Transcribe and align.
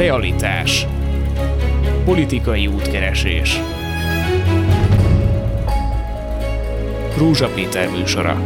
Realitás. 0.00 0.86
Politikai 2.04 2.66
útkeresés. 2.66 3.60
Rúzsa 7.16 7.48
Péter 7.48 7.90
műsora. 7.90 8.42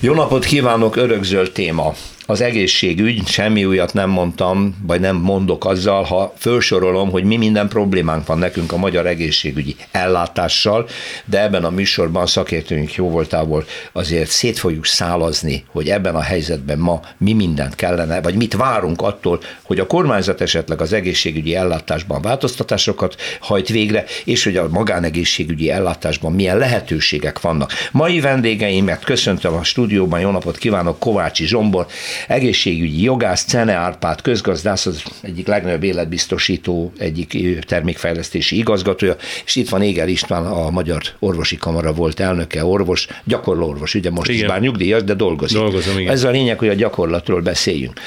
Jó 0.00 0.14
napot 0.14 0.44
kívánok, 0.44 0.96
örökzöld 0.96 1.52
téma 1.52 1.92
az 2.30 2.40
egészségügy, 2.40 3.26
semmi 3.26 3.64
újat 3.64 3.92
nem 3.92 4.10
mondtam, 4.10 4.76
vagy 4.86 5.00
nem 5.00 5.16
mondok 5.16 5.64
azzal, 5.64 6.02
ha 6.02 6.32
felsorolom, 6.36 7.10
hogy 7.10 7.24
mi 7.24 7.36
minden 7.36 7.68
problémánk 7.68 8.26
van 8.26 8.38
nekünk 8.38 8.72
a 8.72 8.76
magyar 8.76 9.06
egészségügyi 9.06 9.76
ellátással, 9.90 10.88
de 11.24 11.42
ebben 11.42 11.64
a 11.64 11.70
műsorban 11.70 12.26
szakértőink 12.26 12.94
jó 12.94 13.10
voltából 13.10 13.64
azért 13.92 14.30
szét 14.30 14.58
fogjuk 14.58 14.86
szálazni, 14.86 15.64
hogy 15.70 15.88
ebben 15.88 16.14
a 16.14 16.20
helyzetben 16.20 16.78
ma 16.78 17.00
mi 17.18 17.32
mindent 17.32 17.74
kellene, 17.74 18.20
vagy 18.20 18.34
mit 18.34 18.54
várunk 18.54 19.02
attól, 19.02 19.40
hogy 19.62 19.78
a 19.78 19.86
kormányzat 19.86 20.40
esetleg 20.40 20.80
az 20.80 20.92
egészségügyi 20.92 21.54
ellátásban 21.54 22.22
változtatásokat 22.22 23.16
hajt 23.40 23.68
végre, 23.68 24.04
és 24.24 24.44
hogy 24.44 24.56
a 24.56 24.68
magánegészségügyi 24.68 25.70
ellátásban 25.70 26.32
milyen 26.32 26.58
lehetőségek 26.58 27.40
vannak. 27.40 27.72
Mai 27.92 28.20
vendégeimet 28.20 29.04
köszöntöm 29.04 29.54
a 29.54 29.64
stúdióban, 29.64 30.20
jó 30.20 30.30
napot 30.30 30.58
kívánok, 30.58 30.98
Kovácsi 30.98 31.46
Zsombor, 31.46 31.86
egészségügyi 32.26 33.02
jogász, 33.02 33.44
Cene 33.44 33.72
Árpád 33.72 34.20
közgazdász, 34.20 34.86
az 34.86 35.02
egyik 35.20 35.46
legnagyobb 35.46 35.82
életbiztosító, 35.82 36.92
egyik 36.98 37.58
termékfejlesztési 37.64 38.56
igazgatója, 38.56 39.16
és 39.44 39.56
itt 39.56 39.68
van 39.68 39.82
Éger 39.82 40.08
István, 40.08 40.46
a 40.46 40.70
Magyar 40.70 41.02
Orvosi 41.18 41.56
Kamara 41.56 41.92
volt 41.92 42.20
elnöke, 42.20 42.64
orvos, 42.64 43.06
gyakorló 43.24 43.68
orvos, 43.68 43.94
ugye 43.94 44.10
most 44.10 44.30
igen. 44.30 44.42
is 44.42 44.48
bár 44.48 44.60
nyugdíjas, 44.60 45.04
de 45.04 45.14
dolgozik. 45.14 45.58
Dolgozom, 45.58 45.98
igen. 45.98 46.12
Ez 46.12 46.24
a 46.24 46.30
lényeg, 46.30 46.58
hogy 46.58 46.68
a 46.68 46.74
gyakorlatról 46.74 47.40
beszéljünk. 47.40 48.00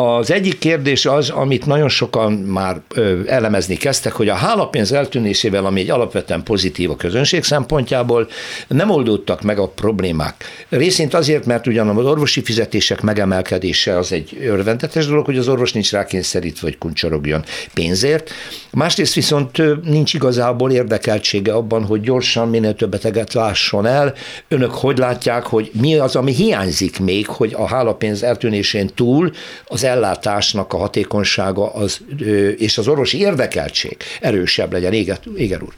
Az 0.00 0.30
egyik 0.30 0.58
kérdés 0.58 1.06
az, 1.06 1.30
amit 1.30 1.66
nagyon 1.66 1.88
sokan 1.88 2.32
már 2.32 2.80
elemezni 3.26 3.76
kezdtek, 3.76 4.12
hogy 4.12 4.28
a 4.28 4.34
hálapénz 4.34 4.92
eltűnésével, 4.92 5.64
ami 5.66 5.80
egy 5.80 5.90
alapvetően 5.90 6.42
pozitív 6.42 6.90
a 6.90 6.96
közönség 6.96 7.44
szempontjából, 7.44 8.28
nem 8.68 8.90
oldódtak 8.90 9.42
meg 9.42 9.58
a 9.58 9.68
problémák. 9.68 10.44
Részint 10.68 11.14
azért, 11.14 11.46
mert 11.46 11.66
ugyan 11.66 11.88
az 11.88 12.04
orvosi 12.04 12.42
fizetések 12.42 13.00
megemelkedése 13.00 13.98
az 13.98 14.12
egy 14.12 14.38
örvendetes 14.42 15.06
dolog, 15.06 15.24
hogy 15.24 15.38
az 15.38 15.48
orvos 15.48 15.72
nincs 15.72 15.92
rákényszerítve, 15.92 16.66
hogy 16.66 16.78
kuncsorogjon 16.78 17.44
pénzért. 17.74 18.30
Másrészt 18.70 19.14
viszont 19.14 19.82
nincs 19.84 20.14
igazából 20.14 20.70
érdekeltsége 20.72 21.52
abban, 21.52 21.84
hogy 21.84 22.00
gyorsan 22.00 22.48
minél 22.48 22.74
több 22.74 22.90
beteget 22.90 23.32
lásson 23.32 23.86
el. 23.86 24.14
Önök 24.48 24.70
hogy 24.70 24.98
látják, 24.98 25.46
hogy 25.46 25.70
mi 25.80 25.96
az, 25.96 26.16
ami 26.16 26.32
hiányzik 26.32 27.00
még, 27.00 27.26
hogy 27.26 27.54
a 27.56 27.66
hálapénz 27.66 28.22
eltűnésén 28.22 28.90
túl 28.94 29.32
az 29.64 29.86
ellátásnak 29.88 30.72
a 30.72 30.76
hatékonysága 30.76 31.72
az, 31.72 32.00
és 32.56 32.78
az 32.78 32.88
orvosi 32.88 33.18
érdekeltség 33.18 33.96
erősebb 34.20 34.72
legyen, 34.72 34.92
Éger, 34.92 35.18
Éger 35.36 35.62
úr. 35.62 35.72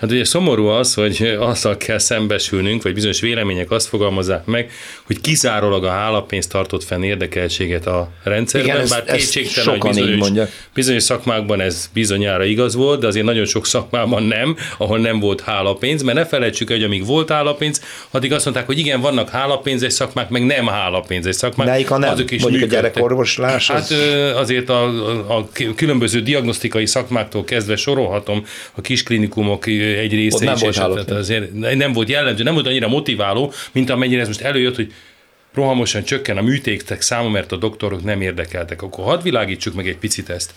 Hát 0.00 0.10
ugye 0.10 0.24
szomorú 0.24 0.66
az, 0.66 0.94
hogy 0.94 1.36
azzal 1.38 1.76
kell 1.76 1.98
szembesülnünk, 1.98 2.82
vagy 2.82 2.94
bizonyos 2.94 3.20
vélemények 3.20 3.70
azt 3.70 3.86
fogalmazzák 3.86 4.44
meg, 4.44 4.70
hogy 5.06 5.20
kizárólag 5.20 5.84
a 5.84 5.90
hálapénz 5.90 6.46
tartott 6.46 6.84
fenn 6.84 7.02
érdekeltséget 7.02 7.86
a 7.86 8.10
rendszerben, 8.24 8.76
Igen, 8.76 8.88
bár 8.88 9.04
kétségtelen, 9.04 9.80
hogy 9.80 9.94
bizonyos, 9.94 10.48
bizonyos 10.74 11.02
szakmákban 11.02 11.60
ez 11.60 11.90
bizonyára 11.92 12.44
igaz 12.44 12.74
volt, 12.74 13.00
de 13.00 13.06
azért 13.06 13.24
nagyon 13.24 13.44
sok 13.44 13.66
szakmában 13.66 14.22
nem, 14.22 14.56
ahol 14.76 14.98
nem 14.98 15.20
volt 15.20 15.40
hálapénz, 15.40 16.02
mert 16.02 16.16
ne 16.16 16.26
felejtsük, 16.26 16.68
hogy 16.68 16.82
amíg 16.82 17.06
volt 17.06 17.30
hálapénz, 17.30 17.82
addig 18.10 18.32
azt 18.32 18.44
mondták, 18.44 18.66
hogy 18.66 18.78
igen, 18.78 19.00
vannak 19.00 19.28
hálapénzes 19.28 19.92
szakmák, 19.92 20.28
meg 20.28 20.46
nem 20.46 20.66
hálapénzes 20.66 21.36
szakmák. 21.36 21.66
Melyik 21.66 21.90
a 21.90 21.98
nem? 21.98 22.10
Azok 22.10 22.30
is 22.30 22.42
Mondjuk 22.42 22.62
működtek. 22.62 22.96
a 22.96 23.00
gyerekorvoslás? 23.48 23.88
Hát 23.88 24.36
azért 24.36 24.68
a, 24.68 25.36
a, 25.36 25.48
különböző 25.76 26.20
diagnosztikai 26.20 26.86
szakmáktól 26.86 27.44
kezdve 27.44 27.76
sorolhatom 27.76 28.44
a 28.74 28.80
kisklinikumok 28.80 29.66
egy 29.66 30.12
része 30.12 30.44
nem 30.44 30.54
is 30.54 30.60
volt 30.60 30.76
esetett, 30.76 31.10
azért 31.10 31.52
nem 31.52 31.92
volt 31.92 32.08
jellemző, 32.08 32.42
nem 32.42 32.54
volt 32.54 32.66
annyira 32.66 32.88
motiváló, 32.88 33.52
mint 33.72 33.90
amennyire 33.90 34.20
ez 34.20 34.26
most 34.26 34.40
előjött, 34.40 34.76
hogy 34.76 34.92
rohamosan 35.54 36.04
csökken 36.04 36.36
a 36.36 36.42
műtétek 36.42 37.00
száma, 37.00 37.28
mert 37.28 37.52
a 37.52 37.56
doktorok 37.56 38.04
nem 38.04 38.20
érdekeltek. 38.20 38.82
Akkor 38.82 39.04
hadd 39.04 39.22
világítsuk 39.22 39.74
meg 39.74 39.88
egy 39.88 39.96
picit 39.96 40.30
ezt. 40.30 40.54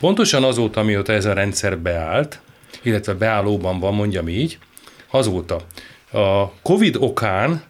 Pontosan 0.00 0.44
azóta, 0.44 0.80
amióta 0.80 1.12
ez 1.12 1.24
a 1.24 1.32
rendszer 1.32 1.78
beállt, 1.78 2.40
illetve 2.82 3.14
beállóban 3.14 3.80
van, 3.80 3.94
mondjam 3.94 4.28
így, 4.28 4.58
azóta 5.10 5.60
a 6.12 6.52
COVID 6.62 6.96
okán 6.98 7.62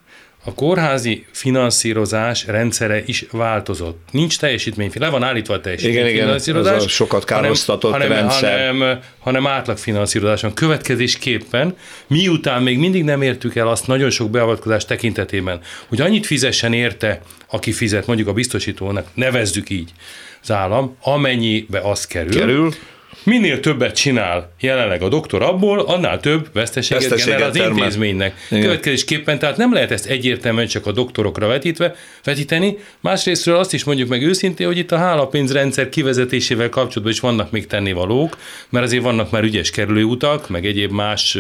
a 0.45 0.55
kórházi 0.55 1.25
finanszírozás 1.31 2.47
rendszere 2.47 3.03
is 3.07 3.25
változott. 3.31 4.09
Nincs 4.11 4.39
teljesítmény, 4.39 4.91
le 4.95 5.09
van 5.09 5.23
állítva 5.23 5.55
a 5.55 5.61
teljesítményfinanszírozás. 5.61 6.73
Igen, 6.73 6.79
igen, 6.79 6.89
sokat 6.95 7.25
károsztatott 7.25 7.93
hanem, 7.93 8.09
rendszer. 8.09 8.67
Hanem, 8.67 9.01
hanem 9.19 9.47
átlagfinanszírozáson. 9.47 10.55
Következésképpen, 10.55 11.77
miután 12.07 12.63
még 12.63 12.79
mindig 12.79 13.05
nem 13.05 13.23
értük 13.23 13.57
el 13.57 13.69
azt 13.69 13.87
nagyon 13.87 14.11
sok 14.11 14.31
beavatkozás 14.31 14.85
tekintetében, 14.85 15.61
hogy 15.89 16.01
annyit 16.01 16.27
fizessen 16.27 16.73
érte, 16.73 17.21
aki 17.47 17.73
fizet, 17.73 18.07
mondjuk 18.07 18.29
a 18.29 18.33
biztosítónak, 18.33 19.07
nevezzük 19.15 19.71
így 19.71 19.91
az 20.43 20.51
állam, 20.51 20.97
amennyibe 21.03 21.81
az 21.81 22.07
kerül, 22.07 22.39
kerül 22.39 22.75
Minél 23.23 23.61
többet 23.61 23.97
csinál 23.97 24.53
jelenleg 24.61 25.03
a 25.03 25.09
doktor 25.09 25.43
abból, 25.43 25.79
annál 25.81 26.21
több 26.21 26.49
veszteséget, 26.53 27.03
veszteséget 27.03 27.27
generál 27.27 27.51
az 27.51 27.57
termel. 27.57 27.79
intézménynek. 27.79 28.35
Igen. 28.51 28.63
Következésképpen 28.63 29.39
tehát 29.39 29.57
nem 29.57 29.73
lehet 29.73 29.91
ezt 29.91 30.07
egyértelműen 30.07 30.67
csak 30.67 30.87
a 30.87 30.93
doktorokra 30.93 31.47
vetítve, 31.47 31.95
vetíteni. 32.25 32.79
Másrésztről 33.01 33.57
azt 33.57 33.73
is 33.73 33.85
mondjuk 33.85 34.09
meg 34.09 34.23
őszintén, 34.23 34.67
hogy 34.67 34.79
itt 34.79 34.93
a 34.93 34.97
hálapénzrendszer 34.97 35.89
kivezetésével 35.89 36.69
kapcsolatban 36.69 37.13
is 37.13 37.21
vannak 37.21 37.51
még 37.51 37.67
tennivalók, 37.67 38.39
mert 38.69 38.85
azért 38.85 39.03
vannak 39.03 39.31
már 39.31 39.43
ügyes 39.43 39.71
kerülőutak, 39.71 40.49
meg 40.49 40.67
egyéb 40.67 40.91
más 40.91 41.39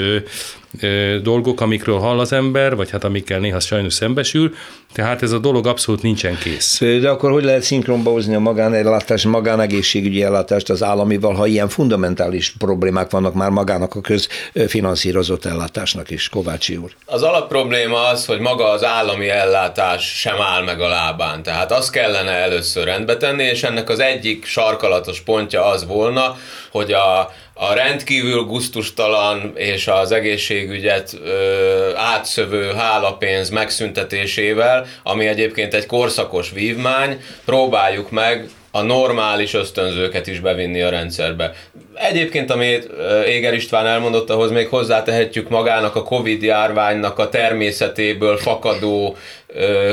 dolgok, 1.22 1.60
amikről 1.60 1.98
hall 1.98 2.18
az 2.18 2.32
ember, 2.32 2.76
vagy 2.76 2.90
hát 2.90 3.04
amikkel 3.04 3.38
néha 3.38 3.60
sajnos 3.60 3.92
szembesül, 3.92 4.54
tehát 4.92 5.22
ez 5.22 5.32
a 5.32 5.38
dolog 5.38 5.66
abszolút 5.66 6.02
nincsen 6.02 6.38
kész. 6.38 6.78
De 6.78 7.08
akkor 7.08 7.30
hogy 7.30 7.44
lehet 7.44 7.62
szinkronba 7.62 8.10
hozni 8.10 8.34
a 8.34 8.38
magánellátást, 8.38 9.24
magánegészségügyi 9.24 10.22
ellátást 10.22 10.70
az 10.70 10.82
államival, 10.82 11.34
ha 11.34 11.46
ilyen 11.46 11.68
fundamentális 11.68 12.54
problémák 12.58 13.10
vannak 13.10 13.34
már 13.34 13.50
magának 13.50 13.94
a 13.94 14.00
közfinanszírozott 14.00 15.44
ellátásnak 15.44 16.10
is, 16.10 16.28
Kovácsi 16.28 16.76
úr? 16.76 16.90
Az 17.06 17.22
alapprobléma 17.22 18.06
az, 18.06 18.26
hogy 18.26 18.40
maga 18.40 18.70
az 18.70 18.84
állami 18.84 19.28
ellátás 19.28 20.18
sem 20.18 20.40
áll 20.40 20.64
meg 20.64 20.80
a 20.80 20.88
lábán. 20.88 21.42
Tehát 21.42 21.72
azt 21.72 21.90
kellene 21.90 22.30
először 22.30 22.84
rendbe 22.84 23.16
tenni, 23.16 23.42
és 23.42 23.62
ennek 23.62 23.88
az 23.88 24.00
egyik 24.00 24.44
sarkalatos 24.44 25.20
pontja 25.20 25.64
az 25.64 25.86
volna, 25.86 26.36
hogy 26.70 26.92
a, 26.92 27.32
a 27.54 27.74
rendkívül 27.74 28.42
guztustalan 28.42 29.52
és 29.54 29.86
az 29.86 30.12
egészségügyet 30.12 31.16
ö, 31.24 31.90
átszövő 31.96 32.72
hálapénz 32.72 33.48
megszüntetésével, 33.48 34.86
ami 35.02 35.26
egyébként 35.26 35.74
egy 35.74 35.86
korszakos 35.86 36.50
vívmány, 36.50 37.20
próbáljuk 37.44 38.10
meg 38.10 38.48
a 38.70 38.82
normális 38.82 39.54
ösztönzőket 39.54 40.26
is 40.26 40.40
bevinni 40.40 40.82
a 40.82 40.90
rendszerbe. 40.90 41.52
Egyébként, 41.94 42.50
amit 42.50 42.90
Éger 43.26 43.54
István 43.54 43.86
elmondott, 43.86 44.30
ahhoz 44.30 44.50
még 44.50 44.68
hozzátehetjük 44.68 45.48
magának 45.48 45.96
a 45.96 46.02
Covid 46.02 46.42
járványnak 46.42 47.18
a 47.18 47.28
természetéből 47.28 48.36
fakadó 48.36 49.16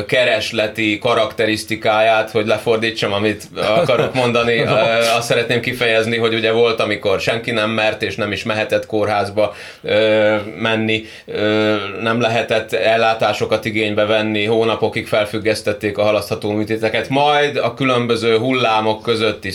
keresleti 0.07 0.97
karakterisztikáját, 0.97 2.31
hogy 2.31 2.45
lefordítsam, 2.45 3.13
amit 3.13 3.43
akarok 3.55 4.13
mondani. 4.13 4.59
Azt 5.17 5.27
szeretném 5.27 5.61
kifejezni, 5.61 6.17
hogy 6.17 6.33
ugye 6.33 6.51
volt, 6.51 6.79
amikor 6.79 7.19
senki 7.19 7.51
nem 7.51 7.69
mert 7.69 8.01
és 8.01 8.15
nem 8.15 8.31
is 8.31 8.43
mehetett 8.43 8.85
kórházba 8.85 9.55
menni, 10.57 11.03
nem 12.01 12.21
lehetett 12.21 12.73
ellátásokat 12.73 13.65
igénybe 13.65 14.05
venni, 14.05 14.45
hónapokig 14.45 15.07
felfüggesztették 15.07 15.97
a 15.97 16.03
halasztható 16.03 16.51
műtéteket, 16.51 17.09
majd 17.09 17.57
a 17.57 17.73
különböző 17.73 18.37
hullámok 18.37 19.01
közötti 19.01 19.51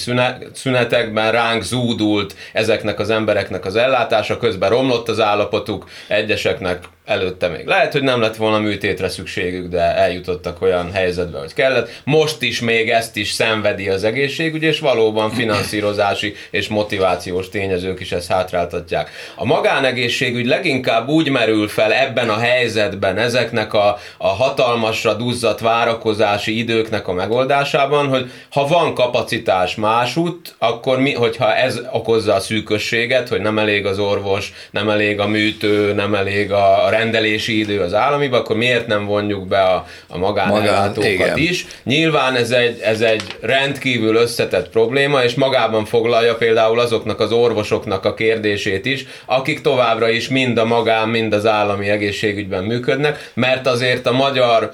szünetekben 0.53 1.33
ránk 1.33 1.63
zúdult 1.63 2.37
ezeknek 2.53 3.01
az 3.01 3.11
embereknek 3.11 3.65
az 3.65 3.77
ellátása, 3.77 4.39
közben 4.39 4.71
romlott 4.71 5.09
az 5.09 5.21
állapotuk, 5.21 5.89
egyeseknek 6.09 6.79
előtte 7.07 7.49
még. 7.49 7.67
Lehet, 7.67 7.93
hogy 7.93 8.03
nem 8.03 8.21
lett 8.21 8.37
volna 8.37 8.59
műtétre 8.59 9.09
szükségük, 9.09 9.69
de 9.69 9.81
eljutottak 9.81 10.63
olyan 10.63 10.93
helyzetbe, 10.93 11.39
hogy 11.39 11.53
kellett. 11.53 11.91
Most 12.05 12.43
is 12.43 12.61
még 12.61 12.91
ezt 12.91 13.17
is 13.17 13.33
szenvedi 13.33 13.89
az 13.89 14.05
egészségügy, 14.05 14.63
és 14.63 14.79
valóban 14.79 15.31
finanszírozási 15.31 16.35
és 16.51 16.69
motivációs 16.69 17.49
tényezők 17.49 18.01
is 18.01 18.13
ezt 18.13 18.31
hátráltatják. 18.31 19.11
A 19.35 19.45
magánegészségügy 19.45 20.47
leginkább 20.47 21.09
úgy 21.09 21.29
merül 21.29 21.69
fel 21.69 21.93
ebben 21.93 22.29
a 22.29 22.39
helyzetben, 22.39 23.19
ezeknek 23.19 23.75
a, 23.75 23.99
a 24.19 24.29
hatalmasra 24.29 25.15
duzzadt 25.15 25.61
várakozási 25.61 26.59
időknek 26.59 27.09
a 27.09 27.13
megoldásában, 27.13 28.09
hogy 28.09 28.31
ha 28.51 28.67
van 28.67 28.95
kapacitás 28.95 29.75
másút, 29.75 30.55
akkor 30.59 31.01
mi, 31.01 31.13
hogyha 31.13 31.55
ez 31.55 31.81
okozza 31.93 32.35
a 32.35 32.41
szűkösséget, 32.41 33.29
hogy 33.29 33.41
nem 33.41 33.59
elég 33.59 33.87
az 33.87 33.99
orvos, 33.99 34.53
nem 34.71 34.89
elég 34.89 35.21
a 35.21 35.27
műtő, 35.27 35.93
nem 35.93 36.15
elég 36.15 36.53
a 36.53 36.91
rendelési 36.97 37.59
idő 37.59 37.81
az 37.81 37.95
államiba, 37.95 38.37
akkor 38.37 38.57
miért 38.57 38.87
nem 38.87 39.07
vonjuk 39.07 39.47
be 39.49 39.61
a, 39.61 39.87
a 40.09 40.19
magánellátókat 40.19 41.19
Magán, 41.19 41.39
is? 41.39 41.67
Nyilván 41.85 42.35
ez 42.37 42.51
egy, 42.51 42.81
ez 42.81 43.01
egy 43.01 43.23
rendkívül 43.41 44.17
összetett 44.17 44.69
probléma, 44.69 45.23
és 45.23 45.35
magában 45.35 45.85
foglalja 45.85 46.37
például 46.37 46.81
azoknak 46.81 47.21
az 47.21 47.33
orvosoknak 47.33 48.05
a 48.05 48.15
kérdését 48.15 48.87
is, 48.87 49.05
akik 49.27 49.61
továbbra 49.61 50.09
is 50.09 50.29
mind 50.29 50.59
a 50.59 50.65
magán, 50.65 51.09
mind 51.09 51.33
az 51.33 51.47
állami 51.47 51.89
egészségügyben 51.89 52.65
működnek, 52.65 53.31
mert 53.35 53.67
azért 53.67 54.07
a 54.07 54.13
magyar 54.13 54.71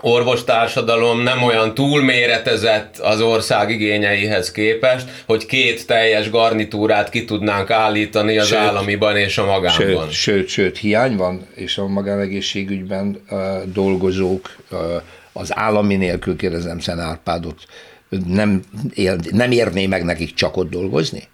orvostársadalom 0.00 1.20
nem 1.20 1.42
olyan 1.42 1.74
túlméretezett 1.74 2.98
az 2.98 3.20
ország 3.20 3.70
igényeihez 3.70 4.50
képest, 4.50 5.08
hogy 5.26 5.46
két 5.46 5.86
teljes 5.86 6.30
garnitúrát 6.30 7.08
ki 7.08 7.24
tudnánk 7.24 7.70
állítani 7.70 8.38
az 8.38 8.46
sőt, 8.46 8.58
államiban 8.58 9.16
és 9.16 9.38
a 9.38 9.44
magánban. 9.44 10.10
Sőt, 10.10 10.10
sőt, 10.10 10.48
sőt, 10.48 10.78
hiány 10.78 11.16
van, 11.16 11.46
és 11.54 11.78
a 11.78 11.86
magánegészségügyben 11.86 13.22
uh, 13.30 13.62
dolgozók 13.64 14.56
uh, 14.70 14.78
az 15.32 15.56
állami 15.56 15.96
nélkül 15.96 16.36
kérdezem 16.36 16.78
Szen 16.78 17.00
Árpádot, 17.00 17.62
nem, 18.26 18.62
ér, 18.94 19.16
nem 19.30 19.50
érné 19.50 19.86
meg 19.86 20.04
nekik 20.04 20.34
csak 20.34 20.56
ott 20.56 20.70
dolgozni? 20.70 21.28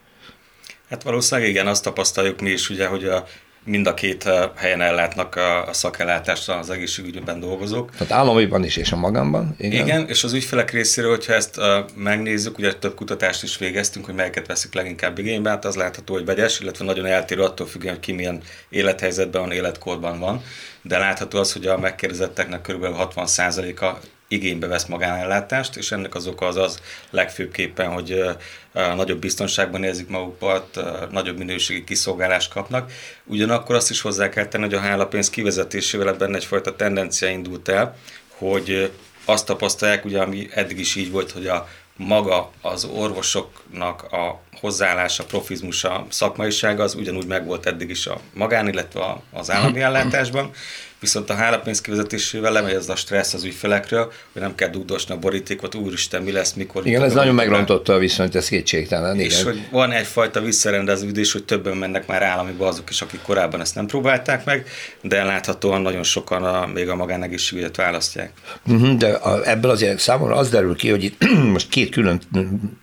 Hát 0.90 1.02
valószínűleg 1.02 1.50
igen, 1.50 1.66
azt 1.66 1.84
tapasztaljuk 1.84 2.40
mi 2.40 2.50
is, 2.50 2.70
ugye, 2.70 2.86
hogy 2.86 3.04
a 3.04 3.26
mind 3.64 3.86
a 3.86 3.94
két 3.94 4.28
helyen 4.56 4.80
ellátnak 4.80 5.36
a, 5.36 5.68
a 5.68 5.72
szakellátást 5.72 6.48
az 6.48 6.70
egészségügyben 6.70 7.40
dolgozók. 7.40 7.90
Tehát 7.90 8.12
államiban 8.12 8.64
is 8.64 8.76
és 8.76 8.92
a 8.92 8.96
magamban. 8.96 9.54
Igen, 9.58 9.86
igen 9.86 10.08
és 10.08 10.24
az 10.24 10.32
ügyfelek 10.32 10.70
részéről, 10.70 11.10
hogyha 11.10 11.32
ezt 11.32 11.56
uh, 11.56 11.64
megnézzük, 11.94 12.58
ugye 12.58 12.74
több 12.74 12.94
kutatást 12.94 13.42
is 13.42 13.58
végeztünk, 13.58 14.04
hogy 14.04 14.14
melyeket 14.14 14.46
veszik 14.46 14.74
leginkább 14.74 15.18
igénybe, 15.18 15.50
hát 15.50 15.64
az 15.64 15.74
látható, 15.74 16.14
hogy 16.14 16.24
vegyes, 16.24 16.60
illetve 16.60 16.84
nagyon 16.84 17.06
eltérő 17.06 17.42
attól 17.42 17.66
függően, 17.66 17.94
hogy 17.94 18.02
ki 18.02 18.12
milyen 18.12 18.42
élethelyzetben 18.68 19.40
van, 19.42 19.52
életkorban 19.52 20.18
van. 20.18 20.42
De 20.82 20.98
látható 20.98 21.38
az, 21.38 21.52
hogy 21.52 21.66
a 21.66 21.78
megkérdezetteknek 21.78 22.60
kb. 22.60 22.84
60%-a 22.84 23.98
igénybe 24.32 24.66
vesz 24.66 24.86
magánellátást, 24.86 25.76
és 25.76 25.92
ennek 25.92 26.14
az 26.14 26.26
oka 26.26 26.46
az 26.46 26.56
az 26.56 26.80
legfőbbképpen, 27.10 27.88
hogy 27.88 28.24
nagyobb 28.72 29.18
biztonságban 29.18 29.84
érzik 29.84 30.08
magukat, 30.08 30.80
nagyobb 31.10 31.38
minőségi 31.38 31.84
kiszolgálást 31.84 32.52
kapnak. 32.52 32.92
Ugyanakkor 33.24 33.74
azt 33.74 33.90
is 33.90 34.00
hozzá 34.00 34.28
kell 34.28 34.46
tenni, 34.46 34.64
hogy 34.64 34.74
a 34.74 34.80
hálapénz 34.80 35.30
kivezetésével 35.30 36.08
ebben 36.08 36.34
egyfajta 36.34 36.76
tendencia 36.76 37.28
indult 37.28 37.68
el, 37.68 37.96
hogy 38.28 38.92
azt 39.24 39.46
tapasztalják, 39.46 40.04
ugye, 40.04 40.20
ami 40.20 40.48
eddig 40.50 40.78
is 40.78 40.94
így 40.94 41.10
volt, 41.10 41.30
hogy 41.30 41.46
a 41.46 41.68
maga 41.96 42.50
az 42.60 42.84
orvosoknak 42.84 44.02
a 44.02 44.40
hozzáállása, 44.60 45.24
profizmusa, 45.24 46.06
szakmaisága 46.08 46.82
az 46.82 46.94
ugyanúgy 46.94 47.26
megvolt 47.26 47.66
eddig 47.66 47.90
is 47.90 48.06
a 48.06 48.20
magán, 48.34 48.68
illetve 48.68 49.22
az 49.32 49.50
állami 49.50 49.80
ellátásban, 49.80 50.50
viszont 51.02 51.30
a 51.30 51.34
hálapénz 51.34 51.80
kivezetésével 51.80 52.52
lemegy 52.52 52.74
ez 52.74 52.88
a 52.88 52.96
stressz 52.96 53.34
az 53.34 53.44
ügyfelekről, 53.44 54.12
hogy 54.32 54.42
nem 54.42 54.54
kell 54.54 54.68
dugdosni 54.68 55.14
a 55.14 55.18
borítékot, 55.18 55.74
úristen, 55.74 56.22
mi 56.22 56.32
lesz, 56.32 56.52
mikor. 56.52 56.86
Igen, 56.86 57.02
ez 57.02 57.12
nagyon 57.12 57.34
megrontotta 57.34 57.92
a 57.94 57.98
viszonyt, 57.98 58.34
ez 58.34 58.48
kétségtelen. 58.48 59.20
És 59.20 59.40
igen. 59.40 59.44
hogy 59.44 59.68
van 59.70 59.92
egyfajta 59.92 60.40
visszarendeződés, 60.40 61.32
hogy 61.32 61.44
többen 61.44 61.76
mennek 61.76 62.06
már 62.06 62.22
államiba 62.22 62.66
azok 62.66 62.90
is, 62.90 63.02
akik 63.02 63.22
korábban 63.22 63.60
ezt 63.60 63.74
nem 63.74 63.86
próbálták 63.86 64.44
meg, 64.44 64.66
de 65.00 65.24
láthatóan 65.24 65.80
nagyon 65.80 66.02
sokan 66.02 66.44
a, 66.44 66.66
még 66.66 66.88
a 66.88 66.96
magánegészségügyet 66.96 67.76
választják. 67.76 68.32
Uh-huh, 68.66 68.96
de 68.96 69.08
a, 69.08 69.48
ebből 69.48 69.70
azért 69.70 69.98
számomra 69.98 70.36
az 70.36 70.50
derül 70.50 70.76
ki, 70.76 70.90
hogy 70.90 71.04
itt 71.04 71.24
most 71.56 71.68
két 71.68 71.90
külön 71.90 72.20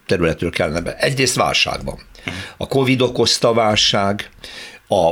területről 0.05 0.49
kellene 0.49 0.81
be. 0.81 0.95
Egyrészt 0.95 1.35
válság 1.35 1.58
van. 1.65 1.99
A 2.57 2.67
Covid 2.67 3.01
okozta 3.01 3.53
válság, 3.53 4.29
a 4.87 5.11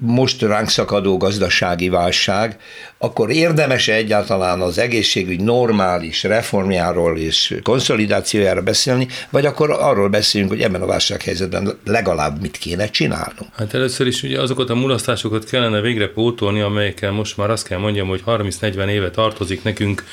most 0.00 0.42
ránk 0.42 0.68
szakadó 0.68 1.16
gazdasági 1.16 1.88
válság, 1.88 2.56
akkor 2.98 3.30
érdemes 3.30 3.88
egyáltalán 3.88 4.60
az 4.60 4.78
egészségügy 4.78 5.40
normális 5.40 6.22
reformjáról 6.22 7.18
és 7.18 7.54
konszolidációjára 7.62 8.62
beszélni, 8.62 9.08
vagy 9.30 9.46
akkor 9.46 9.70
arról 9.70 10.08
beszélünk, 10.08 10.50
hogy 10.50 10.62
ebben 10.62 10.82
a 10.82 10.86
válsághelyzetben 10.86 11.78
legalább 11.84 12.40
mit 12.40 12.56
kéne 12.56 12.88
csinálnunk? 12.88 13.54
Hát 13.56 13.74
először 13.74 14.06
is 14.06 14.22
ugye 14.22 14.40
azokat 14.40 14.70
a 14.70 14.74
mulasztásokat 14.74 15.44
kellene 15.44 15.80
végre 15.80 16.08
pótolni, 16.08 16.60
amelyekkel 16.60 17.10
most 17.10 17.36
már 17.36 17.50
azt 17.50 17.66
kell 17.66 17.78
mondjam, 17.78 18.08
hogy 18.08 18.22
30-40 18.26 18.88
éve 18.88 19.10
tartozik 19.10 19.62
nekünk 19.62 20.04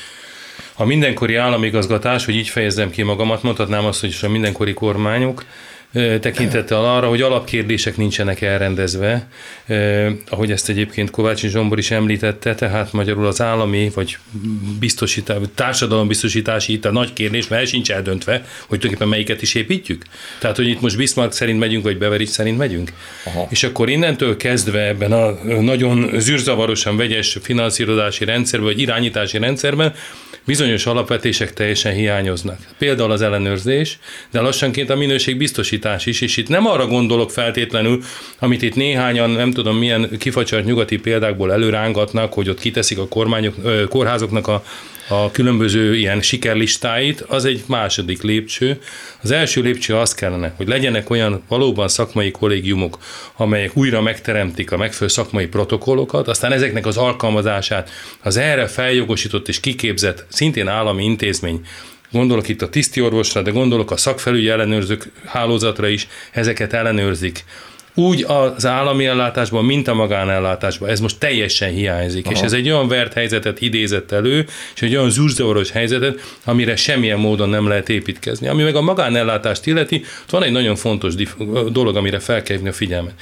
a 0.76 0.84
mindenkori 0.84 1.34
államigazgatás, 1.34 2.24
hogy 2.24 2.34
így 2.34 2.48
fejezzem 2.48 2.90
ki 2.90 3.02
magamat, 3.02 3.42
mondhatnám 3.42 3.84
azt, 3.84 4.00
hogy 4.00 4.08
is 4.08 4.22
a 4.22 4.28
mindenkori 4.28 4.74
kormányok, 4.74 5.44
tekintettel 6.20 6.84
arra, 6.84 7.08
hogy 7.08 7.20
alapkérdések 7.20 7.96
nincsenek 7.96 8.40
elrendezve, 8.40 9.28
ahogy 10.28 10.50
ezt 10.50 10.68
egyébként 10.68 11.10
Kovács 11.10 11.46
Zsombor 11.46 11.78
is 11.78 11.90
említette, 11.90 12.54
tehát 12.54 12.92
magyarul 12.92 13.26
az 13.26 13.40
állami 13.40 13.90
vagy 13.94 14.18
biztosítás, 14.78 15.36
társadalombiztosítási 15.54 16.72
itt 16.72 16.84
a 16.84 16.92
nagy 16.92 17.12
kérdés, 17.12 17.48
mert 17.48 17.60
el 17.60 17.66
sincs 17.66 17.90
eldöntve, 17.90 18.32
hogy 18.32 18.78
tulajdonképpen 18.78 19.08
melyiket 19.08 19.42
is 19.42 19.54
építjük. 19.54 20.04
Tehát, 20.38 20.56
hogy 20.56 20.68
itt 20.68 20.80
most 20.80 20.96
Bismarck 20.96 21.32
szerint 21.32 21.58
megyünk, 21.58 21.84
vagy 21.84 21.98
Beveridge 21.98 22.32
szerint 22.32 22.58
megyünk. 22.58 22.92
Aha. 23.24 23.46
És 23.50 23.62
akkor 23.62 23.88
innentől 23.88 24.36
kezdve 24.36 24.86
ebben 24.86 25.12
a 25.12 25.30
nagyon 25.60 26.10
zűrzavarosan 26.18 26.96
vegyes 26.96 27.38
finanszírozási 27.42 28.24
rendszerben, 28.24 28.68
vagy 28.68 28.80
irányítási 28.80 29.38
rendszerben 29.38 29.94
bizonyos 30.44 30.86
alapvetések 30.86 31.52
teljesen 31.52 31.92
hiányoznak. 31.92 32.58
Például 32.78 33.10
az 33.10 33.22
ellenőrzés, 33.22 33.98
de 34.30 34.40
lassanként 34.40 34.90
a 34.90 34.96
minőség 34.96 35.36
biztosítás 35.36 36.06
is, 36.06 36.20
és 36.20 36.36
itt 36.36 36.48
nem 36.48 36.66
arra 36.66 36.86
gondolok 36.86 37.30
feltétlenül, 37.30 38.02
amit 38.38 38.62
itt 38.62 38.74
néhányan, 38.74 39.30
nem 39.30 39.52
tudom 39.52 39.76
milyen 39.76 40.10
kifacsart 40.18 40.64
nyugati 40.64 40.96
példákból 40.98 41.52
előrángatnak, 41.52 42.32
hogy 42.32 42.48
ott 42.48 42.60
kiteszik 42.60 42.98
a 42.98 43.08
kormányok, 43.08 43.54
kórházoknak 43.88 44.48
a 44.48 44.64
a 45.08 45.30
különböző 45.30 45.96
ilyen 45.96 46.22
sikerlistáit, 46.22 47.20
az 47.20 47.44
egy 47.44 47.64
második 47.66 48.22
lépcső. 48.22 48.80
Az 49.22 49.30
első 49.30 49.62
lépcső 49.62 49.96
az 49.96 50.14
kellene, 50.14 50.52
hogy 50.56 50.68
legyenek 50.68 51.10
olyan 51.10 51.42
valóban 51.48 51.88
szakmai 51.88 52.30
kollégiumok, 52.30 52.98
amelyek 53.36 53.76
újra 53.76 54.00
megteremtik 54.00 54.72
a 54.72 54.76
megfelelő 54.76 55.12
szakmai 55.12 55.46
protokollokat, 55.46 56.28
aztán 56.28 56.52
ezeknek 56.52 56.86
az 56.86 56.96
alkalmazását 56.96 57.90
az 58.22 58.36
erre 58.36 58.66
feljogosított 58.66 59.48
és 59.48 59.60
kiképzett, 59.60 60.24
szintén 60.28 60.68
állami 60.68 61.04
intézmény 61.04 61.60
gondolok 62.12 62.48
itt 62.48 62.62
a 62.62 62.68
tisztiorvosra, 62.68 63.42
de 63.42 63.50
gondolok 63.50 63.90
a 63.90 63.96
szakfelügyi 63.96 64.48
ellenőrzők 64.48 65.10
hálózatra 65.24 65.88
is, 65.88 66.08
ezeket 66.32 66.72
ellenőrzik 66.72 67.44
úgy 67.94 68.24
az 68.28 68.66
állami 68.66 69.06
ellátásban, 69.06 69.64
mint 69.64 69.88
a 69.88 69.94
magánellátásban. 69.94 70.88
Ez 70.88 71.00
most 71.00 71.18
teljesen 71.18 71.70
hiányzik, 71.70 72.26
Aha. 72.26 72.34
és 72.34 72.40
ez 72.40 72.52
egy 72.52 72.70
olyan 72.70 72.88
vert 72.88 73.12
helyzetet 73.12 73.60
idézett 73.60 74.12
elő, 74.12 74.46
és 74.74 74.82
egy 74.82 74.96
olyan 74.96 75.10
zúzavaros 75.10 75.70
helyzetet, 75.70 76.20
amire 76.44 76.76
semmilyen 76.76 77.18
módon 77.18 77.48
nem 77.48 77.68
lehet 77.68 77.88
építkezni. 77.88 78.48
Ami 78.48 78.62
meg 78.62 78.76
a 78.76 78.80
magánellátást 78.80 79.66
illeti, 79.66 80.04
ott 80.22 80.30
van 80.30 80.42
egy 80.42 80.52
nagyon 80.52 80.76
fontos 80.76 81.14
dolog, 81.72 81.96
amire 81.96 82.18
fel 82.18 82.42
kell 82.42 82.58
a 82.66 82.72
figyelmet. 82.72 83.14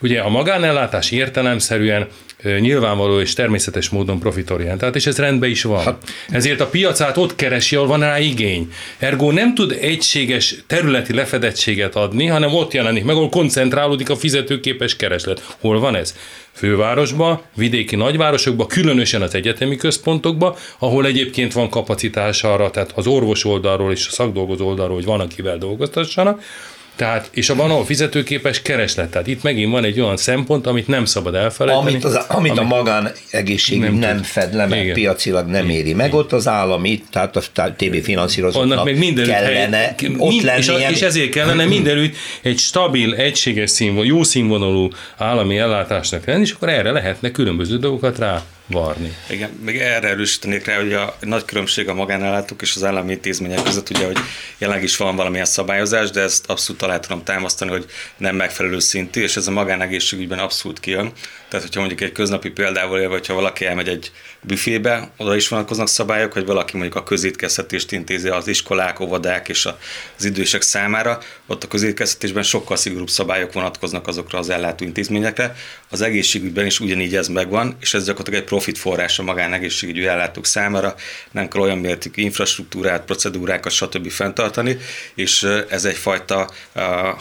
Ugye 0.00 0.20
a 0.20 0.28
magánellátás 0.28 1.10
értelemszerűen 1.10 2.06
nyilvánvaló 2.42 3.20
és 3.20 3.32
természetes 3.32 3.88
módon 3.88 4.18
profitorientált, 4.18 4.96
és 4.96 5.06
ez 5.06 5.18
rendben 5.18 5.50
is 5.50 5.62
van. 5.62 5.82
Hát- 5.84 6.02
Ezért 6.28 6.60
a 6.60 6.66
piacát 6.66 7.16
ott 7.16 7.34
keresi, 7.34 7.76
ahol 7.76 7.88
van 7.88 8.00
rá 8.00 8.18
igény. 8.18 8.72
Ergo 8.98 9.30
nem 9.30 9.54
tud 9.54 9.76
egységes 9.80 10.54
területi 10.66 11.14
lefedettséget 11.14 11.96
adni, 11.96 12.26
hanem 12.26 12.54
ott 12.54 12.72
jelenik 12.72 13.04
meg, 13.04 13.14
ahol 13.16 13.28
koncentrálódik 13.28 14.10
a 14.10 14.16
fizetőképes 14.16 14.96
kereslet. 14.96 15.56
Hol 15.60 15.80
van 15.80 15.94
ez? 15.96 16.14
fővárosba, 16.52 17.42
vidéki 17.56 17.96
nagyvárosokba, 17.96 18.66
különösen 18.66 19.22
az 19.22 19.34
egyetemi 19.34 19.76
központokba, 19.76 20.56
ahol 20.78 21.06
egyébként 21.06 21.52
van 21.52 21.68
kapacitás 21.70 22.44
arra, 22.44 22.70
tehát 22.70 22.92
az 22.94 23.06
orvos 23.06 23.44
oldalról 23.44 23.92
és 23.92 24.06
a 24.06 24.10
szakdolgozó 24.10 24.66
oldalról, 24.66 24.94
hogy 24.94 25.04
van, 25.04 25.20
akivel 25.20 25.58
dolgoztassanak, 25.58 26.42
tehát, 27.00 27.28
és 27.30 27.50
a 27.50 27.54
van, 27.54 27.70
ahol 27.70 27.84
fizetőképes 27.84 28.62
kereslet. 28.62 29.10
Tehát 29.10 29.26
itt 29.26 29.42
megint 29.42 29.72
van 29.72 29.84
egy 29.84 30.00
olyan 30.00 30.16
szempont, 30.16 30.66
amit 30.66 30.86
nem 30.88 31.04
szabad 31.04 31.34
elfelejteni. 31.34 31.90
Amit, 31.90 32.04
az, 32.04 32.14
amit, 32.14 32.28
amit 32.28 32.58
a 32.58 32.62
magán 32.62 33.12
egészségügy 33.30 33.82
nem, 33.82 33.94
nem 33.94 34.22
fed 34.22 34.54
le, 34.54 34.66
mert 34.66 34.92
piacilag 34.92 35.46
nem 35.46 35.64
Igen. 35.64 35.76
éri 35.76 35.92
meg, 35.92 36.06
Igen. 36.06 36.18
ott 36.18 36.32
az 36.32 36.48
állami, 36.48 37.02
tehát 37.10 37.36
a 37.36 37.42
TB 37.76 38.02
meg 38.84 38.98
mindenütt 38.98 39.32
kellene 39.32 39.76
hely, 39.76 39.94
ott 40.18 40.28
mind, 40.28 40.42
lennie. 40.42 40.88
És, 40.88 40.96
és 40.96 41.02
ezért 41.02 41.30
kellene 41.30 41.64
mindenütt 41.64 42.16
egy 42.42 42.58
stabil, 42.58 43.14
egységes 43.14 43.70
színvonalú, 43.70 44.08
jó 44.08 44.22
színvonalú 44.22 44.88
állami 45.16 45.58
ellátásnak 45.58 46.26
lenni, 46.26 46.42
és 46.42 46.52
akkor 46.52 46.68
erre 46.68 46.90
lehetne 46.90 47.30
különböző 47.30 47.78
dolgokat 47.78 48.18
rá 48.18 48.42
varni. 48.70 49.16
Igen, 49.28 49.50
még 49.64 49.78
erre 49.78 50.08
erősítenék 50.08 50.64
rá, 50.64 50.76
hogy 50.76 50.92
a 50.92 51.16
nagy 51.20 51.44
különbség 51.44 51.88
a 51.88 51.94
magánellátók 51.94 52.62
és 52.62 52.76
az 52.76 52.84
állami 52.84 53.12
intézmények 53.12 53.62
között, 53.62 53.90
ugye, 53.90 54.04
hogy 54.04 54.18
jelenleg 54.58 54.84
is 54.84 54.96
van 54.96 55.16
valamilyen 55.16 55.44
szabályozás, 55.44 56.10
de 56.10 56.20
ezt 56.20 56.50
abszolút 56.50 56.82
alá 56.82 56.98
tudom 56.98 57.24
támasztani, 57.24 57.70
hogy 57.70 57.86
nem 58.16 58.36
megfelelő 58.36 58.78
szintű, 58.78 59.22
és 59.22 59.36
ez 59.36 59.46
a 59.46 59.50
magánegészségügyben 59.50 60.38
abszolút 60.38 60.80
kijön. 60.80 61.12
Tehát, 61.48 61.64
hogyha 61.66 61.80
mondjuk 61.80 62.00
egy 62.00 62.12
köznapi 62.12 62.50
példával 62.50 63.00
élve, 63.00 63.12
hogyha 63.14 63.34
valaki 63.34 63.64
elmegy 63.64 63.88
egy 63.88 64.12
büfébe, 64.40 65.10
oda 65.16 65.36
is 65.36 65.48
vonatkoznak 65.48 65.88
szabályok, 65.88 66.32
hogy 66.32 66.46
valaki 66.46 66.76
mondjuk 66.76 66.96
a 66.96 67.02
közétkeztetést 67.02 67.92
intézi 67.92 68.28
az 68.28 68.48
iskolák, 68.48 69.00
óvodák 69.00 69.48
és 69.48 69.66
az 70.16 70.24
idősek 70.24 70.62
számára, 70.62 71.18
ott 71.46 71.64
a 71.64 71.68
közétkeztetésben 71.68 72.42
sokkal 72.42 72.76
szigorúbb 72.76 73.08
szabályok 73.08 73.52
vonatkoznak 73.52 74.06
azokra 74.06 74.38
az 74.38 74.50
ellátó 74.50 74.84
intézményekre. 74.84 75.56
Az 75.88 76.00
egészségügyben 76.00 76.66
is 76.66 76.80
ugyanígy 76.80 77.16
ez 77.16 77.28
megvan, 77.28 77.76
és 77.80 77.94
ez 77.94 78.04
gyakorlatilag 78.04 78.40
egy 78.40 78.48
profit 78.60 78.78
forrás 78.78 79.18
a 79.18 79.22
magánegészségügyi 79.22 80.06
ellátók 80.06 80.46
számára. 80.46 80.94
Nem 81.30 81.48
kell 81.48 81.60
olyan 81.60 81.78
mértékű 81.78 82.22
infrastruktúrát, 82.22 83.04
procedúrákat, 83.04 83.72
stb. 83.72 84.10
fenntartani, 84.10 84.76
és 85.14 85.42
ez 85.68 85.84
egyfajta, 85.84 86.50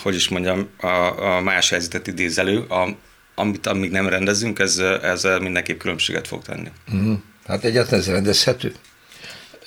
hogy 0.03 0.15
is 0.15 0.27
mondjam, 0.27 0.69
a, 0.77 0.88
a 1.36 1.41
más 1.41 1.69
helyzetet 1.69 2.08
idézelő, 2.08 2.60
a 2.60 2.98
amit 3.36 3.67
amíg 3.67 3.91
nem 3.91 4.08
rendezünk, 4.08 4.60
ez, 4.60 4.77
ez 5.01 5.24
mindenképp 5.24 5.79
különbséget 5.79 6.27
fog 6.27 6.41
tenni. 6.41 6.72
Uh-huh. 6.93 7.19
Hát 7.48 7.63
egyáltalán 7.63 8.00
ez 8.00 8.08
rendezhető? 8.08 8.74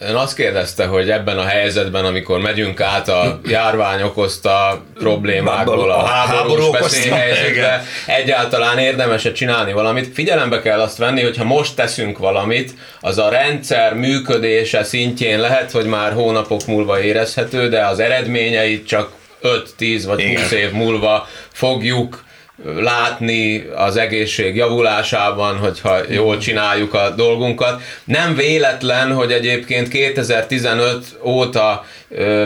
Ön 0.09 0.14
azt 0.14 0.35
kérdezte, 0.35 0.87
hogy 0.87 1.11
ebben 1.11 1.38
a 1.38 1.44
helyzetben, 1.44 2.04
amikor 2.04 2.40
megyünk 2.40 2.80
át 2.80 3.09
a 3.09 3.40
járvány 3.44 4.02
okozta 4.02 4.82
problémákból 4.94 5.90
a 5.90 6.04
háborús 6.04 6.78
veszélyhelyzetre, 6.80 7.85
egyáltalán 8.06 8.78
érdemes-e 8.78 9.32
csinálni 9.32 9.73
valamit. 9.73 10.14
Figyelembe 10.14 10.61
kell 10.61 10.80
azt 10.80 10.97
venni, 10.97 11.23
hogy 11.23 11.37
ha 11.37 11.44
most 11.44 11.75
teszünk 11.75 12.18
valamit, 12.18 12.71
az 13.00 13.18
a 13.18 13.28
rendszer 13.28 13.94
működése 13.94 14.85
szintjén 14.85 15.40
lehet, 15.40 15.71
hogy 15.71 15.87
már 15.87 16.12
hónapok 16.12 16.66
múlva 16.66 17.00
érezhető, 17.00 17.68
de 17.68 17.87
az 17.87 17.99
eredményeit 17.99 18.87
csak 18.87 19.11
5-10 19.42 20.02
vagy 20.06 20.23
20 20.23 20.52
Igen. 20.52 20.64
év 20.64 20.73
múlva 20.73 21.28
fogjuk 21.52 22.25
látni 22.80 23.66
az 23.76 23.97
egészség 23.97 24.56
javulásában, 24.56 25.56
hogyha 25.56 25.99
jól 26.09 26.38
csináljuk 26.38 26.94
a 26.94 27.11
dolgunkat. 27.16 27.82
Nem 28.04 28.35
véletlen, 28.35 29.12
hogy 29.12 29.32
egyébként 29.32 29.88
2015 29.88 31.04
óta, 31.25 31.85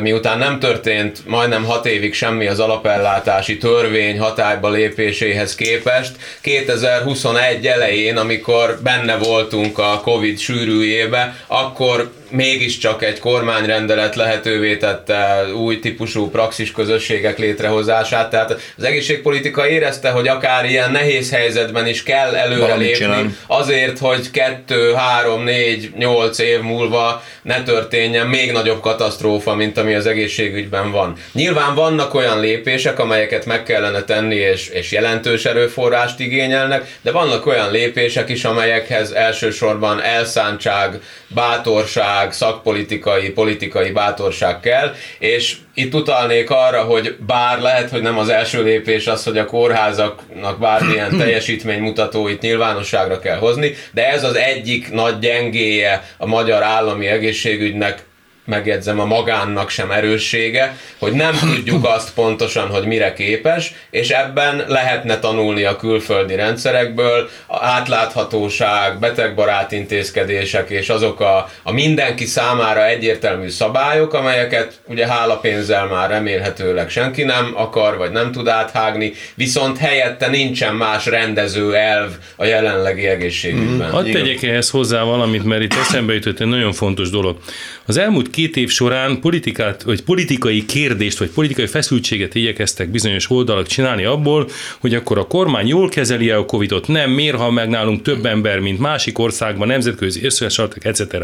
miután 0.01 0.39
nem 0.39 0.59
történt 0.59 1.27
majdnem 1.27 1.65
hat 1.65 1.87
évig 1.87 2.15
semmi 2.15 2.47
az 2.47 2.61
alapellátási 2.61 3.59
törvény 3.59 4.19
hatályba 4.19 4.71
lépéséhez 4.71 5.55
képest, 5.55 6.17
2021 6.41 7.67
elején, 7.67 8.17
amikor 8.17 8.79
benne 8.83 9.17
voltunk 9.17 9.79
a 9.79 10.01
Covid 10.03 10.39
sűrűjébe, 10.39 11.37
akkor 11.47 12.11
mégiscsak 12.31 13.03
egy 13.03 13.19
kormányrendelet 13.19 14.15
lehetővé 14.15 14.77
tette 14.77 15.45
új 15.55 15.79
típusú 15.79 16.31
praxis 16.31 16.73
közösségek 16.73 17.39
létrehozását, 17.39 18.31
tehát 18.31 18.51
az 18.77 18.85
egészségpolitika 18.85 19.69
érezte, 19.69 20.11
hogy 20.11 20.29
akár 20.29 20.65
ilyen 20.65 20.91
nehéz 20.91 21.31
helyzetben 21.31 21.87
is 21.87 22.03
kell 22.03 22.35
előrelépni. 22.35 23.37
Azért, 23.47 23.99
hogy 23.99 24.31
kettő, 24.31 24.93
három, 24.93 25.45
négy, 25.45 25.91
nyolc 25.97 26.39
év 26.39 26.61
múlva 26.61 27.23
ne 27.47 27.63
történjen 27.63 28.27
még 28.27 28.53
nagyobb 28.53 28.81
katasztrófa, 28.81 29.55
mint 29.55 29.79
ami 29.79 29.95
az 29.95 30.07
egészségügyben 30.07 30.91
van. 30.91 31.17
Nyilván 31.33 31.75
vannak 31.75 32.15
olyan 32.15 32.41
lépések, 32.41 32.99
amelyeket 32.99 33.47
meg 33.47 33.63
kellene 33.63 34.03
tenni, 34.03 34.35
és, 34.35 34.69
és 34.69 34.93
jelentős 34.93 35.45
erőforrást 35.45 36.21
igényelnek, 36.21 36.99
de 37.03 37.11
vannak 37.13 37.47
olyan 37.47 37.71
lépések 37.71 38.29
is, 38.29 38.45
amelyekhez 38.45 39.13
elsősorban 39.13 40.03
elszántság, 40.03 41.01
bátorság, 41.29 42.33
szakpolitikai, 42.33 43.31
politikai 43.31 43.91
bátorság 43.91 44.61
kell, 44.61 44.95
és 45.19 45.57
itt 45.79 45.95
utalnék 45.95 46.51
arra, 46.51 46.83
hogy 46.83 47.17
bár 47.27 47.61
lehet, 47.61 47.91
hogy 47.91 48.03
nem 48.03 48.19
az 48.19 48.29
első 48.29 48.63
lépés 48.63 49.07
az, 49.07 49.25
hogy 49.25 49.39
a 49.39 49.45
kórházaknak 49.45 50.59
bármilyen 50.59 51.17
teljesítménymutatóit 51.19 52.41
nyilvánosságra 52.41 53.19
kell 53.19 53.37
hozni, 53.37 53.75
de 53.93 54.13
ez 54.13 54.25
az 54.25 54.35
egyik 54.35 54.93
nagy 54.93 55.19
gyengéje 55.19 56.05
a 56.19 56.27
magyar 56.27 56.63
állami 56.63 57.07
egészségügynek, 57.07 58.05
megjegyzem, 58.47 59.01
a 59.01 59.05
magánnak 59.05 59.71
sem 59.71 59.91
erőssége, 59.91 60.77
hogy 60.99 61.13
nem 61.13 61.35
tudjuk 61.55 61.85
azt 61.85 62.13
pontosan, 62.15 62.69
hogy 62.69 62.87
mire 62.87 63.13
képes, 63.13 63.73
és 63.91 64.11
ebben 64.11 64.65
lehetne 64.69 65.19
tanulni 65.19 65.65
a 65.65 65.77
külföldi 65.77 66.35
rendszerekből, 66.35 67.29
a 67.47 67.65
átláthatóság, 67.65 68.99
betegbarát 68.99 69.73
intézkedések 69.73 70.71
és 70.71 70.89
azok 70.89 71.21
a, 71.21 71.51
a 71.63 71.73
mindenki 71.73 72.25
számára 72.25 72.87
egyértelmű 72.87 73.49
szabályok, 73.49 74.15
amelyeket 74.15 74.81
ugye 74.89 75.07
hálapénzzel 75.07 75.87
már 75.87 76.11
remélhetőleg 76.11 76.89
senki 76.89 77.23
nem 77.23 77.53
akar, 77.55 77.97
vagy 77.97 78.11
nem 78.11 78.33
tud 78.33 78.49
áthágni, 78.49 79.13
viszont 79.35 79.79
helyette 79.79 80.29
nincsen 80.29 80.75
más 80.75 81.07
rendező 81.07 81.75
elv 81.75 82.11
a 82.37 82.45
jelenlegi 82.45 83.07
egészségügyben. 83.07 83.89
Mm, 83.89 83.93
hadd 83.93 84.11
tegyek 84.11 84.43
ehhez 84.43 84.71
hozzá 84.71 85.03
valamit, 85.03 85.45
mert 85.45 85.63
itt 85.63 85.75
eszembe 85.75 86.15
jutott 86.15 86.41
egy 86.41 86.47
nagyon 86.47 86.73
fontos 86.73 87.11
dolog. 87.11 87.39
Az 87.87 87.97
elmúlt 87.97 88.31
két 88.31 88.57
év 88.57 88.71
során 88.71 89.21
politikát, 89.21 89.83
vagy 89.83 90.03
politikai 90.03 90.65
kérdést, 90.65 91.19
vagy 91.19 91.31
politikai 91.31 91.67
feszültséget 91.67 92.35
igyekeztek 92.35 92.89
bizonyos 92.89 93.31
oldalak 93.31 93.67
csinálni 93.67 94.05
abból, 94.05 94.49
hogy 94.81 94.95
akkor 94.95 95.19
a 95.19 95.27
kormány 95.27 95.67
jól 95.67 95.89
kezeli 95.89 96.31
a 96.31 96.45
Covidot, 96.45 96.89
nem, 96.89 97.11
miért 97.11 97.37
ha 97.37 97.51
meg 97.51 97.69
nálunk 97.69 98.03
több 98.03 98.27
ember, 98.27 98.59
mint 98.59 98.79
másik 98.79 99.19
országban, 99.19 99.67
nemzetközi 99.67 100.25
összehasonlítok, 100.25 100.85
etc. 100.85 101.17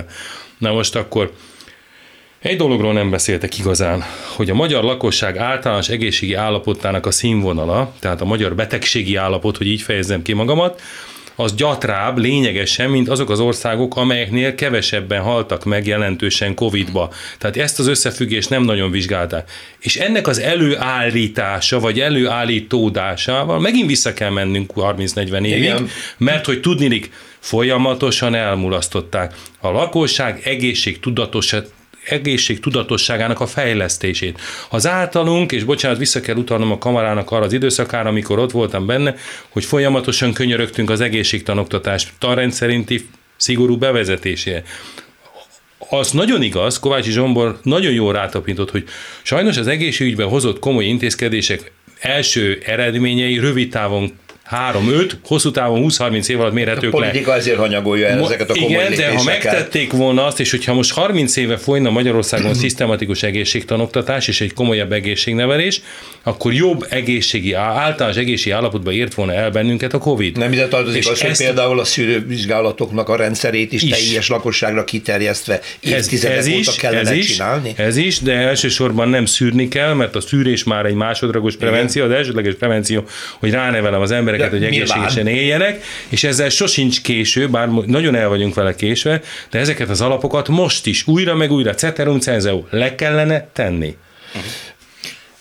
Na 0.59 0.73
most 0.73 0.97
akkor 0.97 1.33
egy 2.38 2.57
dologról 2.57 2.92
nem 2.92 3.11
beszéltek 3.11 3.59
igazán, 3.59 4.02
hogy 4.37 4.50
a 4.50 4.54
magyar 4.54 4.85
lakosság 4.85 5.37
általános 5.37 5.88
egészségi 5.88 6.35
állapotának 6.35 7.07
a 7.07 7.11
színvonala, 7.11 7.95
tehát 7.99 8.21
a 8.21 8.25
magyar 8.25 8.54
betegségi 8.54 9.16
állapot, 9.16 9.57
hogy 9.57 9.66
így 9.66 9.83
fejezzem 9.83 10.23
ki 10.23 10.33
magamat, 10.33 10.81
az 11.36 11.54
gyatrább 11.54 12.18
lényegesen, 12.18 12.90
mint 12.90 13.08
azok 13.08 13.30
az 13.30 13.40
országok, 13.40 13.96
amelyeknél 13.96 14.54
kevesebben 14.54 15.22
haltak 15.22 15.64
meg 15.64 15.86
jelentősen 15.86 16.54
Covid-ba. 16.54 17.10
Tehát 17.38 17.56
ezt 17.56 17.78
az 17.78 17.86
összefüggést 17.86 18.50
nem 18.50 18.62
nagyon 18.62 18.90
vizsgálták. 18.90 19.50
És 19.78 19.96
ennek 19.96 20.26
az 20.26 20.38
előállítása, 20.38 21.80
vagy 21.80 22.00
előállítódásával 22.00 23.60
megint 23.60 23.86
vissza 23.86 24.12
kell 24.12 24.30
mennünk 24.30 24.72
30-40 24.76 25.44
évig, 25.44 25.62
Igen. 25.62 25.88
mert 26.16 26.46
hogy 26.46 26.60
tudnilik, 26.60 27.10
folyamatosan 27.38 28.34
elmulasztották. 28.34 29.34
A 29.60 29.70
lakosság 29.70 30.40
egészség 30.44 31.00
egészség 32.04 32.61
tudatosságának 32.61 33.40
a 33.40 33.47
fejlesztését. 33.47 34.40
Az 34.71 34.87
általunk, 34.87 35.52
és 35.52 35.64
bocsánat, 35.64 35.99
vissza 35.99 36.21
kell 36.21 36.37
utalnom 36.37 36.73
a 36.73 36.78
kamarának 36.78 37.30
arra 37.30 37.44
az 37.44 37.52
időszakára, 37.52 38.09
amikor 38.09 38.38
ott 38.38 38.50
voltam 38.50 38.87
benne, 38.87 39.14
hogy 39.49 39.64
folyamatosan 39.64 40.32
könyörögtünk 40.32 40.90
az 40.90 41.00
egészségtanoktatás 41.00 42.12
tanrendszerinti 42.18 43.09
szigorú 43.37 43.76
bevezetésére 43.76 44.62
az 45.99 46.11
nagyon 46.11 46.42
igaz, 46.42 46.78
Kovácsi 46.78 47.11
Zsombor 47.11 47.59
nagyon 47.62 47.92
jól 47.92 48.12
rátapintott, 48.12 48.71
hogy 48.71 48.85
sajnos 49.23 49.56
az 49.56 49.66
egészségügyben 49.66 50.28
hozott 50.28 50.59
komoly 50.59 50.85
intézkedések 50.85 51.73
első 52.00 52.62
eredményei 52.66 53.38
rövid 53.38 53.71
távon 53.71 54.12
3-5, 54.50 55.12
hosszú 55.25 55.50
távon 55.50 55.87
20-30 55.88 56.28
év 56.28 56.40
alatt 56.40 56.52
mérhetők 56.52 56.92
le. 56.92 57.08
A 57.08 57.11
le. 57.26 57.34
ezért 57.34 57.58
hanyagolja 57.58 58.06
el 58.06 58.25
ezeket 58.25 58.50
a 58.50 58.54
komoly 58.54 58.70
Igen, 58.70 58.94
de 58.94 59.16
ha 59.16 59.22
megtették 59.22 59.92
volna 59.92 60.25
azt, 60.25 60.40
és 60.40 60.50
hogyha 60.50 60.75
most 60.75 60.92
30 60.92 61.37
éve 61.37 61.56
folyna 61.56 61.90
Magyarországon 61.90 62.54
szisztematikus 62.54 63.22
egészségtanoktatás 63.22 64.28
és 64.28 64.40
egy 64.40 64.52
komolyabb 64.52 64.92
egészségnevelés, 64.92 65.80
akkor 66.22 66.52
jobb 66.52 66.87
egészségi, 66.88 67.52
általános 67.52 68.16
egészségi 68.16 68.50
állapotba 68.50 68.92
ért 68.92 69.14
volna 69.14 69.32
el 69.32 69.50
bennünket 69.50 69.92
a 69.92 69.99
Covid. 69.99 70.37
Nem 70.37 70.52
ide 70.52 70.68
tartozik 70.68 71.08
az, 71.08 71.20
hogy 71.20 71.37
például 71.37 71.80
a 71.80 71.84
szűrővizsgálatoknak 71.84 73.08
a 73.08 73.16
rendszerét 73.16 73.72
is, 73.72 73.82
is 73.82 73.90
teljes 73.90 74.28
lakosságra 74.28 74.84
kiterjesztve 74.84 75.61
évtizedek 75.80 76.37
ez, 76.37 76.46
ez 76.46 76.54
óta 76.54 76.72
kellene 76.78 77.11
ez 77.11 77.16
is, 77.16 77.32
csinálni? 77.32 77.72
Ez 77.76 77.96
is, 77.96 78.18
de 78.18 78.32
elsősorban 78.32 79.08
nem 79.08 79.26
szűrni 79.26 79.68
kell, 79.68 79.94
mert 79.94 80.16
a 80.16 80.20
szűrés 80.20 80.64
már 80.64 80.87
egy 80.87 80.94
másodlagos 80.94 81.56
prevenció, 81.56 82.04
az 82.04 82.11
elsődleges 82.11 82.54
prevenció, 82.54 83.04
hogy 83.38 83.50
ránevelem 83.50 84.00
az 84.00 84.11
embereket 84.32 84.52
embereket, 84.52 84.86
hogy 84.86 84.96
egészségesen 84.96 85.26
éljenek, 85.26 85.84
és 86.08 86.24
ezzel 86.24 86.48
sosincs 86.48 87.02
késő, 87.02 87.48
bár 87.48 87.68
nagyon 87.68 88.14
el 88.14 88.28
vagyunk 88.28 88.54
vele 88.54 88.74
késve, 88.74 89.20
de 89.50 89.58
ezeket 89.58 89.88
az 89.88 90.00
alapokat 90.00 90.48
most 90.48 90.86
is 90.86 91.06
újra 91.06 91.34
meg 91.34 91.50
újra, 91.52 91.74
ceterum 91.74 92.20
cenzeu, 92.20 92.64
le 92.70 92.94
kellene 92.94 93.48
tenni. 93.52 93.96
Uh-huh. 94.34 94.50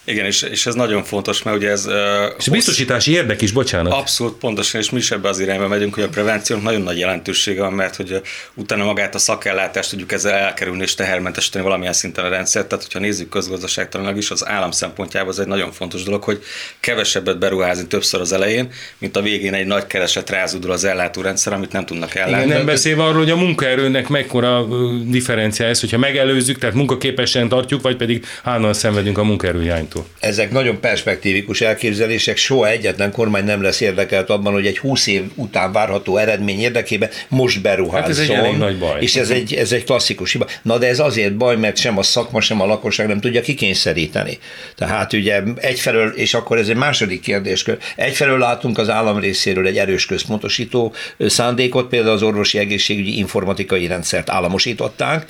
Igen, 0.03 0.25
és, 0.25 0.41
és 0.41 0.65
ez 0.65 0.74
nagyon 0.74 1.03
fontos, 1.03 1.43
mert 1.43 1.58
ugye 1.58 1.70
ez... 1.70 1.86
Uh, 1.86 1.93
és 2.38 2.46
hossz... 2.46 2.48
biztosítási 2.48 3.12
érdek 3.12 3.41
is, 3.41 3.51
bocsánat. 3.51 3.93
Abszolút, 3.93 4.38
pontosan, 4.38 4.81
és 4.81 4.89
mi 4.89 4.98
is 4.98 5.12
ebbe 5.12 5.29
az 5.29 5.39
irányba 5.39 5.67
megyünk, 5.67 5.93
hogy 5.93 6.03
a 6.03 6.10
prevenciónak 6.10 6.65
nagyon 6.65 6.81
nagy 6.81 6.98
jelentősége 6.98 7.62
van, 7.62 7.74
mert 7.74 7.96
hogy 7.96 8.22
utána 8.53 8.84
magát 8.84 9.15
a 9.15 9.17
szakellátást 9.17 9.89
tudjuk 9.89 10.12
ezzel 10.12 10.34
elkerülni 10.34 10.81
és 10.81 10.96
tehermentesíteni 10.96 11.63
valamilyen 11.63 11.93
szinten 11.93 12.25
a 12.25 12.29
rendszert. 12.29 12.67
Tehát, 12.67 12.84
hogyha 12.84 13.00
nézzük 13.00 13.29
közgazdaságtalanak 13.29 14.17
is, 14.17 14.31
az 14.31 14.48
állam 14.48 14.72
szempontjából 14.72 15.31
ez 15.31 15.38
egy 15.38 15.48
nagyon 15.48 15.72
fontos 15.72 16.03
dolog, 16.03 16.24
hogy 16.24 16.43
kevesebbet 16.79 17.39
beruházni 17.39 17.88
többször 17.88 18.22
az 18.22 18.31
elején, 18.31 18.72
mint 18.98 19.17
a 19.17 19.22
végén 19.22 19.53
egy 19.53 19.65
nagy 19.65 19.88
kereset 19.88 20.29
rázudul 20.29 20.72
az 20.72 20.84
ellátórendszer, 20.84 21.53
amit 21.53 21.72
nem 21.72 21.86
tudnak 21.86 22.15
ellátni. 22.15 22.46
Igen, 22.46 22.58
nem 22.58 22.65
beszélve 22.65 23.03
arról, 23.03 23.20
hogy 23.20 23.31
a 23.31 23.36
munkaerőnek 23.36 24.08
mekkora 24.08 24.67
differenciál 25.03 25.70
ez, 25.70 25.79
hogyha 25.79 25.98
megelőzzük, 25.98 26.58
tehát 26.58 26.75
munkaképesen 26.75 27.50
tartjuk, 27.50 27.81
vagy 27.81 27.96
pedig 27.96 28.25
állandóan 28.43 28.74
szenvedünk 28.74 29.17
a 29.17 29.24
munkaerőhiányt. 29.24 29.90
Kormánytól. 29.91 30.05
Ezek 30.19 30.51
nagyon 30.51 30.79
perspektívikus 30.79 31.62
elképzelések, 31.62 32.38
soha 32.38 32.67
egyetlen 32.67 33.12
kormány 33.12 33.43
nem 33.43 33.62
lesz 33.62 33.79
érdekelt 33.79 34.29
abban, 34.29 34.53
hogy 34.53 34.65
egy 34.65 34.77
20 34.77 35.07
év 35.07 35.24
után 35.36 35.71
várható 35.71 36.17
eredmény 36.17 36.60
érdekében 36.60 37.10
most 37.27 37.62
beruházzon. 37.62 38.01
Hát 38.01 38.10
ez 38.10 38.19
egy 38.19 38.29
elég 38.29 38.57
nagy 38.57 38.77
baj. 38.77 39.01
És 39.01 39.15
ez 39.15 39.29
egy, 39.29 39.53
ez 39.53 39.71
egy 39.71 39.83
klasszikus 39.83 40.31
hiba. 40.31 40.48
Na 40.62 40.77
de 40.77 40.88
ez 40.88 41.00
azért 41.00 41.36
baj, 41.36 41.55
mert 41.55 41.77
sem 41.77 41.98
a 41.98 42.03
szakma, 42.03 42.41
sem 42.41 42.62
a 42.62 42.65
lakosság 42.65 43.07
nem 43.07 43.19
tudja 43.19 43.41
kikényszeríteni. 43.41 44.38
Tehát 44.75 45.13
ugye 45.13 45.41
egyfelől, 45.55 46.10
és 46.10 46.33
akkor 46.33 46.57
ez 46.57 46.67
egy 46.67 46.75
második 46.75 47.21
kérdéskör, 47.21 47.77
egyfelől 47.95 48.39
látunk 48.39 48.77
az 48.77 48.89
állam 48.89 49.19
részéről 49.19 49.67
egy 49.67 49.77
erős 49.77 50.05
központosító 50.05 50.93
szándékot, 51.19 51.88
például 51.88 52.13
az 52.13 52.24
orvosi 52.24 52.57
egészségügyi 52.57 53.17
informatikai 53.17 53.88
rendszert 53.88 54.29
államosították, 54.29 55.25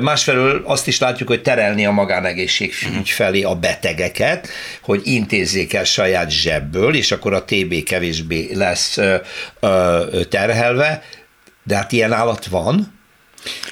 másfelől 0.00 0.62
azt 0.64 0.86
is 0.86 0.98
látjuk, 0.98 1.28
hogy 1.28 1.42
terelni 1.42 1.86
a 1.86 1.90
magánegészségügy 1.90 3.10
felé 3.10 3.42
a 3.42 3.54
betegeket, 3.94 4.48
hogy 4.82 5.00
intézzék 5.04 5.72
el 5.72 5.84
saját 5.84 6.30
zsebből, 6.30 6.94
és 6.94 7.12
akkor 7.12 7.32
a 7.32 7.44
TB 7.44 7.82
kevésbé 7.82 8.50
lesz 8.54 8.98
terhelve, 10.28 11.02
de 11.62 11.76
hát 11.76 11.92
ilyen 11.92 12.12
állat 12.12 12.46
van, 12.46 12.92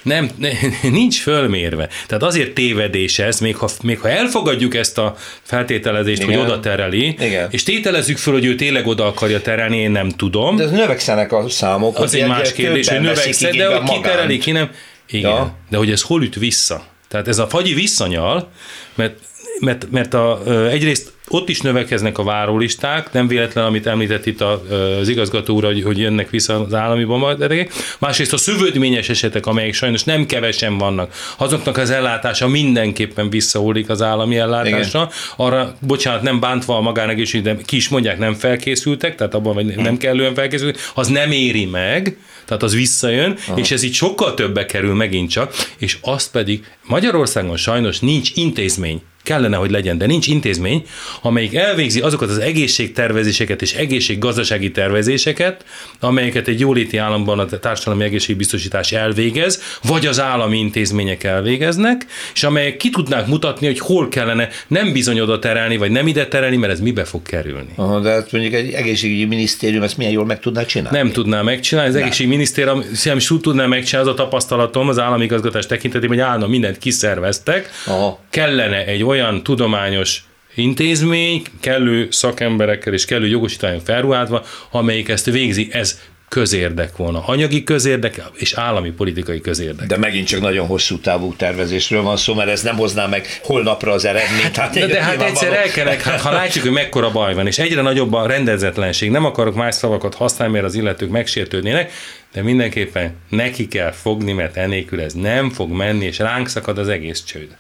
nem, 0.03 0.31
nincs 0.83 1.21
fölmérve. 1.21 1.89
Tehát 2.07 2.23
azért 2.23 2.53
tévedés 2.55 3.19
ez, 3.19 3.41
még 3.41 3.57
ha, 3.57 3.69
még 3.83 3.99
ha 3.99 4.09
elfogadjuk 4.09 4.75
ezt 4.75 4.99
a 4.99 5.15
feltételezést, 5.43 6.23
Igen. 6.23 6.39
hogy 6.39 6.45
oda 6.51 6.61
tereli, 6.61 7.07
Igen. 7.07 7.49
és 7.51 7.63
tételezzük 7.63 8.19
föl, 8.19 8.33
hogy 8.33 8.45
ő 8.45 8.55
tényleg 8.55 8.87
oda 8.87 9.07
akarja 9.07 9.41
terelni, 9.41 9.77
én 9.77 9.91
nem 9.91 10.09
tudom. 10.09 10.57
De 10.57 10.65
növekszenek 10.65 11.33
a 11.33 11.49
számok. 11.49 11.99
Az 11.99 12.15
egy 12.15 12.27
más 12.27 12.53
kérdés, 12.53 12.89
hogy 12.89 13.01
növekszik, 13.01 13.57
de 13.57 13.77
hogy 13.77 13.91
ki 13.91 14.01
tereli, 14.01 14.39
ki 14.39 14.51
nem. 14.51 14.71
Igen, 15.11 15.31
ja. 15.31 15.57
de 15.71 15.77
hogy 15.77 15.91
ez 15.91 16.03
hol 16.03 16.23
üt 16.23 16.35
vissza? 16.35 16.85
Tehát 17.09 17.29
ez 17.29 17.39
a 17.39 17.49
fagyi 17.49 17.75
visszanyal, 17.75 18.51
mert 18.95 19.19
mert, 19.61 19.91
mert 19.91 20.15
a, 20.15 20.43
egyrészt 20.71 21.13
ott 21.29 21.49
is 21.49 21.61
növekeznek 21.61 22.19
a 22.19 22.23
várólisták, 22.23 23.13
nem 23.13 23.27
véletlen, 23.29 23.65
amit 23.65 23.87
említett 23.87 24.27
itt 24.27 24.41
az 24.41 25.09
igazgató 25.09 25.55
úr, 25.55 25.65
hogy, 25.65 25.83
hogy 25.83 25.99
jönnek 25.99 26.31
vissza 26.31 26.61
az 26.61 26.75
állami 26.75 27.05
bombardérek. 27.05 27.73
Másrészt 27.99 28.33
a 28.33 28.37
szövődményes 28.37 29.09
esetek, 29.09 29.47
amelyek 29.47 29.75
sajnos 29.75 30.05
nem 30.05 30.27
kevesen 30.27 30.79
vannak, 30.79 31.15
azoknak 31.37 31.77
az 31.77 31.91
ellátása 31.91 32.49
mindenképpen 32.49 33.31
visszahullik 33.31 33.89
az 33.89 34.03
állami 34.03 34.37
ellátásra. 34.37 35.01
Igen. 35.01 35.13
Arra, 35.37 35.77
bocsánat, 35.81 36.23
nem 36.23 36.41
bántva 36.41 36.77
a 36.77 36.81
magánegészségügy, 36.81 37.55
de 37.55 37.63
ki 37.65 37.77
is 37.77 37.89
mondják, 37.89 38.19
nem 38.19 38.35
felkészültek, 38.35 39.15
tehát 39.15 39.35
abban 39.35 39.55
vagy 39.55 39.77
nem 39.77 39.97
kellően 39.97 40.35
felkészültek, 40.35 40.81
az 40.95 41.09
nem 41.09 41.31
éri 41.31 41.65
meg, 41.65 42.17
tehát 42.45 42.63
az 42.63 42.75
visszajön, 42.75 43.37
Aha. 43.49 43.59
és 43.59 43.71
ez 43.71 43.83
így 43.83 43.95
sokkal 43.95 44.35
többe 44.35 44.67
kerül 44.67 44.95
megint 44.95 45.31
csak, 45.31 45.55
és 45.79 45.99
azt 46.01 46.31
pedig 46.31 46.65
Magyarországon 46.87 47.57
sajnos 47.57 48.01
nincs 48.01 48.31
intézmény, 48.35 49.03
kellene, 49.33 49.57
hogy 49.57 49.71
legyen, 49.71 49.99
de 49.99 50.07
nincs 50.07 50.27
intézmény, 50.27 50.83
amelyik 51.23 51.55
elvégzi 51.55 52.01
azokat 52.01 52.31
az 52.31 52.39
egészségtervezéseket 52.39 53.63
és 53.63 53.75
egészséggazdasági 53.75 54.71
tervezéseket, 54.71 55.65
amelyeket 56.01 56.49
egy 56.49 56.61
jóléti 56.61 56.97
államban 56.97 57.39
a 57.39 57.47
társadalmi 57.47 58.05
egészségbiztosítás 58.05 58.93
elvégez, 58.93 59.63
vagy 59.83 60.07
az 60.07 60.21
állami 60.21 60.59
intézmények 60.59 61.25
elvégeznek, 61.25 62.07
és 62.35 62.43
amelyek 62.43 62.77
ki 62.77 62.91
tudnák 62.91 63.27
mutatni, 63.27 63.67
hogy 63.67 63.79
hol 63.79 64.09
kellene 64.09 64.49
nem 64.67 64.93
bizony 64.93 65.21
oda 65.21 65.39
terelni, 65.39 65.77
vagy 65.77 65.91
nem 65.91 66.07
ide 66.07 66.27
terelni, 66.27 66.57
mert 66.57 66.73
ez 66.73 66.81
mibe 66.81 67.05
fog 67.05 67.23
kerülni. 67.23 67.73
Aha, 67.77 68.01
de 68.01 68.11
hát 68.11 68.33
mondjuk 68.33 68.55
egy 68.55 68.73
egészségügyi 68.73 69.25
minisztérium 69.25 69.83
ezt 69.83 69.97
milyen 69.97 70.13
jól 70.13 70.25
meg 70.25 70.41
tudná 70.41 70.65
csinálni? 70.65 70.99
Nem 70.99 71.13
tudná 71.13 71.43
megcsinálni, 71.43 71.91
az 71.91 71.97
egészségügyi 71.97 72.35
minisztérium 72.35 72.83
sem 72.95 73.19
tudná 73.41 73.67
megcsinálni, 73.67 74.11
az 74.11 74.15
a 74.15 74.23
tapasztalatom 74.23 74.89
az 74.89 74.99
állami 74.99 75.25
igazgatás 75.25 75.67
tekintetében, 75.67 76.17
hogy 76.17 76.27
állna 76.27 76.47
mindent 76.47 76.79
kiszerveztek, 76.79 77.71
Aha. 77.87 78.19
kellene 78.31 78.85
egy 78.87 79.05
olyan 79.05 79.22
tudományos 79.43 80.25
intézmény, 80.55 81.43
kellő 81.61 82.09
szakemberekkel 82.11 82.93
és 82.93 83.05
kellő 83.05 83.27
jogosítványok 83.27 83.85
felruházva, 83.85 84.45
amelyik 84.71 85.09
ezt 85.09 85.25
végzi. 85.25 85.69
Ez 85.71 86.01
közérdek 86.33 86.97
volna. 86.97 87.23
Anyagi 87.27 87.65
közérdek 87.65 88.23
és 88.35 88.53
állami 88.53 88.91
politikai 88.91 89.41
közérdek. 89.41 89.87
De 89.87 89.97
megint 89.97 90.27
csak 90.27 90.41
nagyon 90.41 90.67
hosszú 90.67 90.99
távú 90.99 91.35
tervezésről 91.37 92.03
van 92.03 92.17
szó, 92.17 92.35
mert 92.35 92.49
ez 92.49 92.63
nem 92.63 92.77
hozná 92.77 93.07
meg 93.07 93.27
holnapra 93.43 93.93
az 93.93 94.05
eredményt. 94.05 94.57
Hát, 94.57 94.75
de, 94.75 94.87
de 94.87 95.03
hát 95.03 95.23
egyszer 95.23 95.53
el 95.53 95.69
kellene, 95.69 96.03
hát, 96.03 96.21
ha 96.21 96.33
látjuk, 96.33 96.65
hogy 96.65 96.73
mekkora 96.73 97.11
baj 97.11 97.35
van, 97.35 97.47
és 97.47 97.59
egyre 97.59 97.83
nagyobb 97.83 98.13
a 98.13 98.27
rendezetlenség, 98.27 99.11
nem 99.11 99.25
akarok 99.25 99.55
más 99.55 99.75
szavakat 99.75 100.15
használni, 100.15 100.55
mert 100.55 100.65
az 100.65 100.75
illetők 100.75 101.11
megsértődnének, 101.11 101.93
de 102.33 102.43
mindenképpen 102.43 103.15
neki 103.29 103.69
kell 103.69 103.91
fogni, 103.91 104.33
mert 104.33 104.57
enélkül 104.57 105.01
ez 105.01 105.13
nem 105.13 105.51
fog 105.51 105.71
menni, 105.71 106.05
és 106.05 106.19
ránk 106.19 106.49
szakad 106.49 106.79
az 106.79 106.89
egész 106.89 107.25
csőd. 107.25 107.57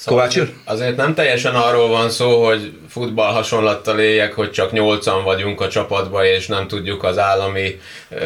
Szóval 0.00 0.28
Kovács 0.28 0.48
Azért 0.64 0.96
nem 0.96 1.14
teljesen 1.14 1.54
arról 1.54 1.88
van 1.88 2.10
szó, 2.10 2.44
hogy 2.44 2.72
futball 2.88 3.32
hasonlattal 3.32 3.98
éljek, 3.98 4.32
hogy 4.32 4.50
csak 4.50 4.72
nyolcan 4.72 5.24
vagyunk 5.24 5.60
a 5.60 5.68
csapatban, 5.68 6.24
és 6.24 6.46
nem 6.46 6.68
tudjuk 6.68 7.02
az 7.02 7.18
állami 7.18 7.80
ö, 8.10 8.18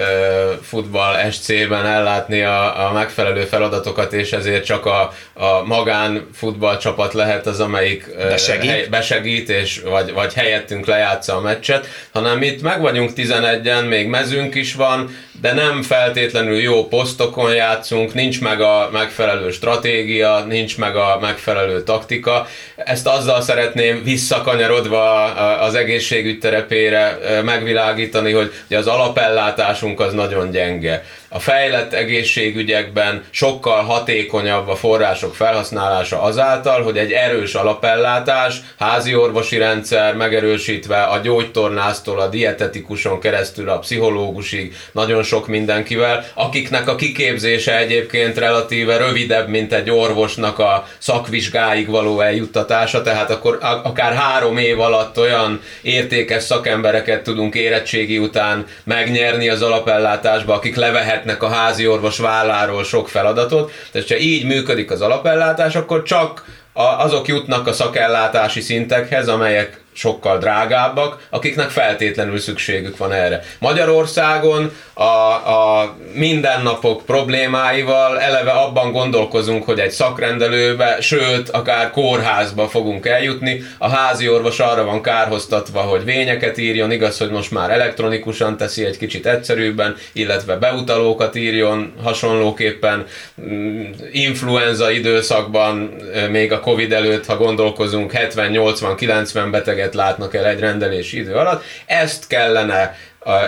futball 0.62 1.30
SC-ben 1.30 1.86
ellátni 1.86 2.42
a, 2.42 2.88
a 2.88 2.92
megfelelő 2.92 3.44
feladatokat, 3.44 4.12
és 4.12 4.32
ezért 4.32 4.64
csak 4.64 4.86
a, 4.86 5.12
a 5.32 5.64
magán 5.64 6.28
futball 6.32 6.78
csapat 6.78 7.12
lehet 7.12 7.46
az, 7.46 7.60
amelyik 7.60 8.16
besegít, 8.16 8.70
hely, 8.70 8.86
besegít 8.86 9.48
és 9.48 9.80
vagy, 9.84 10.12
vagy 10.12 10.34
helyettünk 10.34 10.86
lejátsza 10.86 11.36
a 11.36 11.40
meccset, 11.40 11.86
hanem 12.12 12.42
itt 12.42 12.62
meg 12.62 12.80
vagyunk 12.80 13.10
11-en, 13.16 13.88
még 13.88 14.08
mezünk 14.08 14.54
is 14.54 14.74
van, 14.74 15.16
de 15.40 15.52
nem 15.52 15.82
feltétlenül 15.82 16.60
jó 16.60 16.86
posztokon 16.88 17.54
játszunk, 17.54 18.14
nincs 18.14 18.40
meg 18.40 18.60
a 18.60 18.88
megfelelő 18.92 19.50
stratégia, 19.50 20.44
nincs 20.48 20.78
meg 20.78 20.96
a 20.96 21.18
megfelelő 21.20 21.63
taktika. 21.84 22.46
Ezt 22.76 23.06
azzal 23.06 23.40
szeretném 23.40 24.02
visszakanyarodva 24.02 25.24
az 25.60 25.74
egészségügy 25.74 26.38
terepére 26.38 27.18
megvilágítani, 27.44 28.32
hogy 28.32 28.52
az 28.70 28.86
alapellátásunk 28.86 30.00
az 30.00 30.12
nagyon 30.12 30.50
gyenge. 30.50 31.04
A 31.34 31.40
fejlett 31.40 31.92
egészségügyekben 31.92 33.24
sokkal 33.30 33.82
hatékonyabb 33.82 34.68
a 34.68 34.76
források 34.76 35.34
felhasználása 35.34 36.22
azáltal, 36.22 36.82
hogy 36.82 36.98
egy 36.98 37.12
erős 37.12 37.54
alapellátás, 37.54 38.60
házi 38.78 39.14
orvosi 39.14 39.56
rendszer 39.56 40.14
megerősítve 40.14 41.02
a 41.02 41.18
gyógytornásztól 41.18 42.20
a 42.20 42.28
dietetikuson 42.28 43.20
keresztül 43.20 43.68
a 43.68 43.78
pszichológusig 43.78 44.74
nagyon 44.92 45.22
sok 45.22 45.46
mindenkivel, 45.46 46.24
akiknek 46.34 46.88
a 46.88 46.94
kiképzése 46.94 47.78
egyébként 47.78 48.38
relatíve 48.38 48.96
rövidebb, 48.96 49.48
mint 49.48 49.72
egy 49.72 49.90
orvosnak 49.90 50.58
a 50.58 50.86
szakvizsgáig 50.98 51.88
való 51.88 52.20
eljuttatása, 52.20 53.02
tehát 53.02 53.30
akkor 53.30 53.58
akár 53.60 54.14
három 54.14 54.56
év 54.56 54.80
alatt 54.80 55.18
olyan 55.18 55.60
értékes 55.82 56.42
szakembereket 56.42 57.22
tudunk 57.22 57.54
érettségi 57.54 58.18
után 58.18 58.66
megnyerni 58.84 59.48
az 59.48 59.62
alapellátásba, 59.62 60.54
akik 60.54 60.76
levehetnek 61.24 61.42
a 61.42 61.54
házi 61.54 61.86
orvos 61.86 62.18
válláról 62.18 62.84
sok 62.84 63.08
feladatot. 63.08 63.72
Tehát, 63.92 64.08
ha 64.08 64.16
így 64.16 64.44
működik 64.44 64.90
az 64.90 65.00
alapellátás, 65.00 65.74
akkor 65.74 66.02
csak 66.02 66.44
azok 66.72 67.28
jutnak 67.28 67.66
a 67.66 67.72
szakellátási 67.72 68.60
szintekhez, 68.60 69.28
amelyek 69.28 69.83
sokkal 69.94 70.38
drágábbak, 70.38 71.26
akiknek 71.30 71.70
feltétlenül 71.70 72.38
szükségük 72.38 72.96
van 72.96 73.12
erre. 73.12 73.42
Magyarországon 73.58 74.72
a, 74.94 75.02
a 75.02 75.94
mindennapok 76.14 77.04
problémáival 77.06 78.20
eleve 78.20 78.50
abban 78.50 78.92
gondolkozunk, 78.92 79.64
hogy 79.64 79.78
egy 79.78 79.90
szakrendelőbe, 79.90 80.96
sőt, 81.00 81.48
akár 81.48 81.90
kórházba 81.90 82.68
fogunk 82.68 83.06
eljutni. 83.06 83.62
A 83.78 83.88
házi 83.88 84.28
orvos 84.28 84.60
arra 84.60 84.84
van 84.84 85.02
kárhoztatva, 85.02 85.80
hogy 85.80 86.04
vényeket 86.04 86.58
írjon, 86.58 86.92
igaz, 86.92 87.18
hogy 87.18 87.30
most 87.30 87.50
már 87.50 87.70
elektronikusan 87.70 88.56
teszi 88.56 88.84
egy 88.84 88.98
kicsit 88.98 89.26
egyszerűbben, 89.26 89.96
illetve 90.12 90.56
beutalókat 90.56 91.34
írjon 91.34 91.92
hasonlóképpen. 92.02 93.06
Mm, 93.42 93.82
influenza 94.12 94.90
időszakban, 94.90 95.94
még 96.30 96.52
a 96.52 96.60
Covid 96.60 96.92
előtt, 96.92 97.26
ha 97.26 97.36
gondolkozunk, 97.36 98.12
70-80-90 98.14 99.48
beteget 99.50 99.83
rengeteget 99.84 99.94
látnak 99.94 100.34
el 100.34 100.46
egy 100.46 100.60
rendelési 100.60 101.18
idő 101.18 101.34
alatt. 101.34 101.64
Ezt 101.86 102.26
kellene 102.26 102.96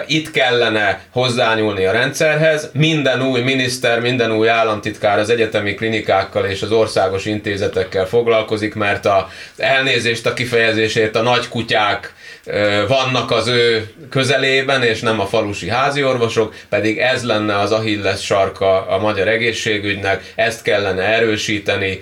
itt 0.06 0.30
kellene 0.30 1.00
hozzányúlni 1.10 1.84
a 1.84 1.92
rendszerhez, 1.92 2.70
minden 2.72 3.22
új 3.22 3.40
miniszter, 3.40 4.00
minden 4.00 4.32
új 4.32 4.48
államtitkár 4.48 5.18
az 5.18 5.30
egyetemi 5.30 5.74
klinikákkal 5.74 6.44
és 6.44 6.62
az 6.62 6.70
országos 6.70 7.24
intézetekkel 7.24 8.06
foglalkozik, 8.06 8.74
mert 8.74 9.06
a 9.06 9.28
elnézést 9.56 10.26
a 10.26 10.32
kifejezésért 10.32 11.16
a 11.16 11.22
nagy 11.22 11.48
kutyák 11.48 12.14
vannak 12.88 13.30
az 13.30 13.48
ő 13.48 13.90
közelében, 14.10 14.82
és 14.82 15.00
nem 15.00 15.20
a 15.20 15.26
falusi 15.26 15.68
háziorvosok, 15.68 16.54
pedig 16.68 16.98
ez 16.98 17.24
lenne 17.24 17.58
az 17.58 17.72
Achilles 17.72 18.24
sarka 18.24 18.86
a 18.86 18.98
magyar 18.98 19.28
egészségügynek, 19.28 20.32
ezt 20.34 20.62
kellene 20.62 21.02
erősíteni, 21.02 22.00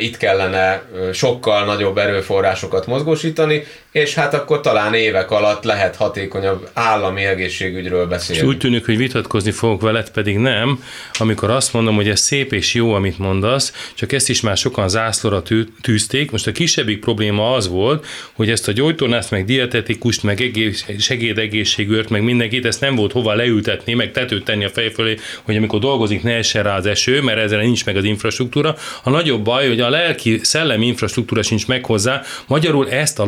itt 0.00 0.16
kellene 0.16 0.82
sokkal 1.12 1.64
nagyobb 1.64 1.98
erőforrásokat 1.98 2.86
mozgósítani, 2.86 3.64
és 3.92 4.14
hát 4.14 4.34
akkor 4.34 4.60
talán 4.60 4.94
évek 4.94 5.30
alatt 5.30 5.64
lehet 5.64 5.96
hatékonyabb 5.96 6.68
állami 6.72 7.24
egészségügyről 7.24 8.06
beszélni. 8.06 8.42
És 8.42 8.48
úgy 8.48 8.58
tűnik, 8.58 8.84
hogy 8.84 8.96
vitatkozni 8.96 9.50
fogok 9.50 9.80
veled, 9.80 10.10
pedig 10.10 10.36
nem, 10.36 10.82
amikor 11.18 11.50
azt 11.50 11.72
mondom, 11.72 11.94
hogy 11.94 12.08
ez 12.08 12.20
szép 12.20 12.52
és 12.52 12.74
jó, 12.74 12.92
amit 12.92 13.18
mondasz, 13.18 13.72
csak 13.94 14.12
ezt 14.12 14.28
is 14.28 14.40
már 14.40 14.56
sokan 14.56 14.88
zászlóra 14.88 15.42
tűzték. 15.80 16.30
Most 16.30 16.46
a 16.46 16.52
kisebbik 16.52 17.00
probléma 17.00 17.54
az 17.54 17.68
volt, 17.68 18.06
hogy 18.32 18.50
ezt 18.50 18.68
a 18.68 18.72
gyógytornást, 18.72 19.30
meg 19.30 19.44
dietetikust, 19.44 20.22
meg 20.22 20.40
egész, 20.40 20.86
meg 22.08 22.22
mindenkit, 22.22 22.66
ezt 22.66 22.80
nem 22.80 22.94
volt 22.94 23.12
hova 23.12 23.34
leültetni, 23.34 23.94
meg 23.94 24.12
tetőt 24.12 24.44
tenni 24.44 24.64
a 24.64 24.68
fej 24.68 24.90
fölé, 24.90 25.16
hogy 25.42 25.56
amikor 25.56 25.78
dolgozik, 25.78 26.22
ne 26.22 26.34
essen 26.34 26.62
rá 26.62 26.76
az 26.76 26.86
eső, 26.86 27.22
mert 27.22 27.38
ezzel 27.38 27.60
nincs 27.60 27.84
meg 27.84 27.96
az 27.96 28.04
infrastruktúra. 28.04 28.76
A 29.02 29.10
nagyobb 29.10 29.44
baj, 29.44 29.68
hogy 29.68 29.80
a 29.80 29.90
lelki, 29.90 30.40
szellemi 30.42 30.86
infrastruktúra 30.86 31.42
sincs 31.42 31.66
meg 31.66 31.84
hozzá. 31.84 32.22
Magyarul 32.46 32.90
ezt 32.90 33.18
a 33.18 33.24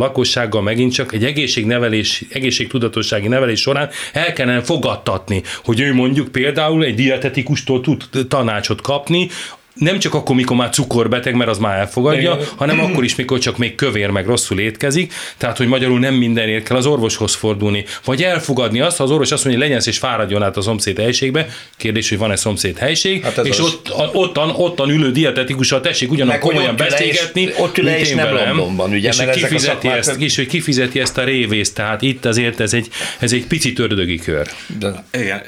lakossággal 0.52 0.62
megint 0.62 0.92
csak 0.92 1.12
egy 1.12 1.24
egészségnevelés, 1.24 2.24
egészségtudatossági 2.30 3.28
nevelés 3.28 3.60
során 3.60 3.90
el 4.12 4.32
kellene 4.32 4.62
fogadtatni, 4.62 5.42
hogy 5.64 5.80
ő 5.80 5.94
mondjuk 5.94 6.28
például 6.28 6.84
egy 6.84 6.94
dietetikustól 6.94 7.80
tud 7.80 8.08
tanácsot 8.28 8.80
kapni, 8.80 9.28
nem 9.74 9.98
csak 9.98 10.14
akkor, 10.14 10.36
mikor 10.36 10.56
már 10.56 10.70
cukorbeteg, 10.70 11.34
mert 11.34 11.50
az 11.50 11.58
már 11.58 11.78
elfogadja, 11.78 12.32
Igen. 12.34 12.46
hanem 12.56 12.80
akkor 12.80 13.04
is, 13.04 13.14
mikor 13.14 13.38
csak 13.38 13.58
még 13.58 13.74
kövér, 13.74 14.10
meg 14.10 14.26
rosszul 14.26 14.60
étkezik. 14.60 15.12
Tehát, 15.36 15.56
hogy 15.56 15.66
magyarul 15.66 15.98
nem 15.98 16.14
mindenért 16.14 16.64
kell 16.64 16.76
az 16.76 16.86
orvoshoz 16.86 17.34
fordulni. 17.34 17.84
Vagy 18.04 18.22
elfogadni 18.22 18.80
azt, 18.80 18.96
ha 18.96 19.04
az 19.04 19.10
orvos 19.10 19.30
azt 19.30 19.44
mondja, 19.44 19.62
hogy 19.62 19.70
legyen 19.70 19.86
és 19.88 19.98
fáradjon 19.98 20.42
át 20.42 20.56
a 20.56 20.60
szomszéd 20.60 20.98
helységbe. 20.98 21.46
Kérdés, 21.76 22.08
hogy 22.08 22.18
van-e 22.18 22.36
szomszéd 22.36 22.78
helység, 22.78 23.22
hát 23.22 23.46
és 23.46 23.58
az... 23.58 23.64
ott, 23.64 24.14
ottan, 24.14 24.50
ottan 24.56 24.90
ülő 24.90 25.10
dietetikussal 25.10 25.80
tessék 25.80 26.10
ugyanak 26.10 26.38
komolyan 26.38 26.76
beszélgetni, 26.76 27.48
ott 27.58 27.78
ül 27.78 27.88
és 27.88 28.10
nem 28.10 28.32
velem, 28.32 28.56
Londonban, 28.56 28.90
ugye, 28.90 29.08
és, 29.08 29.18
hogy 29.18 29.30
kifizeti 29.30 29.88
ezt, 29.88 30.20
és 30.20 30.36
hogy 30.36 30.46
kifizeti 30.46 31.00
ezt 31.00 31.18
a 31.18 31.24
révészt. 31.24 31.74
Tehát 31.74 32.02
itt 32.02 32.24
azért 32.24 32.60
ez 32.60 32.74
egy, 32.74 32.88
ez 33.18 33.32
egy 33.32 33.46
pici 33.46 33.72
ördögi 33.76 34.18
kör. 34.18 34.46
De, 34.78 35.04
igen, 35.12 35.42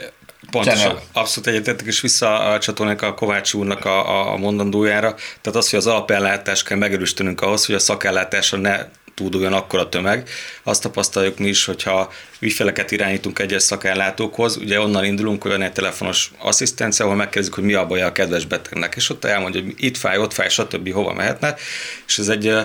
Pontosan, 0.63 1.01
abszolút 1.13 1.49
egyetettek, 1.49 1.87
és 1.87 2.01
visszacsatolnék 2.01 3.03
a 3.03 3.15
Kovács 3.15 3.55
úrnak 3.55 3.85
a, 3.85 4.33
a 4.33 4.37
mondandójára. 4.37 5.15
Tehát 5.41 5.59
az, 5.59 5.71
hogy 5.71 5.79
az 5.79 5.87
alapellátást 5.87 6.67
kell 6.67 6.79
megerősítenünk 6.79 7.41
ahhoz, 7.41 7.67
hogy 7.67 7.75
a 7.75 7.79
szakellátásra 7.79 8.59
ne 8.59 8.87
túlduljon 9.15 9.53
akkor 9.53 9.79
a 9.79 9.89
tömeg. 9.89 10.29
Azt 10.63 10.83
tapasztaljuk 10.83 11.39
mi 11.39 11.49
is, 11.49 11.65
hogyha 11.65 12.13
ügyfeleket 12.39 12.91
irányítunk 12.91 13.39
egyes 13.39 13.63
szakellátókhoz, 13.63 14.57
ugye 14.57 14.81
onnan 14.81 15.05
indulunk, 15.05 15.43
hogy 15.43 15.51
van 15.51 15.63
egy 15.63 15.73
telefonos 15.73 16.31
asszisztencia, 16.39 17.05
ahol 17.05 17.17
megkérdezik, 17.17 17.55
hogy 17.55 17.65
mi 17.65 17.73
a 17.73 17.87
baja 17.87 18.07
a 18.07 18.13
kedves 18.13 18.45
betegnek, 18.45 18.95
és 18.97 19.11
ott 19.11 19.25
elmondja, 19.25 19.63
hogy 19.63 19.75
itt 19.77 19.97
fáj, 19.97 20.19
ott 20.19 20.33
fáj, 20.33 20.49
stb. 20.49 20.93
hova 20.93 21.13
mehetne, 21.13 21.55
és 22.07 22.19
ez 22.19 22.29
egy 22.29 22.57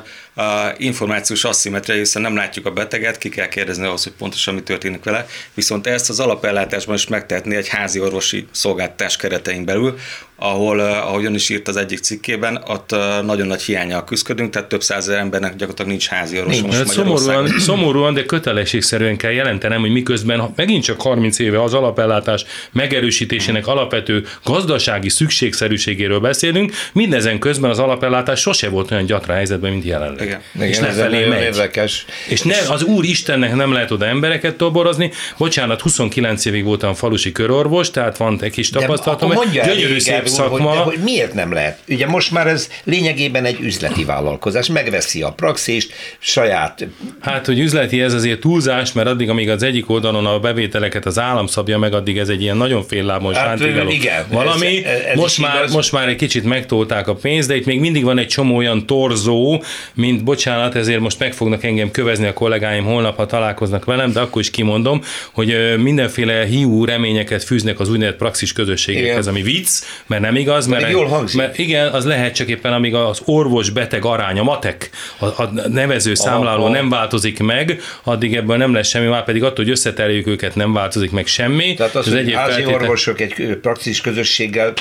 információs 0.78 1.44
asszimetria, 1.44 1.96
hiszen 1.96 2.22
nem 2.22 2.36
látjuk 2.36 2.66
a 2.66 2.72
beteget, 2.72 3.18
ki 3.18 3.30
kell 3.30 3.48
kérdezni 3.48 3.86
ahhoz, 3.86 4.04
hogy 4.04 4.14
pontosan 4.18 4.54
mi 4.54 4.62
történik 4.62 5.04
vele, 5.04 5.26
viszont 5.54 5.88
ezt 5.88 6.10
az 6.10 6.20
alapellátásban 6.20 6.96
is 6.96 7.08
megtehetné 7.08 7.56
egy 7.56 7.68
házi 7.68 8.00
orvosi 8.00 8.48
szolgáltatás 8.52 9.16
keretein 9.16 9.66
belül, 9.66 9.98
ahol, 10.36 10.80
ahogy 10.80 11.26
ön 11.26 11.34
is 11.34 11.50
írt 11.50 11.68
az 11.68 11.76
egyik 11.76 12.00
cikkében, 12.00 12.64
ott 12.68 12.96
nagyon 13.26 13.48
nagy 13.48 13.62
hiányjal 13.62 14.04
küzdködünk, 14.04 14.50
tehát 14.50 14.68
több 14.68 14.84
százezer 14.84 15.20
embernek 15.20 15.52
gyakorlatilag 15.52 15.90
nincs 15.90 16.08
házi 16.08 16.40
orvos. 16.40 16.62
Nincs, 16.62 16.76
hát 16.76 16.88
szomorúan, 16.88 17.48
szomorúan, 17.60 18.14
de 18.14 18.26
kötelességszerűen 18.26 19.18
kell 19.18 19.32
jelentenem, 19.32 19.80
hogy 19.80 19.92
miközben 19.92 20.54
megint 20.56 20.84
csak 20.84 21.02
30 21.02 21.40
éve 21.40 21.64
az 21.64 21.74
alapellátás 21.74 22.46
megerősítésének 22.72 23.68
alapvető 23.68 24.26
gazdasági 24.44 25.10
szükségszerűségéről 25.10 26.20
beszélünk, 26.20 26.72
mindezen 26.94 27.40
közben 27.40 27.70
az 27.70 27.80
alapellátás 27.80 28.40
sose 28.40 28.70
volt 28.70 28.92
olyan 28.92 29.06
gyatra 29.06 29.34
helyzetben, 29.34 29.72
mint 29.72 29.84
jelenleg. 29.84 30.29
Igen. 30.30 30.70
És 30.70 30.78
Igen, 30.78 30.92
felé 30.92 31.26
megy. 31.26 31.42
Érdekes. 31.42 32.06
És 32.28 32.42
ne, 32.42 32.56
az 32.70 32.84
Úr 32.84 33.06
Istennek 33.06 33.56
nem 33.56 33.74
lehet 33.74 33.92
oda 33.92 34.06
embereket 34.06 34.56
toborozni. 34.56 35.12
Bocsánat, 35.38 35.82
29 35.82 36.46
évig 36.46 36.64
voltam 36.64 36.94
falusi 36.94 37.32
körorvos, 37.32 37.92
tehát 37.92 38.18
van 38.18 38.40
egy 38.42 38.52
kis 38.52 38.70
tapasztalatom. 38.70 39.34
Gyönyörű 39.52 40.00
szép 40.00 40.28
szakma. 40.28 40.70
Hogy, 40.70 40.78
de, 40.78 40.84
hogy 40.84 41.00
miért 41.04 41.34
nem 41.34 41.54
lehet? 41.54 41.80
Ugye 41.88 42.08
most 42.08 42.32
már 42.32 42.48
ez 42.48 42.70
lényegében 42.84 43.46
egy 43.46 43.60
üzleti 43.62 44.06
vállalkozás, 44.06 44.68
megveszi 44.68 45.22
a 45.22 45.32
praxist, 45.32 45.94
saját... 46.20 46.88
Hát, 47.22 47.46
hogy 47.46 47.60
üzleti 47.60 48.02
ez 48.02 48.14
azért 48.14 48.40
túlzás, 48.40 48.94
mert 48.94 49.08
addig, 49.08 49.30
amíg 49.30 49.50
az 49.50 49.64
egyik 49.64 49.90
oldalon 49.90 50.26
a 50.26 50.40
bevételeket 50.40 51.06
az 51.06 51.20
állam 51.20 51.48
szabja 51.48 51.78
meg, 51.78 51.94
addig 51.94 52.18
ez 52.18 52.30
egy 52.30 52.42
ilyen 52.42 52.58
nagyon 52.58 52.84
féllábon 52.84 53.34
hát, 53.34 53.60
igen, 53.90 54.26
valami. 54.32 54.86
Ez, 54.86 55.00
ez 55.00 55.16
most, 55.16 55.40
már, 55.40 55.56
igaz. 55.56 55.74
most 55.74 55.92
már 55.92 56.08
egy 56.08 56.16
kicsit 56.16 56.44
megtolták 56.44 57.08
a 57.08 57.16
pénzt, 57.16 57.48
de 57.48 57.56
itt 57.56 57.66
még 57.66 57.80
mindig 57.80 58.04
van 58.04 58.18
egy 58.18 58.28
csomó 58.28 58.56
olyan 58.56 58.86
torzó, 58.86 59.64
mint 59.94 60.19
bocsánat, 60.24 60.76
ezért 60.76 61.00
most 61.00 61.20
meg 61.20 61.34
fognak 61.34 61.64
engem 61.64 61.92
kövezni 61.92 62.28
a 62.28 62.34
kollégáim 62.34 62.84
holnap, 62.84 63.16
ha 63.16 63.26
találkoznak 63.26 63.86
velem, 63.86 64.12
de 64.12 64.20
akkor 64.20 64.42
is 64.42 64.52
kimondom, 64.52 65.02
hogy 65.32 65.78
mindenféle 65.78 66.46
hiú 66.46 66.86
reményeket 66.86 67.44
fűznek 67.44 67.80
az 67.80 67.90
úgynevezett 67.90 68.18
praxis 68.18 68.54
közösségekhez, 68.54 69.28
ami 69.28 69.42
vicc, 69.42 69.70
mert 70.08 70.22
nem 70.22 70.36
igaz, 70.36 70.68
mert, 70.68 70.90
jól 70.90 71.08
hangzik. 71.08 71.38
mert 71.38 71.58
igen, 71.58 71.88
az 71.88 72.06
lehet 72.06 72.36
csak 72.36 72.48
éppen, 72.48 72.74
amíg 72.74 72.94
az 72.94 73.22
orvos-beteg 73.26 74.06
aránya, 74.06 74.44
matek, 74.44 74.90
a, 75.20 75.26
a 75.26 75.50
nevező 75.68 76.14
számláló 76.14 76.64
Aha. 76.64 76.74
nem 76.74 76.90
változik 76.90 77.40
meg, 77.40 77.82
addig 78.04 78.36
ebből 78.36 78.58
nem 78.58 78.74
lesz 78.74 78.88
semmi, 78.88 79.08
már 79.08 79.24
pedig 79.24 79.44
attól, 79.44 79.64
hogy 79.66 79.70
összeteljük 79.70 80.28
őket, 80.28 80.56
nem 80.56 80.74
változik 80.74 81.12
meg 81.12 81.26
semmi. 81.26 81.74
Tehát 81.74 81.96
az, 81.96 82.08
az 82.08 82.14
hogy 82.14 82.22
egyéb 82.22 82.36
feltétel... 82.36 82.74
orvosok 82.74 83.22
egy 83.22 83.58
praxis 83.62 84.02
közösséggel 84.02 84.74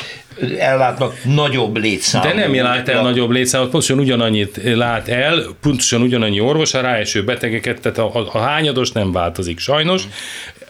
ellátnak 0.59 1.15
nagyobb 1.25 1.77
létszámot. 1.77 2.29
De 2.29 2.35
nem 2.35 2.55
lát 2.55 2.89
el 2.89 3.03
nagyobb 3.03 3.31
létszámot, 3.31 3.71
pontosan 3.71 3.99
ugyanannyit 3.99 4.61
lát 4.75 5.09
el, 5.09 5.43
pontosan 5.61 6.03
ugyanannyi 6.03 6.41
orvos, 6.41 6.75
a 6.75 6.81
ráeső 6.81 7.25
betegeket, 7.25 7.81
tehát 7.81 7.99
a, 7.99 8.11
a, 8.15 8.29
a 8.33 8.39
hányados 8.39 8.93
nem 8.93 9.13
változik 9.13 9.59
sajnos. 9.59 10.03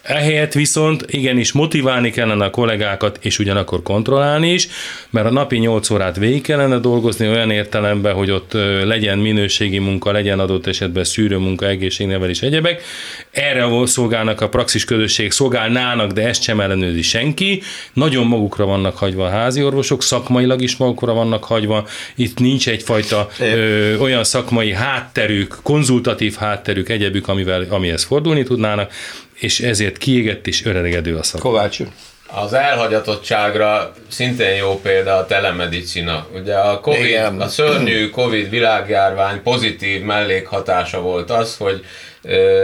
Ehelyett 0.09 0.53
viszont 0.53 1.05
igenis 1.07 1.53
motiválni 1.53 2.11
kellene 2.11 2.44
a 2.44 2.51
kollégákat, 2.51 3.18
és 3.21 3.38
ugyanakkor 3.38 3.83
kontrollálni 3.83 4.53
is, 4.53 4.68
mert 5.11 5.27
a 5.27 5.31
napi 5.31 5.57
8 5.57 5.90
órát 5.90 6.16
végig 6.16 6.42
kellene 6.42 6.79
dolgozni 6.79 7.29
olyan 7.29 7.51
értelemben, 7.51 8.14
hogy 8.14 8.31
ott 8.31 8.53
legyen 8.85 9.18
minőségi 9.18 9.79
munka, 9.79 10.12
legyen 10.12 10.38
adott 10.38 10.66
esetben 10.66 11.05
szűrő 11.05 11.37
munka, 11.37 11.66
egészségnevelés, 11.66 12.42
egyebek. 12.42 12.83
Erre 13.31 13.87
szolgálnak 13.87 14.40
a 14.40 14.49
praxis 14.49 14.85
közösség, 14.85 15.31
szolgálnának, 15.31 16.11
de 16.12 16.27
ezt 16.29 16.42
sem 16.42 16.61
ellenőrzi 16.61 17.03
senki. 17.03 17.62
Nagyon 17.92 18.27
magukra 18.27 18.64
vannak 18.64 18.97
hagyva 18.97 19.27
a 19.27 19.31
házi 19.31 19.62
orvosok, 19.62 20.03
szakmailag 20.03 20.62
is 20.62 20.77
magukra 20.77 21.12
vannak 21.12 21.44
hagyva. 21.44 21.87
Itt 22.14 22.38
nincs 22.38 22.68
egyfajta 22.68 23.29
ö, 23.40 23.97
olyan 23.99 24.25
szakmai 24.25 24.73
hátterük, 24.73 25.59
konzultatív 25.62 26.35
hátterük, 26.35 26.88
egyebük, 26.88 27.29
amivel, 27.29 27.66
amihez 27.68 28.05
fordulni 28.05 28.42
tudnának 28.42 28.92
és 29.38 29.61
ezért 29.61 29.98
kiégett 29.98 30.46
és 30.46 30.64
öregedő 30.64 31.16
a 31.16 31.22
szak. 31.22 31.40
Kovács 31.40 31.81
az 32.31 32.53
elhagyatottságra 32.53 33.92
szintén 34.09 34.55
jó 34.55 34.81
példa 34.81 35.16
a 35.16 35.27
telemedicina. 35.27 36.27
Ugye 36.35 36.55
a, 36.55 36.81
COVID, 36.81 37.05
Igen. 37.05 37.40
a 37.40 37.48
szörnyű 37.48 38.11
Covid 38.11 38.51
világjárvány 38.51 39.42
pozitív 39.42 40.03
mellékhatása 40.03 41.01
volt 41.01 41.31
az, 41.31 41.57
hogy 41.57 41.85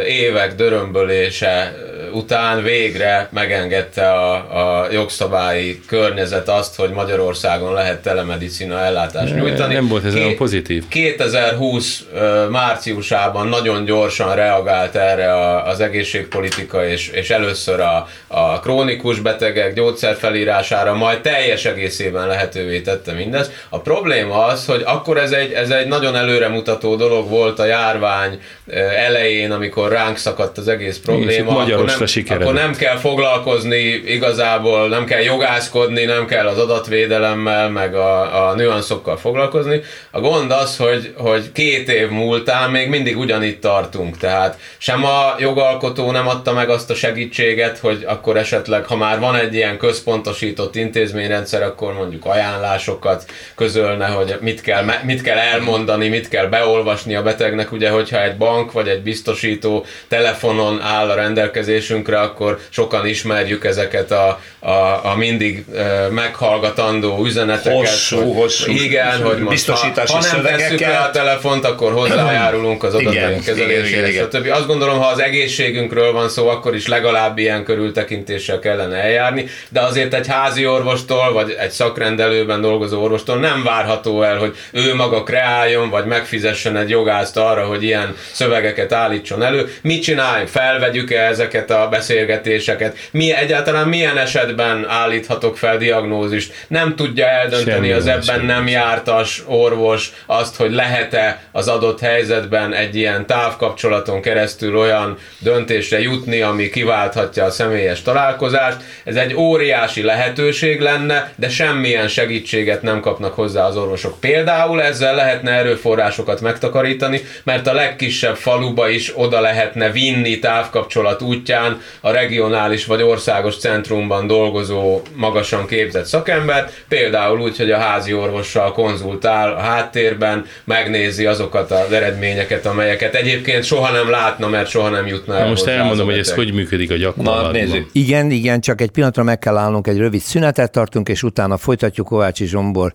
évek 0.06 0.54
dörömbölése 0.54 1.74
után 2.12 2.62
végre 2.62 3.28
megengedte 3.32 4.10
a, 4.10 4.34
a 4.82 4.92
jogszabályi 4.92 5.80
környezet 5.86 6.48
azt, 6.48 6.76
hogy 6.76 6.90
Magyarországon 6.90 7.72
lehet 7.72 8.02
telemedicina 8.02 8.78
ellátást 8.80 9.34
nyújtani. 9.34 9.74
Nem 9.74 9.88
volt 9.88 10.04
ez 10.04 10.14
olyan 10.14 10.36
pozitív. 10.36 10.88
2020 10.88 12.04
márciusában 12.50 13.48
nagyon 13.48 13.84
gyorsan 13.84 14.34
reagált 14.34 14.94
erre 14.94 15.58
az 15.62 15.80
egészségpolitika, 15.80 16.86
és, 16.86 17.08
és 17.08 17.30
először 17.30 17.80
a, 17.80 18.08
a 18.26 18.60
krónikus 18.60 19.20
betegek 19.20 19.74
gyógyszerfelírására, 19.74 20.94
majd 20.94 21.20
teljes 21.20 21.64
egészében 21.64 22.26
lehetővé 22.26 22.80
tette 22.80 23.12
mindezt. 23.12 23.52
A 23.68 23.80
probléma 23.80 24.44
az, 24.44 24.66
hogy 24.66 24.82
akkor 24.84 25.18
ez 25.18 25.32
egy, 25.32 25.52
ez 25.52 25.70
egy 25.70 25.86
nagyon 25.86 26.16
előremutató 26.16 26.96
dolog 26.96 27.28
volt 27.28 27.58
a 27.58 27.64
járvány 27.64 28.40
elején, 28.72 29.50
amikor 29.50 29.90
ránk 29.90 30.16
szakadt 30.16 30.58
az 30.58 30.68
egész 30.68 30.98
probléma, 30.98 31.58
akkor 31.58 31.84
nem, 31.84 32.38
akkor 32.38 32.54
nem 32.54 32.74
kell 32.74 32.96
foglalkozni 32.96 33.82
igazából, 34.06 34.88
nem 34.88 35.04
kell 35.04 35.20
jogászkodni, 35.20 36.04
nem 36.04 36.26
kell 36.26 36.46
az 36.46 36.58
adatvédelemmel, 36.58 37.70
meg 37.70 37.94
a, 37.94 38.48
a 38.48 38.54
nüanszokkal 38.54 39.16
foglalkozni. 39.16 39.80
A 40.10 40.20
gond 40.20 40.50
az, 40.50 40.76
hogy, 40.76 41.14
hogy 41.16 41.52
két 41.52 41.88
év 41.88 42.08
múltán 42.08 42.70
még 42.70 42.88
mindig 42.88 43.18
ugyanitt 43.18 43.60
tartunk, 43.60 44.18
tehát 44.18 44.58
sem 44.78 45.04
a 45.04 45.34
jogalkotó 45.38 46.10
nem 46.10 46.28
adta 46.28 46.52
meg 46.52 46.68
azt 46.68 46.90
a 46.90 46.94
segítséget, 46.94 47.78
hogy 47.78 48.04
akkor 48.06 48.36
esetleg, 48.36 48.84
ha 48.84 48.96
már 48.96 49.20
van 49.20 49.36
egy 49.36 49.54
ilyen 49.54 49.78
központosított 49.78 50.76
intézményrendszer, 50.76 51.62
akkor 51.62 51.94
mondjuk 51.94 52.24
ajánlásokat 52.24 53.24
közölne, 53.54 54.06
hogy 54.06 54.36
mit 54.40 54.60
kell, 54.60 54.84
mit 55.02 55.22
kell 55.22 55.38
elmondani, 55.38 56.08
mit 56.08 56.28
kell 56.28 56.46
beolvasni 56.46 57.14
a 57.14 57.22
betegnek, 57.22 57.72
ugye, 57.72 57.90
hogyha 57.90 58.22
egy 58.22 58.36
bank 58.36 58.52
bank 58.54 58.72
vagy 58.72 58.88
egy 58.88 59.02
biztosító 59.02 59.84
telefonon 60.08 60.80
áll 60.80 61.10
a 61.10 61.14
rendelkezésünkre, 61.14 62.20
akkor 62.20 62.58
sokan 62.68 63.06
ismerjük 63.06 63.64
ezeket 63.64 64.10
a, 64.10 64.40
a, 64.58 64.70
a 65.02 65.14
mindig 65.16 65.64
meghallgatandó 66.10 67.24
üzeneteket. 67.24 67.78
Hosszú, 67.78 68.32
hosszú. 68.32 68.72
Igen, 68.72 69.22
hogy 69.22 69.38
most 69.38 69.66
ha, 69.66 69.76
ha 70.06 70.20
nem 70.32 70.42
tesszük 70.42 70.80
le 70.80 70.98
a 70.98 71.10
telefont, 71.10 71.64
akkor 71.64 71.92
hozzájárulunk 71.92 72.82
az 72.82 72.94
adataink 72.94 73.44
kezelésére, 73.44 74.10
stb. 74.10 74.50
Azt 74.52 74.66
gondolom, 74.66 74.98
ha 74.98 75.06
az 75.06 75.20
egészségünkről 75.20 76.12
van 76.12 76.28
szó, 76.28 76.48
akkor 76.48 76.74
is 76.74 76.88
legalább 76.88 77.38
ilyen 77.38 77.64
körültekintéssel 77.64 78.58
kellene 78.58 78.96
eljárni, 78.96 79.46
de 79.68 79.80
azért 79.80 80.14
egy 80.14 80.26
házi 80.26 80.66
orvostól, 80.66 81.32
vagy 81.32 81.56
egy 81.58 81.70
szakrendelőben 81.70 82.60
dolgozó 82.60 83.02
orvostól 83.02 83.36
nem 83.36 83.62
várható 83.62 84.22
el, 84.22 84.38
hogy 84.38 84.54
ő 84.72 84.94
maga 84.94 85.22
kreáljon, 85.22 85.90
vagy 85.90 86.04
megfizessen 86.04 86.76
egy 86.76 86.90
jogászt 86.90 87.36
arra, 87.36 87.64
hogy 87.66 87.82
ilyen 87.82 88.16
szövegeket 88.44 88.92
állítson 88.92 89.42
elő. 89.42 89.68
Mit 89.82 90.02
csináljunk? 90.02 90.48
Felvegyük-e 90.48 91.20
ezeket 91.20 91.70
a 91.70 91.88
beszélgetéseket? 91.90 92.96
Mi 93.10 93.32
egyáltalán 93.32 93.88
milyen 93.88 94.18
esetben 94.18 94.86
állíthatok 94.88 95.58
fel 95.58 95.78
diagnózist? 95.78 96.52
Nem 96.68 96.96
tudja 96.96 97.26
eldönteni 97.26 97.72
Semmi 97.72 97.92
az 97.92 98.06
ebben 98.06 98.22
semmi. 98.22 98.46
nem 98.46 98.68
jártas 98.68 99.42
orvos 99.46 100.12
azt, 100.26 100.56
hogy 100.56 100.72
lehet-e 100.72 101.42
az 101.52 101.68
adott 101.68 102.00
helyzetben 102.00 102.72
egy 102.72 102.96
ilyen 102.96 103.26
távkapcsolaton 103.26 104.20
keresztül 104.22 104.76
olyan 104.76 105.18
döntésre 105.38 106.00
jutni, 106.00 106.40
ami 106.40 106.68
kiválthatja 106.68 107.44
a 107.44 107.50
személyes 107.50 108.02
találkozást. 108.02 108.76
Ez 109.04 109.16
egy 109.16 109.34
óriási 109.34 110.02
lehetőség 110.02 110.80
lenne, 110.80 111.32
de 111.36 111.48
semmilyen 111.48 112.08
segítséget 112.08 112.82
nem 112.82 113.00
kapnak 113.00 113.34
hozzá 113.34 113.66
az 113.66 113.76
orvosok. 113.76 114.20
Például 114.20 114.82
ezzel 114.82 115.14
lehetne 115.14 115.50
erőforrásokat 115.50 116.40
megtakarítani, 116.40 117.20
mert 117.44 117.66
a 117.66 117.72
legkisebb 117.72 118.33
faluba 118.34 118.88
is 118.88 119.12
oda 119.16 119.40
lehetne 119.40 119.90
vinni 119.90 120.38
távkapcsolat 120.38 121.22
útján 121.22 121.80
a 122.00 122.10
regionális 122.10 122.86
vagy 122.86 123.02
országos 123.02 123.56
centrumban 123.56 124.26
dolgozó 124.26 125.00
magasan 125.14 125.66
képzett 125.66 126.04
szakembert, 126.04 126.84
például 126.88 127.40
úgy, 127.40 127.56
hogy 127.56 127.70
a 127.70 127.78
házi 127.78 128.12
orvossal 128.12 128.72
konzultál 128.72 129.52
a 129.52 129.60
háttérben, 129.60 130.46
megnézi 130.64 131.26
azokat 131.26 131.70
az 131.70 131.92
eredményeket, 131.92 132.66
amelyeket 132.66 133.14
egyébként 133.14 133.64
soha 133.64 133.92
nem 133.92 134.10
látna, 134.10 134.48
mert 134.48 134.68
soha 134.68 134.88
nem 134.88 135.06
jutna 135.06 135.36
el. 135.36 135.48
Most 135.48 135.66
elmondom, 135.66 136.06
hogy 136.06 136.18
ez 136.18 136.32
hogy 136.34 136.52
működik 136.52 136.90
a 136.90 136.96
gyakorlatban. 136.96 137.44
Na, 137.44 137.50
nézzük. 137.50 137.88
Igen, 137.92 138.30
igen, 138.30 138.60
csak 138.60 138.80
egy 138.80 138.90
pillanatra 138.90 139.22
meg 139.22 139.38
kell 139.38 139.56
állnunk, 139.56 139.86
egy 139.86 139.98
rövid 139.98 140.20
szünetet 140.20 140.72
tartunk, 140.72 141.08
és 141.08 141.22
utána 141.22 141.56
folytatjuk 141.56 142.06
Kovácsi 142.06 142.46
Zsombor 142.46 142.92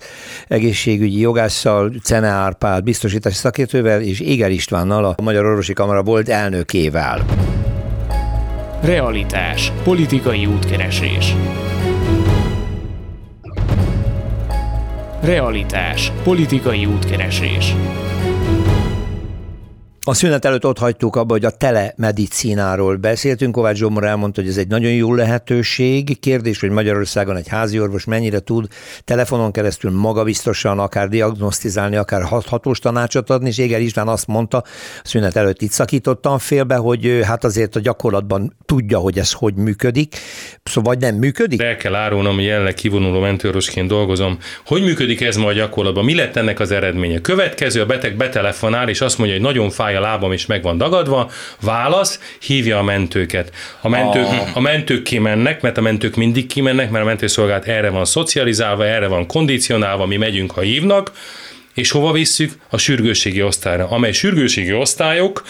egészségügyi 0.48 1.20
jogásszal, 1.20 1.92
Cene 2.04 2.28
Árpád 2.28 2.84
biztosítási 2.84 3.36
szakértővel 3.36 4.02
és 4.02 4.20
Éger 4.20 4.52
Istvánnal, 4.52 5.06
a 5.06 5.22
Magyar 5.30 5.46
Orvosi 5.46 5.74
Kamara 5.74 6.04
volt 6.04 6.30
elnökével. 6.30 7.26
Realitás. 8.82 9.72
Politikai 9.84 10.46
útkeresés. 10.46 11.36
Realitás. 15.22 16.12
Politikai 16.24 16.86
útkeresés. 16.86 17.76
A 20.10 20.14
szünet 20.14 20.46
előtt 20.46 20.66
ott 20.66 20.78
hagytuk 20.78 21.16
abba, 21.16 21.34
hogy 21.34 21.46
a 21.46 21.50
telemedicináról 21.50 22.96
beszéltünk. 22.96 23.52
Kovács 23.52 23.78
Zsomor 23.78 24.04
elmondta, 24.04 24.42
hogy 24.42 24.50
ez 24.50 24.58
egy 24.58 24.68
nagyon 24.68 24.92
jó 24.92 25.14
lehetőség. 25.14 26.20
Kérdés, 26.20 26.60
hogy 26.60 26.70
Magyarországon 26.70 27.36
egy 27.36 27.48
házi 27.48 27.80
orvos 27.80 28.06
mennyire 28.06 28.40
tud 28.40 28.68
telefonon 29.04 29.52
keresztül 29.52 29.92
magabiztosan 29.92 30.80
akár 30.80 31.08
diagnosztizálni, 31.08 31.96
akár 31.96 32.22
hatós 32.48 32.80
tanácsot 32.80 33.30
adni, 33.30 33.48
és 33.48 33.58
Éger 33.58 33.82
István 33.82 34.08
azt 34.08 34.28
mondta, 34.28 34.58
a 34.58 34.64
szünet 35.04 35.36
előtt 35.36 35.62
itt 35.62 35.72
szakítottam 35.72 36.38
félbe, 36.38 36.76
hogy 36.76 37.20
hát 37.24 37.44
azért 37.44 37.76
a 37.76 37.80
gyakorlatban 37.80 38.56
tudja, 38.66 38.98
hogy 38.98 39.18
ez 39.20 39.32
hogy 39.32 39.54
működik. 39.56 40.16
Szóval 40.64 40.94
vagy 40.94 41.02
nem 41.02 41.16
működik? 41.16 41.62
El 41.62 41.78
kell 41.78 41.96
árulnom, 41.96 42.36
hogy 42.36 42.44
jelenleg 42.44 42.74
kivonuló 42.74 43.20
mentőrosként 43.20 43.88
dolgozom. 43.88 44.38
Hogy 44.66 44.82
működik 44.82 45.22
ez 45.22 45.36
ma 45.36 45.48
a 45.48 45.54
gyakorlatban? 45.54 46.06
Mi 46.06 46.16
lett 46.16 46.36
ennek 46.36 46.60
az 46.60 46.72
eredménye? 46.72 47.22
Következő, 47.22 47.82
a 47.82 47.86
beteg 47.86 48.18
betelefonál, 48.18 48.90
és 48.90 49.02
azt 49.02 49.18
mondja, 49.18 49.36
hogy 49.36 49.46
nagyon 49.46 49.70
fáj 49.70 49.98
a 50.00 50.02
lábam 50.02 50.32
is 50.32 50.46
meg 50.46 50.62
van 50.62 50.78
dagadva, 50.78 51.32
válasz, 51.62 52.20
hívja 52.42 52.78
a 52.78 52.84
mentőket. 52.84 53.52
A 53.82 53.90
mentők, 53.90 54.26
ah. 54.26 54.56
a 54.56 54.60
mentők 54.60 55.04
kimennek, 55.04 55.62
mert 55.62 55.78
a 55.78 55.82
mentők 55.82 56.16
mindig 56.16 56.48
kimennek, 56.48 56.90
mert 56.90 57.04
a 57.04 57.08
mentőszolgálat 57.08 57.66
erre 57.66 57.90
van 57.90 58.06
szocializálva, 58.06 58.86
erre 58.86 59.08
van 59.08 59.28
kondicionálva, 59.28 60.06
mi 60.06 60.18
megyünk, 60.18 60.52
ha 60.52 60.62
hívnak, 60.62 61.12
és 61.74 61.92
hova 61.92 62.12
visszük? 62.12 62.54
A 62.70 62.78
sürgősségi 62.78 63.44
osztályra, 63.44 63.88
amely 63.90 64.12
sürgősségi 64.12 64.74
osztályok 64.74 65.44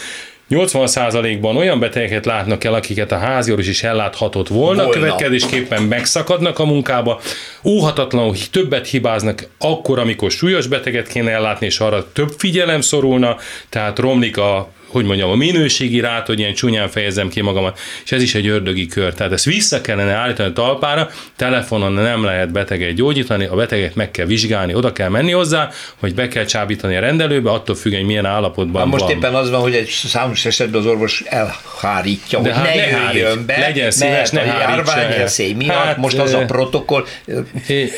80%-ban 0.49 1.57
olyan 1.57 1.79
betegeket 1.79 2.25
látnak 2.25 2.63
el, 2.63 2.73
akiket 2.73 3.11
a 3.11 3.17
háziorvos 3.17 3.67
is 3.67 3.83
elláthatott 3.83 4.47
volna, 4.47 4.83
volna. 4.83 4.99
következésképpen 4.99 5.83
megszakadnak 5.83 6.59
a 6.59 6.65
munkába, 6.65 7.19
óhatatlanul 7.63 8.35
többet 8.51 8.87
hibáznak 8.87 9.47
akkor, 9.57 9.99
amikor 9.99 10.31
súlyos 10.31 10.67
beteget 10.67 11.07
kéne 11.07 11.31
ellátni, 11.31 11.65
és 11.65 11.79
arra 11.79 12.11
több 12.11 12.33
figyelem 12.37 12.81
szorulna, 12.81 13.37
tehát 13.69 13.99
romlik 13.99 14.37
a 14.37 14.69
hogy 14.89 15.05
mondjam, 15.05 15.29
a 15.29 15.35
minőségi 15.35 15.99
rát, 15.99 16.25
hogy 16.25 16.39
ilyen 16.39 16.53
csúnyán 16.53 16.89
fejezem 16.89 17.29
ki 17.29 17.41
magamat, 17.41 17.79
és 18.03 18.11
ez 18.11 18.21
is 18.21 18.35
egy 18.35 18.47
ördögi 18.47 18.85
kör. 18.85 19.13
Tehát 19.13 19.31
ezt 19.31 19.45
vissza 19.45 19.81
kellene 19.81 20.11
állítani 20.11 20.49
a 20.49 20.53
talpára, 20.53 21.09
telefonon 21.35 21.91
nem 21.91 22.23
lehet 22.23 22.51
beteget 22.51 22.93
gyógyítani, 22.93 23.45
a 23.45 23.55
beteget 23.55 23.95
meg 23.95 24.11
kell 24.11 24.25
vizsgálni, 24.25 24.73
oda 24.73 24.91
kell 24.91 25.09
menni 25.09 25.31
hozzá, 25.31 25.69
hogy 25.99 26.13
be 26.13 26.27
kell 26.27 26.45
csábítani 26.45 26.95
a 26.95 26.99
rendelőbe, 26.99 27.51
attól 27.51 27.75
függ, 27.75 27.93
hogy 27.93 28.05
milyen 28.05 28.25
állapotban 28.25 28.87
most 28.87 29.03
van. 29.03 29.11
éppen 29.11 29.35
az 29.35 29.49
van, 29.49 29.61
hogy 29.61 29.73
egy 29.73 29.87
számos 29.89 30.45
esetben 30.45 30.81
az 30.81 30.87
orvos 30.87 31.23
elhárítja, 31.25 32.39
De 32.39 32.53
hogy 32.53 32.65
hát 32.65 32.75
ne, 32.75 32.81
ne 32.85 32.97
hárít, 32.97 33.45
be, 33.45 33.57
legyen 33.59 33.91
szíves, 33.91 34.29
ne 34.29 34.41
hárítsa 34.41 35.55
miatt, 35.55 35.75
hát, 35.75 35.97
most 35.97 36.17
az 36.17 36.33
a 36.33 36.45
protokoll. 36.45 37.05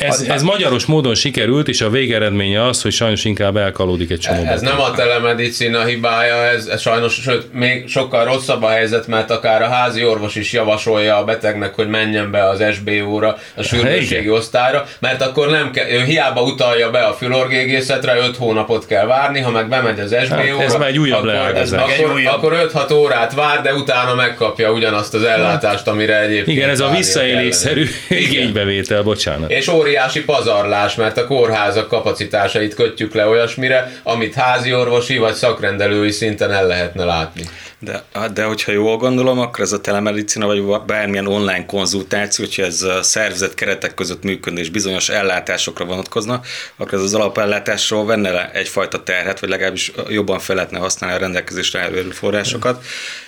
Ez, 0.00 0.20
ez 0.20 0.42
magyaros 0.42 0.84
módon 0.84 1.14
sikerült, 1.14 1.68
és 1.68 1.80
a 1.80 1.90
végeredménye 1.90 2.66
az, 2.66 2.82
hogy 2.82 2.92
sajnos 2.92 3.24
inkább 3.24 3.56
elkalódik 3.56 4.10
egy 4.10 4.18
csomó 4.18 4.44
Ez 4.44 4.60
nem 4.60 4.80
a 4.80 4.90
telemedicina 4.90 5.84
hibája, 5.84 6.44
ez, 6.44 6.66
ez 6.66 6.81
sajnos, 6.82 7.14
sőt, 7.14 7.52
még 7.52 7.88
sokkal 7.88 8.24
rosszabb 8.24 8.62
a 8.62 8.68
helyzet, 8.68 9.06
mert 9.06 9.30
akár 9.30 9.62
a 9.62 9.68
házi 9.68 10.04
orvos 10.04 10.34
is 10.34 10.52
javasolja 10.52 11.16
a 11.16 11.24
betegnek, 11.24 11.74
hogy 11.74 11.88
menjen 11.88 12.30
be 12.30 12.48
az 12.48 12.64
SBO-ra, 12.72 13.36
a 13.54 13.62
sürgősségi 13.62 14.30
osztályra, 14.30 14.86
mert 14.98 15.22
akkor 15.22 15.50
nem 15.50 15.70
kell, 15.70 15.90
ő 15.90 16.02
hiába 16.04 16.42
utalja 16.42 16.90
be 16.90 17.00
a 17.00 17.12
fülorgégészetre, 17.12 18.16
5 18.16 18.36
hónapot 18.36 18.86
kell 18.86 19.06
várni, 19.06 19.40
ha 19.40 19.50
meg 19.50 19.68
bemegy 19.68 20.00
az 20.00 20.16
SBO-ra, 20.24 20.56
hát 20.56 20.60
ez 20.60 20.74
már 20.74 20.88
egy 20.88 20.98
újabb 20.98 21.26
akkor, 21.26 21.56
ez 21.56 21.72
akkor, 21.72 22.12
újabb. 22.14 22.34
akkor 22.34 22.70
5-6 22.74 22.94
órát 22.94 23.34
vár, 23.34 23.62
de 23.62 23.74
utána 23.74 24.14
megkapja 24.14 24.72
ugyanazt 24.72 25.14
az 25.14 25.22
ellátást, 25.22 25.86
amire 25.86 26.20
egyébként 26.20 26.56
Igen, 26.56 26.68
ez 26.68 26.80
a 26.80 26.90
visszaélésszerű 26.90 27.86
igénybevétel, 28.08 29.02
bocsánat. 29.02 29.50
És 29.50 29.68
óriási 29.68 30.24
pazarlás, 30.24 30.94
mert 30.94 31.18
a 31.18 31.26
kórházak 31.26 31.88
kapacitásait 31.88 32.74
kötjük 32.74 33.14
le 33.14 33.26
olyasmire, 33.26 33.92
amit 34.02 34.34
házi 34.34 34.74
orvosi 34.74 35.18
vagy 35.18 35.34
szakrendelői 35.34 36.10
szinten 36.10 36.52
el 36.52 36.66
lehetne 36.72 37.04
látni. 37.04 37.48
De, 37.78 38.04
de 38.34 38.44
hogyha 38.44 38.72
jól 38.72 38.96
gondolom, 38.96 39.38
akkor 39.38 39.60
ez 39.60 39.72
a 39.72 39.80
telemedicina, 39.80 40.46
vagy 40.46 40.64
bármilyen 40.86 41.26
online 41.26 41.66
konzultáció, 41.66 42.44
hogyha 42.44 42.62
ez 42.62 42.82
a 42.82 43.02
szervezet 43.02 43.54
keretek 43.54 43.94
között 43.94 44.22
működne 44.22 44.60
és 44.60 44.70
bizonyos 44.70 45.08
ellátásokra 45.08 45.84
vonatkozna, 45.84 46.40
akkor 46.76 46.94
ez 46.94 47.04
az 47.04 47.14
alapellátásról 47.14 48.04
venne 48.04 48.30
le 48.30 48.50
egyfajta 48.52 49.02
terhet, 49.02 49.40
vagy 49.40 49.48
legalábbis 49.48 49.92
jobban 50.08 50.38
fel 50.38 50.54
lehetne 50.56 50.78
használni 50.78 51.16
a 51.16 51.20
rendelkezésre 51.20 51.80
álló 51.80 52.10
forrásokat. 52.10 52.84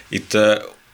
Itt 0.09 0.39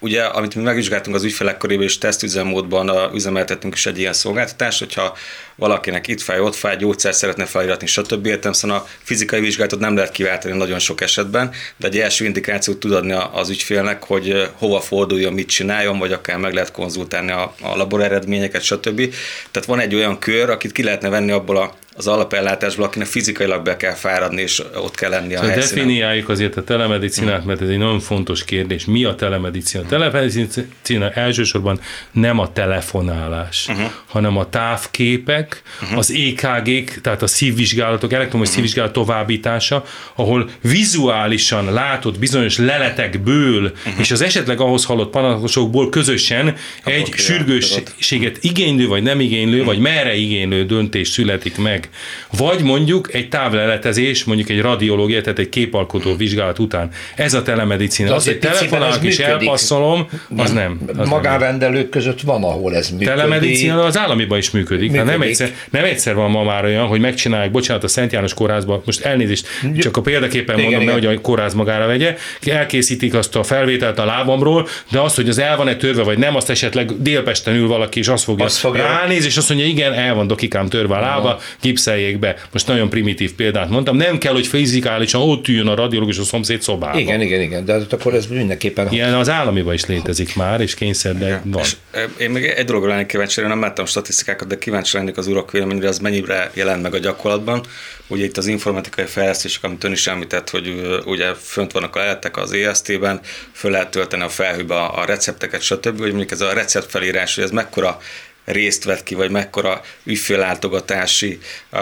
ugye, 0.00 0.22
amit 0.22 0.54
mi 0.54 0.62
megvizsgáltunk 0.62 1.16
az 1.16 1.24
ügyfelek 1.24 1.56
körében, 1.56 1.84
és 1.84 1.98
tesztüzemmódban 1.98 3.14
üzemeltettünk 3.14 3.74
is 3.74 3.86
egy 3.86 3.98
ilyen 3.98 4.12
szolgáltatást, 4.12 4.78
hogyha 4.78 5.16
valakinek 5.56 6.08
itt 6.08 6.20
fáj, 6.20 6.40
ott 6.40 6.54
fáj, 6.54 6.76
gyógyszer 6.76 7.14
szeretne 7.14 7.44
feliratni, 7.44 7.86
stb. 7.86 8.26
Értem, 8.26 8.52
szóval 8.52 8.76
a 8.76 8.86
fizikai 9.02 9.40
vizsgálatot 9.40 9.80
nem 9.80 9.94
lehet 9.94 10.10
kiváltani 10.10 10.56
nagyon 10.56 10.78
sok 10.78 11.00
esetben, 11.00 11.52
de 11.76 11.86
egy 11.86 11.98
első 11.98 12.24
indikációt 12.24 12.80
tud 12.80 12.92
adni 12.92 13.14
az 13.32 13.50
ügyfélnek, 13.50 14.04
hogy 14.04 14.48
hova 14.52 14.80
forduljon, 14.80 15.32
mit 15.32 15.48
csináljon, 15.48 15.98
vagy 15.98 16.12
akár 16.12 16.36
meg 16.36 16.52
lehet 16.52 16.72
konzultálni 16.72 17.30
a, 17.30 17.54
a 17.60 17.76
labor 17.76 18.02
eredményeket, 18.02 18.62
stb. 18.62 19.14
Tehát 19.50 19.68
van 19.68 19.80
egy 19.80 19.94
olyan 19.94 20.18
kör, 20.18 20.50
akit 20.50 20.72
ki 20.72 20.82
lehetne 20.82 21.08
venni 21.08 21.30
abból 21.30 21.56
a 21.56 21.74
az 22.00 22.06
alapellátásból, 22.06 22.84
akinek 22.84 23.08
fizikailag 23.08 23.62
be 23.62 23.76
kell 23.76 23.94
fáradni, 23.94 24.42
és 24.42 24.62
ott 24.74 24.94
kell 24.94 25.10
lenni 25.10 25.34
a 25.34 25.38
szóval 25.38 25.50
helyszínen. 25.50 25.84
Definiáljuk 25.84 26.28
azért 26.28 26.56
a 26.56 26.64
telemedicinát, 26.64 27.44
mert 27.44 27.60
ez 27.60 27.68
egy 27.68 27.78
nagyon 27.78 28.00
fontos 28.00 28.44
kérdés. 28.44 28.84
Mi 28.84 29.04
a 29.04 29.14
telemedicina? 29.14 29.84
A 29.84 29.86
telemedicina 29.86 31.10
elsősorban 31.10 31.80
nem 32.12 32.38
a 32.38 32.52
telefonálás, 32.52 33.66
uh-huh. 33.68 33.90
hanem 34.06 34.36
a 34.36 34.48
távképek, 34.48 35.62
uh-huh. 35.82 35.98
az 35.98 36.10
EKG-k, 36.12 37.00
tehát 37.00 37.22
a 37.22 37.26
szívvizsgálatok, 37.26 38.12
elektromos 38.12 38.48
uh-huh. 38.48 38.54
szívvizsgálat 38.54 38.92
továbbítása, 38.92 39.84
ahol 40.14 40.50
vizuálisan 40.60 41.72
látod 41.72 42.18
bizonyos 42.18 42.58
leletekből, 42.58 43.64
uh-huh. 43.64 43.98
és 43.98 44.10
az 44.10 44.20
esetleg 44.20 44.60
ahhoz 44.60 44.84
hallott 44.84 45.10
panaszosokból 45.10 45.88
közösen 45.88 46.56
a 46.84 46.90
egy 46.90 47.12
sürgősséget 47.16 48.38
igénylő, 48.40 48.86
vagy 48.86 49.02
nem 49.02 49.20
igénylő, 49.20 49.52
uh-huh. 49.52 49.66
vagy 49.66 49.78
merre 49.78 50.14
igénylő 50.14 50.64
döntés 50.64 51.08
születik 51.08 51.56
meg. 51.56 51.88
Vagy 52.36 52.62
mondjuk 52.62 53.14
egy 53.14 53.28
távleletezés, 53.28 54.24
mondjuk 54.24 54.48
egy 54.48 54.60
radiológia, 54.60 55.20
tehát 55.20 55.38
egy 55.38 55.48
képalkotó 55.48 56.16
vizsgálat 56.16 56.58
után. 56.58 56.90
Ez 57.14 57.34
a 57.34 57.42
telemedicina. 57.42 58.14
Az, 58.14 58.24
hogy 58.24 58.38
telefonálok 58.38 59.04
és 59.04 59.18
elpasszolom, 59.18 60.08
az 60.36 60.52
nem. 60.52 60.80
Az 60.96 61.08
Magánrendelők 61.08 61.80
nem. 61.80 61.90
között 61.90 62.20
van, 62.20 62.44
ahol 62.44 62.76
ez 62.76 62.90
működik. 62.90 63.08
Telemedicina 63.08 63.84
az 63.84 63.98
államiban 63.98 64.38
is 64.38 64.50
működik. 64.50 64.90
működik. 64.90 65.10
Nem, 65.10 65.22
egyszer, 65.22 65.54
nem 65.70 65.84
egyszer 65.84 66.14
van 66.14 66.30
ma 66.30 66.42
már 66.42 66.64
olyan, 66.64 66.86
hogy 66.86 67.00
megcsinálják, 67.00 67.50
bocsánat, 67.50 67.84
a 67.84 67.88
Szent 67.88 68.12
János 68.12 68.34
kórházban, 68.34 68.82
most 68.84 69.00
elnézést, 69.00 69.46
csak 69.78 69.96
a 69.96 70.00
példaképpen 70.00 70.58
igen, 70.58 70.70
mondom, 70.70 70.88
igen. 70.88 71.00
nehogy 71.00 71.16
a 71.16 71.20
kórház 71.20 71.54
magára 71.54 71.86
vegye, 71.86 72.16
elkészítik 72.46 73.14
azt 73.14 73.36
a 73.36 73.42
felvételt 73.42 73.98
a 73.98 74.04
lábamról, 74.04 74.68
de 74.90 75.00
azt, 75.00 75.16
hogy 75.16 75.28
az 75.28 75.38
el 75.38 75.56
van-e 75.56 75.76
törve, 75.76 76.02
vagy 76.02 76.18
nem, 76.18 76.36
azt 76.36 76.50
esetleg 76.50 77.02
Délpesten 77.02 77.54
ül 77.54 77.66
valaki, 77.66 77.98
és 77.98 78.08
azt 78.08 78.24
fogja, 78.24 78.44
azt 78.44 78.58
fogja. 78.58 78.82
ránéz, 78.82 79.24
és 79.24 79.36
azt 79.36 79.48
mondja, 79.48 79.66
igen, 79.66 79.92
el 79.92 80.14
van 80.14 80.26
dokikám 80.26 80.68
törve 80.68 80.96
a 80.96 81.00
lába, 81.00 81.40
gipszeljék 81.70 82.18
be. 82.18 82.36
Most 82.52 82.66
nagyon 82.66 82.88
primitív 82.88 83.34
példát 83.34 83.68
mondtam. 83.68 83.96
Nem 83.96 84.18
kell, 84.18 84.32
hogy 84.32 84.46
fizikálisan 84.46 85.20
ott 85.20 85.48
üljön 85.48 85.66
a 85.66 85.74
radiológus 85.74 86.18
a 86.18 86.22
szomszéd 86.22 86.62
szobában. 86.62 86.98
Igen, 87.00 87.20
igen, 87.20 87.40
igen, 87.40 87.64
de 87.64 87.72
hát 87.72 87.92
akkor 87.92 88.14
ez 88.14 88.26
mindenképpen... 88.26 88.92
Ilyen 88.92 89.14
az 89.14 89.28
államiban 89.28 89.74
is 89.74 89.86
létezik 89.86 90.36
már, 90.36 90.60
és 90.60 90.74
kényszer, 90.74 91.18
de 91.18 91.42
van. 91.44 91.62
És 91.62 91.76
én 92.16 92.30
még 92.30 92.44
egy 92.44 92.64
dologra 92.64 92.88
lennék 92.88 93.06
kíváncsi, 93.06 93.40
nem 93.40 93.60
láttam 93.60 93.86
statisztikákat, 93.86 94.48
de 94.48 94.58
kíváncsi 94.58 94.96
lennék 94.96 95.16
az 95.16 95.26
urak 95.26 95.50
véleményre, 95.50 95.88
az 95.88 95.98
mennyire 95.98 96.50
jelent 96.54 96.82
meg 96.82 96.94
a 96.94 96.98
gyakorlatban. 96.98 97.62
Ugye 98.06 98.24
itt 98.24 98.36
az 98.36 98.46
informatikai 98.46 99.04
fejlesztések, 99.04 99.64
amit 99.64 99.84
ön 99.84 99.92
is 99.92 100.06
említett, 100.06 100.50
hogy 100.50 101.00
ugye 101.04 101.34
fönt 101.34 101.72
vannak 101.72 101.96
a 101.96 101.98
lehetek 101.98 102.36
az 102.36 102.52
EST-ben, 102.52 103.20
föl 103.52 103.70
lehet 103.70 103.90
tölteni 103.90 104.22
a 104.22 104.28
felhőbe 104.28 104.74
a 104.74 105.04
recepteket, 105.04 105.62
stb. 105.62 105.98
Hogy 105.98 106.08
mondjuk 106.08 106.30
ez 106.30 106.40
a 106.40 106.52
receptfelírás, 106.52 107.34
hogy 107.34 107.44
ez 107.44 107.50
mekkora 107.50 107.98
részt 108.44 108.84
vett 108.84 109.02
ki, 109.02 109.14
vagy 109.14 109.30
mekkora 109.30 109.80
ügyféllátogatási 110.04 111.38
uh, 111.72 111.80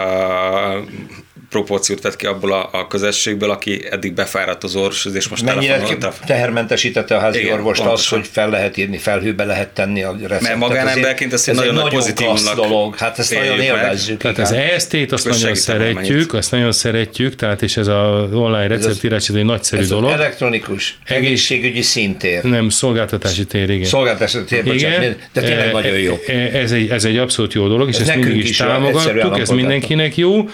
proporciót 1.49 2.01
vett 2.01 2.15
ki 2.15 2.25
abból 2.25 2.53
a, 2.53 2.69
a 2.71 2.87
közösségből, 2.87 3.51
aki 3.51 3.87
eddig 3.91 4.13
befáradt 4.13 4.63
az 4.63 4.75
orvoshoz, 4.75 5.15
és 5.15 5.27
most 5.27 5.43
Mennyire 5.43 5.81
tehermentesítette 6.25 7.15
a 7.15 7.19
házi 7.19 7.39
Igen, 7.39 7.53
orvost 7.53 7.81
az, 7.81 8.07
hogy 8.07 8.27
fel 8.31 8.49
lehet 8.49 8.77
írni, 8.77 8.97
felhőbe 8.97 9.45
lehet 9.45 9.69
tenni 9.69 10.03
a 10.03 10.11
receptet. 10.11 10.41
Mert 10.41 10.57
magánemberként 10.57 11.33
ezt 11.33 11.47
egy 11.47 11.55
nagyon, 11.55 11.73
nagyon 11.73 11.89
pozitívnak 11.89 12.55
dolog, 12.55 12.95
hát 12.95 13.19
ezt 13.19 13.33
nagyon 13.33 13.59
élvezzük. 13.59 14.17
Tehát 14.17 14.37
az 14.37 14.51
EST-t 14.51 15.11
azt 15.11 15.29
nagyon 15.29 15.55
szeretjük, 15.55 16.33
azt 16.33 16.51
nagyon 16.51 16.71
szeretjük, 16.71 17.35
tehát 17.35 17.61
és 17.61 17.77
ez 17.77 17.87
az 17.87 18.33
online 18.33 18.67
receptírás, 18.67 19.29
ez 19.29 19.35
egy 19.35 19.45
nagyszerű 19.45 19.81
ez 19.81 19.87
dolog. 19.87 20.11
elektronikus 20.11 20.97
egészségügyi 21.05 21.81
szintér. 21.81 22.43
Nem, 22.43 22.69
szolgáltatási 22.69 23.45
tér, 23.45 23.69
igen. 23.69 23.87
Szolgáltatási 23.87 24.43
tér, 24.43 24.63
bocsánat, 24.63 25.17
de 25.33 25.41
tényleg 25.41 25.67
e, 25.67 25.71
nagyon 25.71 25.97
jó. 25.97 26.17
E, 26.27 26.33
ez 26.33 26.71
egy, 26.71 26.89
ez 26.89 27.05
egy 27.05 27.17
abszolút 27.17 27.53
jó 27.53 27.67
dolog, 27.67 27.87
és 27.87 27.95
ez 27.95 28.07
ezt 28.07 28.17
mindig 28.17 28.47
is 28.47 28.57
támogattuk, 28.57 29.39
ez 29.39 29.49
mindenkinek 29.49 30.17
jó. 30.17 30.49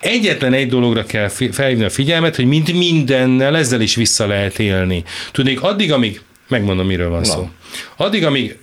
Egyetlen 0.00 0.52
egy 0.52 0.68
dologra 0.68 1.04
kell 1.04 1.28
felhívni 1.28 1.84
a 1.84 1.90
figyelmet, 1.90 2.36
hogy 2.36 2.46
mint 2.46 2.72
mindennel 2.72 3.56
ezzel 3.56 3.80
is 3.80 3.94
vissza 3.94 4.26
lehet 4.26 4.58
élni. 4.58 5.04
Tudnék, 5.32 5.62
addig, 5.62 5.92
amíg 5.92 6.20
megmondom, 6.48 6.86
miről 6.86 7.08
van 7.08 7.20
Na. 7.20 7.24
szó. 7.24 7.48
Addig, 7.96 8.24
amíg 8.24 8.58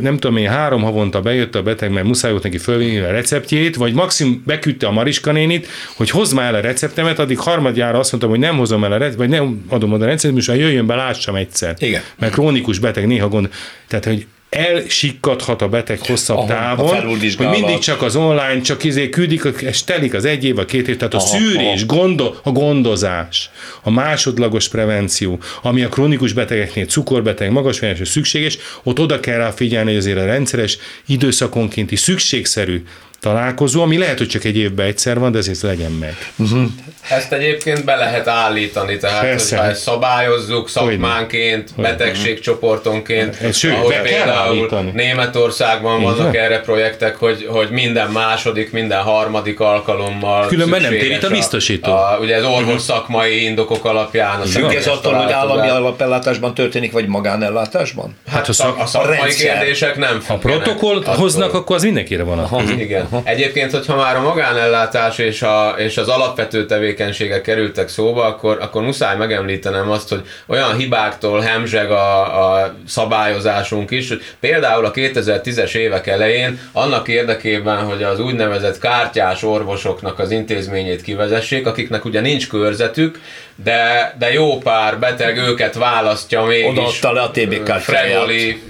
nem 0.00 0.18
tudom 0.18 0.36
én, 0.36 0.48
három 0.48 0.82
havonta 0.82 1.20
bejött 1.20 1.54
a 1.54 1.62
beteg, 1.62 1.90
mert 1.90 2.06
muszáj 2.06 2.30
volt 2.30 2.42
neki 2.42 2.58
fölvinni 2.58 2.98
a 2.98 3.10
receptjét, 3.10 3.76
vagy 3.76 3.92
maximum 3.92 4.42
beküldte 4.46 4.86
a 4.86 4.90
Mariska 4.90 5.32
nénit, 5.32 5.66
hogy 5.96 6.10
hozd 6.10 6.34
már 6.34 6.46
el 6.46 6.54
a 6.54 6.60
receptemet, 6.60 7.18
addig 7.18 7.38
harmadjára 7.38 7.98
azt 7.98 8.10
mondtam, 8.10 8.32
hogy 8.32 8.40
nem 8.40 8.56
hozom 8.56 8.84
el 8.84 8.92
a 8.92 8.96
receptet, 8.96 9.18
vagy 9.18 9.28
nem 9.28 9.64
adom 9.68 9.92
oda 9.92 10.04
a 10.04 10.06
receptet, 10.06 10.32
most 10.32 10.48
jöjjön 10.48 10.86
be, 10.86 10.94
lássam 10.94 11.34
egyszer. 11.34 11.74
Igen. 11.78 12.02
Mert 12.18 12.32
krónikus 12.32 12.78
beteg 12.78 13.06
néha 13.06 13.28
gond. 13.28 13.48
Tehát, 13.88 14.04
hogy 14.04 14.26
elsikkadhat 14.58 15.62
a 15.62 15.68
beteg 15.68 15.98
hosszabb 16.06 16.36
Aha, 16.36 16.46
távon, 16.46 17.00
hogy 17.06 17.36
mindig 17.50 17.78
csak 17.78 18.02
az 18.02 18.16
online, 18.16 18.60
csak 18.60 18.84
izé 18.84 19.08
küldik, 19.08 19.42
és 19.60 19.84
telik 19.84 20.14
az 20.14 20.24
egy 20.24 20.44
év, 20.44 20.58
a 20.58 20.64
két 20.64 20.88
év, 20.88 20.96
tehát 20.96 21.14
a 21.14 21.16
aha, 21.16 21.26
szűrés, 21.26 21.82
aha. 21.82 21.96
Gondo, 21.96 22.34
a 22.42 22.50
gondozás, 22.50 23.50
a 23.82 23.90
másodlagos 23.90 24.68
prevenció, 24.68 25.38
ami 25.62 25.82
a 25.82 25.88
krónikus 25.88 26.32
betegeknél, 26.32 26.86
cukorbeteg, 26.86 27.50
magas 27.50 27.80
szükséges, 28.02 28.58
ott 28.82 29.00
oda 29.00 29.20
kell 29.20 29.36
rá 29.36 29.50
figyelni, 29.50 29.90
hogy 29.90 29.98
azért 29.98 30.18
a 30.18 30.24
rendszeres 30.24 30.78
időszakonkénti 31.06 31.96
szükségszerű 31.96 32.82
találkozó, 33.20 33.82
ami 33.82 33.98
lehet, 33.98 34.18
hogy 34.18 34.28
csak 34.28 34.44
egy 34.44 34.56
évben 34.56 34.86
egyszer 34.86 35.18
van, 35.18 35.32
de 35.32 35.38
ezért 35.38 35.62
legyen 35.62 35.92
meg. 35.92 36.16
Uh-huh. 36.36 36.62
Ezt 37.08 37.32
egyébként 37.32 37.84
be 37.84 37.96
lehet 37.96 38.28
állítani, 38.28 38.96
tehát 38.96 39.20
Persze. 39.20 39.56
hogyha 39.56 39.70
ezt 39.70 39.82
szabályozzuk 39.82 40.68
szakmánként, 40.68 41.70
Hogyne. 41.74 41.90
betegségcsoportonként, 41.90 43.54
Sőt, 43.54 43.72
ahogy 43.72 44.00
például 44.02 44.90
Németországban 44.92 46.02
vannak 46.02 46.36
erre 46.36 46.60
projektek, 46.60 47.16
hogy, 47.16 47.46
hogy 47.48 47.70
minden 47.70 48.10
második, 48.10 48.72
minden 48.72 49.02
harmadik 49.02 49.60
alkalommal 49.60 50.46
Különben 50.46 50.80
nem 50.80 50.90
térít 50.90 51.24
a 51.24 51.28
biztosító. 51.28 51.92
A, 51.92 52.12
a, 52.12 52.18
ugye 52.20 52.36
az 52.36 52.44
orvos 52.44 52.82
szakmai 52.82 53.44
indokok 53.44 53.84
alapján. 53.84 54.42
Függ 54.42 54.72
ez 54.72 54.86
attól, 54.86 55.14
hogy 55.14 55.32
állami 55.32 55.68
alapellátásban 55.68 56.54
történik, 56.54 56.92
vagy 56.92 57.06
magánellátásban? 57.06 58.16
Hát, 58.26 58.36
hát 58.36 58.48
a, 58.48 58.52
szak, 58.52 58.78
a 58.78 58.86
szakmai 58.86 59.18
a 59.18 59.34
kérdések 59.38 59.96
nem 59.96 60.22
Ha 60.26 60.36
protokoll 60.36 61.02
hoznak, 61.04 61.54
akkor 61.54 61.76
az 61.76 61.82
mindenkire 61.82 62.22
van. 62.22 62.68
Igen. 62.78 63.07
Aha. 63.10 63.22
Egyébként, 63.24 63.70
hogyha 63.70 63.96
már 63.96 64.16
a 64.16 64.20
magánellátás 64.20 65.18
és, 65.18 65.42
a, 65.42 65.74
és 65.78 65.96
az 65.96 66.08
alapvető 66.08 66.66
tevékenységek 66.66 67.42
kerültek 67.42 67.88
szóba, 67.88 68.24
akkor, 68.24 68.58
akkor 68.60 68.82
muszáj 68.82 69.16
megemlítenem 69.16 69.90
azt, 69.90 70.08
hogy 70.08 70.22
olyan 70.46 70.76
hibáktól 70.76 71.40
hemzseg 71.40 71.90
a, 71.90 72.54
a 72.60 72.74
szabályozásunk 72.86 73.90
is, 73.90 74.08
hogy 74.08 74.22
például 74.40 74.84
a 74.84 74.90
2010-es 74.90 75.74
évek 75.74 76.06
elején 76.06 76.60
annak 76.72 77.08
érdekében, 77.08 77.84
hogy 77.84 78.02
az 78.02 78.20
úgynevezett 78.20 78.78
kártyás 78.78 79.42
orvosoknak 79.42 80.18
az 80.18 80.30
intézményét 80.30 81.02
kivezessék, 81.02 81.66
akiknek 81.66 82.04
ugye 82.04 82.20
nincs 82.20 82.48
körzetük, 82.48 83.20
de, 83.64 84.14
de 84.18 84.32
jó 84.32 84.58
pár 84.58 84.98
beteg 84.98 85.36
őket 85.36 85.74
választja 85.74 86.42
mégis 86.42 86.68
Odaadta 86.68 87.12
le 87.12 87.20
a 87.20 87.30
TB 87.30 87.70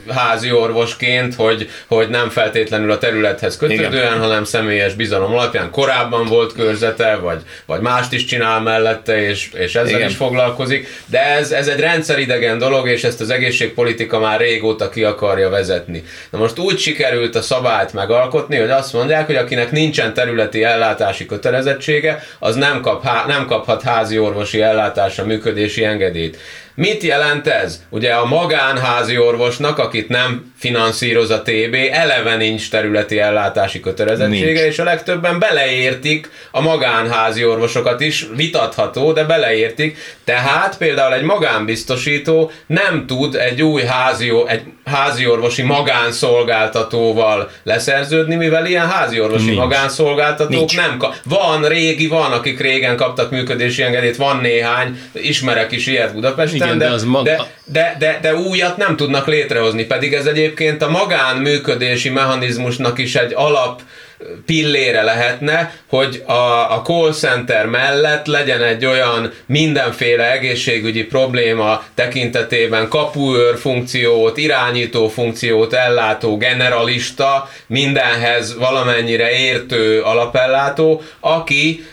házi 0.08 0.52
orvosként, 0.52 1.34
hogy, 1.34 1.70
hogy 1.86 2.08
nem 2.08 2.28
feltétlenül 2.28 2.90
a 2.90 2.98
területhez 2.98 3.56
kötődően, 3.56 3.92
Igen. 3.92 4.18
hanem 4.18 4.44
személyes 4.44 4.94
bizalom 4.94 5.32
alapján 5.32 5.70
korábban 5.70 6.26
volt 6.26 6.52
körzete, 6.52 7.16
vagy, 7.16 7.40
vagy 7.66 7.80
mást 7.80 8.12
is 8.12 8.24
csinál 8.24 8.60
mellette, 8.60 9.22
és, 9.28 9.50
és 9.52 9.74
ezzel 9.74 9.96
Igen. 9.96 10.08
is 10.08 10.16
foglalkozik. 10.16 10.88
De 11.06 11.24
ez, 11.24 11.50
ez 11.50 11.68
egy 11.68 11.80
rendszeridegen 11.80 12.58
dolog, 12.58 12.88
és 12.88 13.04
ezt 13.04 13.20
az 13.20 13.30
egészségpolitika 13.30 14.18
már 14.18 14.40
régóta 14.40 14.88
ki 14.88 15.04
akarja 15.04 15.48
vezetni. 15.48 16.04
Na 16.30 16.38
most 16.38 16.58
úgy 16.58 16.78
sikerült 16.78 17.34
a 17.34 17.42
szabályt 17.42 17.92
megalkotni, 17.92 18.56
hogy 18.56 18.70
azt 18.70 18.92
mondják, 18.92 19.26
hogy 19.26 19.36
akinek 19.36 19.70
nincsen 19.70 20.14
területi 20.14 20.62
ellátási 20.62 21.26
kötelezettsége, 21.26 22.22
az 22.38 22.56
nem, 22.56 22.80
kap, 22.80 23.06
nem 23.26 23.46
kaphat 23.46 23.82
házi 23.82 24.18
orvosi 24.18 24.60
ellátási 24.60 24.76
ellátásra 24.78 25.24
működési 25.24 25.84
engedélyt. 25.84 26.36
Mit 26.74 27.02
jelent 27.02 27.46
ez? 27.46 27.82
Ugye 27.88 28.12
a 28.12 28.24
magánházi 28.24 29.18
orvosnak, 29.18 29.78
akit 29.78 30.08
nem 30.08 30.54
finanszíroz 30.58 31.30
a 31.30 31.42
TB, 31.42 31.76
eleve 31.90 32.36
nincs 32.36 32.70
területi 32.70 33.18
ellátási 33.18 33.80
kötelezettsége, 33.80 34.44
nincs. 34.44 34.60
és 34.60 34.78
a 34.78 34.84
legtöbben 34.84 35.38
beleértik 35.38 36.30
a 36.50 36.60
magánházi 36.60 37.44
orvosokat 37.44 38.00
is, 38.00 38.26
vitatható, 38.36 39.12
de 39.12 39.24
beleértik. 39.24 39.98
Tehát 40.24 40.78
például 40.78 41.14
egy 41.14 41.22
magánbiztosító 41.22 42.50
nem 42.66 43.06
tud 43.06 43.34
egy 43.34 43.62
új 43.62 43.82
házi, 43.82 44.32
egy 44.46 44.62
házi 44.84 45.26
orvosi 45.26 45.62
magánszolgáltatóval 45.62 47.50
leszerződni, 47.62 48.34
mivel 48.34 48.66
ilyen 48.66 48.88
házi 48.88 49.20
orvosi 49.20 49.44
nincs. 49.44 49.58
magánszolgáltatók 49.58 50.50
nincs. 50.50 50.76
nem 50.76 50.96
kap. 50.96 51.14
Van, 51.24 51.68
régi 51.68 52.06
van, 52.06 52.32
akik 52.32 52.60
régen 52.60 52.96
kaptak 52.96 53.30
működési 53.30 53.82
engedélyt, 53.82 54.16
van 54.16 54.36
néhány, 54.36 55.00
ismerek 55.12 55.72
is 55.72 55.86
ilyet 55.86 56.14
Budapesten, 56.14 56.56
igen, 56.56 56.78
de, 56.78 56.84
de, 56.84 56.90
az 56.90 57.04
mag... 57.04 57.24
de, 57.24 57.46
de, 57.64 57.96
de, 57.98 58.18
de 58.22 58.34
újat 58.34 58.76
nem 58.76 58.96
tudnak 58.96 59.26
létrehozni, 59.26 59.84
pedig 59.84 60.12
ez 60.12 60.26
egyébként 60.48 60.82
a 60.82 60.90
magánműködési 60.90 62.08
mechanizmusnak 62.08 62.98
is 62.98 63.14
egy 63.14 63.32
alap 63.34 63.82
pillére 64.46 65.02
lehetne, 65.02 65.72
hogy 65.86 66.22
a, 66.26 66.72
a 66.72 66.82
call 66.84 67.12
center 67.12 67.66
mellett 67.66 68.26
legyen 68.26 68.62
egy 68.62 68.84
olyan 68.86 69.32
mindenféle 69.46 70.32
egészségügyi 70.32 71.04
probléma 71.04 71.82
tekintetében 71.94 72.88
kapuőr 72.88 73.58
funkciót, 73.58 74.36
irányító 74.36 75.08
funkciót 75.08 75.72
ellátó 75.72 76.36
generalista, 76.36 77.48
mindenhez 77.66 78.56
valamennyire 78.56 79.30
értő 79.30 80.00
alapellátó, 80.00 81.02
aki 81.20 81.84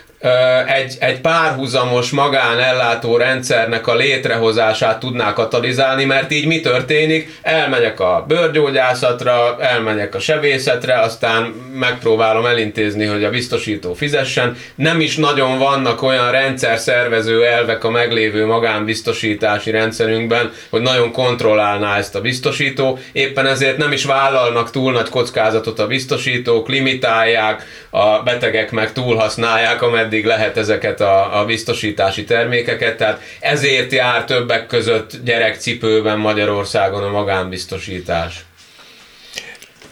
egy, 0.67 0.95
egy 0.99 1.21
párhuzamos 1.21 2.09
magánellátó 2.09 3.17
rendszernek 3.17 3.87
a 3.87 3.95
létrehozását 3.95 4.99
tudná 4.99 5.33
katalizálni, 5.33 6.05
mert 6.05 6.31
így 6.31 6.47
mi 6.47 6.59
történik? 6.59 7.39
Elmegyek 7.41 7.99
a 7.99 8.25
bőrgyógyászatra, 8.27 9.57
elmegyek 9.59 10.15
a 10.15 10.19
sebészetre, 10.19 10.99
aztán 10.99 11.43
megpróbálom 11.73 12.45
elintézni, 12.45 13.05
hogy 13.05 13.23
a 13.23 13.29
biztosító 13.29 13.93
fizessen. 13.93 14.57
Nem 14.75 14.99
is 14.99 15.15
nagyon 15.15 15.57
vannak 15.57 16.01
olyan 16.01 16.31
rendszer 16.31 16.77
szervező 16.77 17.45
elvek 17.45 17.83
a 17.83 17.89
meglévő 17.89 18.45
magánbiztosítási 18.45 19.71
rendszerünkben, 19.71 20.51
hogy 20.69 20.81
nagyon 20.81 21.11
kontrollálná 21.11 21.97
ezt 21.97 22.15
a 22.15 22.21
biztosító. 22.21 22.99
Éppen 23.11 23.47
ezért 23.47 23.77
nem 23.77 23.91
is 23.91 24.05
vállalnak 24.05 24.71
túl 24.71 24.91
nagy 24.91 25.09
kockázatot 25.09 25.79
a 25.79 25.87
biztosítók, 25.87 26.69
limitálják, 26.69 27.63
a 27.89 28.23
betegek 28.23 28.71
meg 28.71 28.93
túlhasználják, 28.93 29.81
ameddig 29.81 30.14
lehet 30.23 30.57
ezeket 30.57 31.01
a, 31.01 31.39
a 31.39 31.45
biztosítási 31.45 32.23
termékeket. 32.23 32.97
Tehát 32.97 33.21
ezért 33.39 33.91
jár 33.91 34.25
többek 34.25 34.67
között 34.67 35.11
gyerekcipőben 35.23 36.19
Magyarországon 36.19 37.03
a 37.03 37.09
magánbiztosítás. 37.11 38.45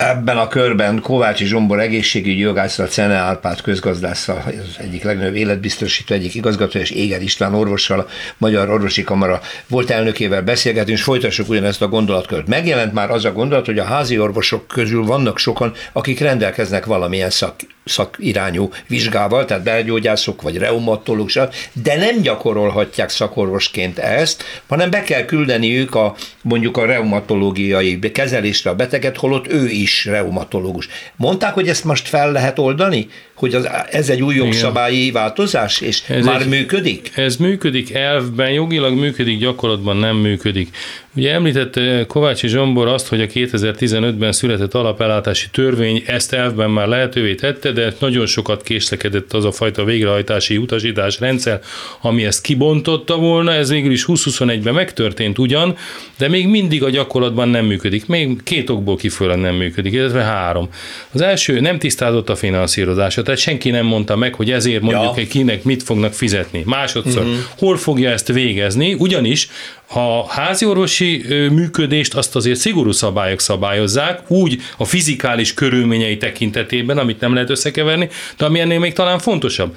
Ebben 0.09 0.37
a 0.37 0.47
körben 0.47 1.01
Kovácsi 1.01 1.45
Zsombor 1.45 1.79
egészségügyi 1.79 2.39
jogászra, 2.39 2.85
Cene 2.85 3.15
Árpád 3.15 3.61
közgazdásszal, 3.61 4.43
az 4.45 4.75
egyik 4.77 5.03
legnagyobb 5.03 5.35
életbiztosító, 5.35 6.13
egyik 6.15 6.35
igazgató, 6.35 6.79
és 6.79 6.89
Éger 6.89 7.21
István 7.21 7.53
orvossal, 7.53 7.99
a 7.99 8.07
Magyar 8.37 8.69
Orvosi 8.69 9.03
Kamara 9.03 9.41
volt 9.67 9.89
elnökével 9.89 10.41
beszélgetünk, 10.41 10.97
és 10.97 11.03
folytassuk 11.03 11.49
ugyanezt 11.49 11.81
a 11.81 11.87
gondolatkört. 11.87 12.47
Megjelent 12.47 12.93
már 12.93 13.11
az 13.11 13.25
a 13.25 13.31
gondolat, 13.31 13.65
hogy 13.65 13.79
a 13.79 13.83
házi 13.83 14.19
orvosok 14.19 14.67
közül 14.67 15.05
vannak 15.05 15.37
sokan, 15.37 15.73
akik 15.93 16.19
rendelkeznek 16.19 16.85
valamilyen 16.85 17.29
szak, 17.29 17.55
szakirányú 17.85 18.69
vizsgával, 18.87 19.45
tehát 19.45 19.63
belgyógyászok 19.63 20.41
vagy 20.41 20.57
reumatológusok, 20.57 21.53
de 21.73 21.95
nem 21.95 22.21
gyakorolhatják 22.21 23.09
szakorvosként 23.09 23.99
ezt, 23.99 24.43
hanem 24.67 24.89
be 24.89 25.01
kell 25.01 25.25
küldeniük 25.25 25.95
a 25.95 26.15
mondjuk 26.41 26.77
a 26.77 26.85
reumatológiai 26.85 27.99
kezelésre 27.99 28.69
a 28.69 28.75
beteget, 28.75 29.17
holott 29.17 29.51
ő 29.51 29.67
is 29.67 29.92
reumatológus. 30.05 30.87
Mondták, 31.15 31.53
hogy 31.53 31.67
ezt 31.67 31.83
most 31.83 32.07
fel 32.07 32.31
lehet 32.31 32.59
oldani? 32.59 33.07
Hogy 33.33 33.53
az, 33.53 33.69
ez 33.91 34.09
egy 34.09 34.21
új 34.21 34.35
jogszabályi 34.35 35.11
változás, 35.11 35.81
és 35.81 36.03
ez 36.07 36.25
már 36.25 36.41
egy, 36.41 36.47
működik? 36.47 37.11
Ez 37.15 37.35
működik 37.35 37.93
elvben, 37.93 38.51
jogilag 38.51 38.93
működik, 38.93 39.39
gyakorlatban 39.39 39.97
nem 39.97 40.15
működik. 40.15 40.75
Ugye 41.15 41.31
említette 41.31 42.05
Kovácsi 42.07 42.47
Zsombor 42.47 42.87
azt, 42.87 43.07
hogy 43.07 43.21
a 43.21 43.25
2015-ben 43.25 44.31
született 44.31 44.73
alapellátási 44.73 45.47
törvény 45.51 46.03
ezt 46.05 46.33
elvben 46.33 46.69
már 46.69 46.87
lehetővé 46.87 47.35
tette, 47.35 47.71
de 47.71 47.93
nagyon 47.99 48.25
sokat 48.25 48.63
késlekedett 48.63 49.33
az 49.33 49.45
a 49.45 49.51
fajta 49.51 49.83
végrehajtási 49.83 50.57
utasítás 50.57 51.19
rendszer, 51.19 51.59
ami 52.01 52.25
ezt 52.25 52.41
kibontotta 52.41 53.17
volna, 53.17 53.53
ez 53.53 53.69
végül 53.69 53.91
is 53.91 54.05
2021-ben 54.07 54.73
megtörtént 54.73 55.39
ugyan, 55.39 55.75
de 56.17 56.27
még 56.27 56.47
mindig 56.47 56.83
a 56.83 56.89
gyakorlatban 56.89 57.49
nem 57.49 57.65
működik. 57.65 58.07
Még 58.07 58.43
két 58.43 58.69
okból 58.69 58.95
kifolyólag 58.95 59.39
nem 59.39 59.55
működik, 59.55 59.93
illetve 59.93 60.21
három. 60.21 60.69
Az 61.11 61.21
első 61.21 61.59
nem 61.59 61.79
tisztázott 61.79 62.29
a 62.29 62.35
finanszírozása, 62.35 63.21
tehát 63.21 63.39
senki 63.39 63.69
nem 63.69 63.85
mondta 63.85 64.15
meg, 64.15 64.35
hogy 64.35 64.51
ezért 64.51 64.81
mondjuk 64.81 65.17
ja. 65.17 65.27
kinek 65.27 65.63
mit 65.63 65.83
fognak 65.83 66.13
fizetni. 66.13 66.63
Másodszor, 66.65 67.23
uh-huh. 67.23 67.37
hol 67.57 67.77
fogja 67.77 68.09
ezt 68.09 68.27
végezni, 68.27 68.93
ugyanis 68.93 69.49
a 69.87 70.27
háziorvosi 70.27 71.25
működést 71.51 72.13
azt 72.13 72.35
azért 72.35 72.59
szigorú 72.59 72.91
szabályok 72.91 73.39
szabályozzák, 73.39 74.31
úgy 74.31 74.61
a 74.77 74.85
fizikális 74.85 75.53
körülményei 75.53 76.17
tekintetében, 76.17 76.97
amit 76.97 77.19
nem 77.19 77.33
lehet 77.33 77.49
összekeverni, 77.49 78.09
de 78.37 78.45
ami 78.45 78.59
ennél 78.59 78.79
még 78.79 78.93
talán 78.93 79.19
fontosabb. 79.19 79.75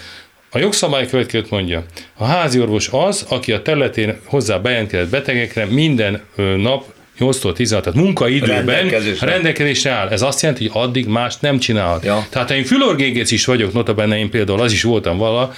A 0.51 0.59
jogszabály 0.59 1.07
következőt 1.07 1.51
mondja. 1.51 1.85
A 2.15 2.25
háziorvos 2.25 2.89
az, 2.93 3.27
aki 3.29 3.53
a 3.53 3.63
területén 3.63 4.21
hozzá 4.25 4.59
bejelentkezett 4.59 5.09
betegekre 5.09 5.65
minden 5.65 6.21
nap 6.57 6.85
8-tól 7.19 7.53
16, 7.53 7.85
tehát 7.85 7.99
munkaidőben 7.99 8.65
rendelkezésre. 8.65 9.31
rendelkezésre 9.31 9.91
áll. 9.91 10.09
Ez 10.09 10.23
azt 10.23 10.43
jelenti, 10.43 10.69
hogy 10.69 10.83
addig 10.83 11.07
más 11.07 11.37
nem 11.41 11.59
csinálhat. 11.59 12.05
Ja. 12.05 12.27
Tehát 12.31 12.49
ha 12.49 12.55
én 12.55 12.65
fülorgégész 12.65 13.31
is 13.31 13.45
vagyok, 13.45 13.73
notabene 13.73 14.19
én 14.19 14.31
például 14.31 14.61
az 14.61 14.73
is 14.73 14.83
voltam 14.83 15.17
vala, 15.17 15.53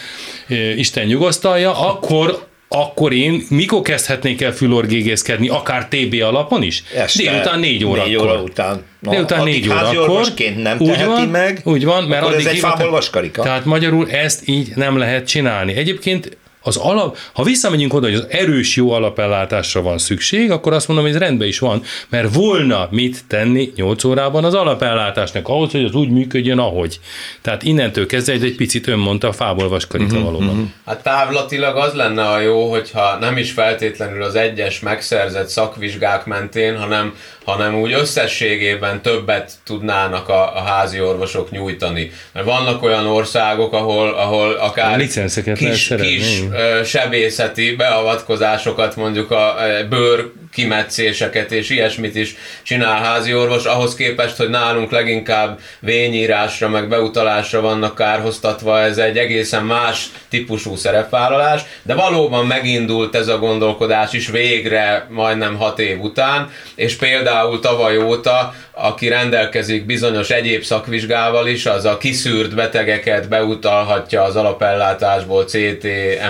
Isten 0.77 1.07
nyugosztalja, 1.07 1.81
akkor 1.89 2.48
akkor 2.69 3.13
én 3.13 3.43
mikor 3.49 3.83
kezdhetnék 3.83 4.41
el 4.41 4.53
fülorgégészkedni, 4.53 5.49
akár 5.49 5.89
TB 5.89 6.23
alapon 6.23 6.63
is? 6.63 6.83
Este 6.95 7.23
Délután 7.23 7.59
négy 7.59 7.85
órakor. 7.85 8.07
Négy 8.07 8.17
óra 8.17 8.43
után. 8.43 8.85
No, 9.01 9.11
Délután 9.11 9.45
négy 9.45 9.69
órakor. 9.69 10.27
nem 10.57 10.77
úgy 10.81 11.05
van, 11.05 11.29
meg, 11.29 11.61
úgy 11.65 11.85
van, 11.85 12.05
mert 12.05 12.25
addig 12.25 12.47
ez 12.47 12.47
egy 12.47 12.61
vaskarika. 12.91 13.43
Tehát 13.43 13.65
magyarul 13.65 14.11
ezt 14.11 14.49
így 14.49 14.73
nem 14.75 14.97
lehet 14.97 15.27
csinálni. 15.27 15.75
Egyébként 15.77 16.37
az 16.69 16.77
alap, 16.77 17.17
ha 17.33 17.43
visszamegyünk 17.43 17.95
oda, 17.95 18.07
hogy 18.07 18.17
az 18.17 18.27
erős 18.29 18.77
jó 18.77 18.91
alapellátásra 18.91 19.83
van 19.83 19.99
szükség, 19.99 20.51
akkor 20.51 20.73
azt 20.73 20.89
mondom, 20.89 21.07
hogy 21.07 21.15
ez 21.15 21.21
rendben 21.21 21.49
is 21.49 21.59
van, 21.59 21.83
mert 22.09 22.35
volna 22.35 22.89
mit 22.91 23.25
tenni 23.27 23.73
8 23.77 24.05
órában 24.05 24.45
az 24.45 24.55
alapellátásnak, 24.55 25.49
ahhoz, 25.49 25.71
hogy 25.71 25.85
az 25.85 25.95
úgy 25.95 26.11
működjön, 26.11 26.59
ahogy. 26.59 27.01
Tehát 27.43 27.63
innentől 27.63 28.07
kezdve 28.07 28.33
egy, 28.33 28.45
egy 28.45 28.57
picit 28.57 28.87
ön 28.87 28.99
mondta 28.99 29.29
a 29.29 29.33
fából 29.33 29.69
vaskarika 29.69 30.17
uh-huh, 30.17 30.25
valóban. 30.25 30.49
Uh-huh. 30.49 30.69
Hát 30.87 31.03
távlatilag 31.03 31.77
az 31.77 31.93
lenne 31.93 32.29
a 32.29 32.41
jó, 32.41 32.71
hogyha 32.71 33.19
nem 33.21 33.37
is 33.37 33.51
feltétlenül 33.51 34.23
az 34.23 34.35
egyes 34.35 34.81
megszerzett 34.81 35.49
szakvizsgák 35.49 36.25
mentén, 36.25 36.79
hanem 36.79 37.15
hanem 37.49 37.75
úgy 37.75 37.93
összességében 37.93 39.03
többet 39.03 39.53
tudnának 39.65 40.29
a, 40.29 40.57
a 40.57 40.61
házi 40.61 41.01
orvosok 41.01 41.51
nyújtani. 41.51 42.11
Mert 42.33 42.47
vannak 42.47 42.83
olyan 42.83 43.07
országok, 43.07 43.73
ahol, 43.73 44.09
ahol 44.09 44.53
akár 44.53 45.07
kis, 45.55 45.93
kis 46.01 46.43
sebészeti 46.85 47.77
beavatkozásokat, 47.77 48.97
mondjuk 48.97 49.31
a 49.31 49.57
bőr 49.89 50.31
kimetszéseket 50.53 51.53
és 51.53 51.71
ilyesmit 51.71 52.15
is 52.15 52.37
csinál 52.63 53.03
házi 53.03 53.35
orvos, 53.35 53.65
ahhoz 53.65 53.95
képest, 53.95 54.37
hogy 54.37 54.49
nálunk 54.49 54.91
leginkább 54.91 55.59
vényírásra, 55.81 56.69
meg 56.69 56.89
beutalásra 56.89 57.61
vannak 57.61 57.95
kárhoztatva, 57.95 58.81
ez 58.81 58.99
egy 58.99 59.19
egészen 59.19 59.65
más 59.65 60.07
típusú 60.29 60.77
szerepvállalás, 60.77 61.63
de 61.83 61.95
valóban 61.95 62.47
megindult 62.47 63.15
ez 63.15 63.29
a 63.29 63.39
gondolkodás 63.39 64.13
is 64.13 64.29
végre 64.29 65.07
majdnem 65.11 65.57
hat 65.57 65.79
év 65.79 66.01
után, 66.01 66.51
és 66.75 66.97
például 66.97 67.61
tavaly 67.61 67.99
óta, 67.99 68.55
aki 68.81 69.09
rendelkezik 69.09 69.87
bizonyos 69.87 70.31
egyéb 70.31 70.63
szakvizsgával 70.63 71.47
is, 71.47 71.67
az 71.67 71.85
a 71.85 71.99
kiszűrt 71.99 72.55
betegeket 72.55 73.29
beutalhatja 73.29 74.23
az 74.23 74.37
alapellátásból 74.37 75.45
CT, 75.45 75.85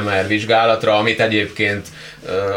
MR 0.05 0.27
vizsgálatra, 0.27 0.97
amit 0.97 1.21
egyébként 1.21 1.87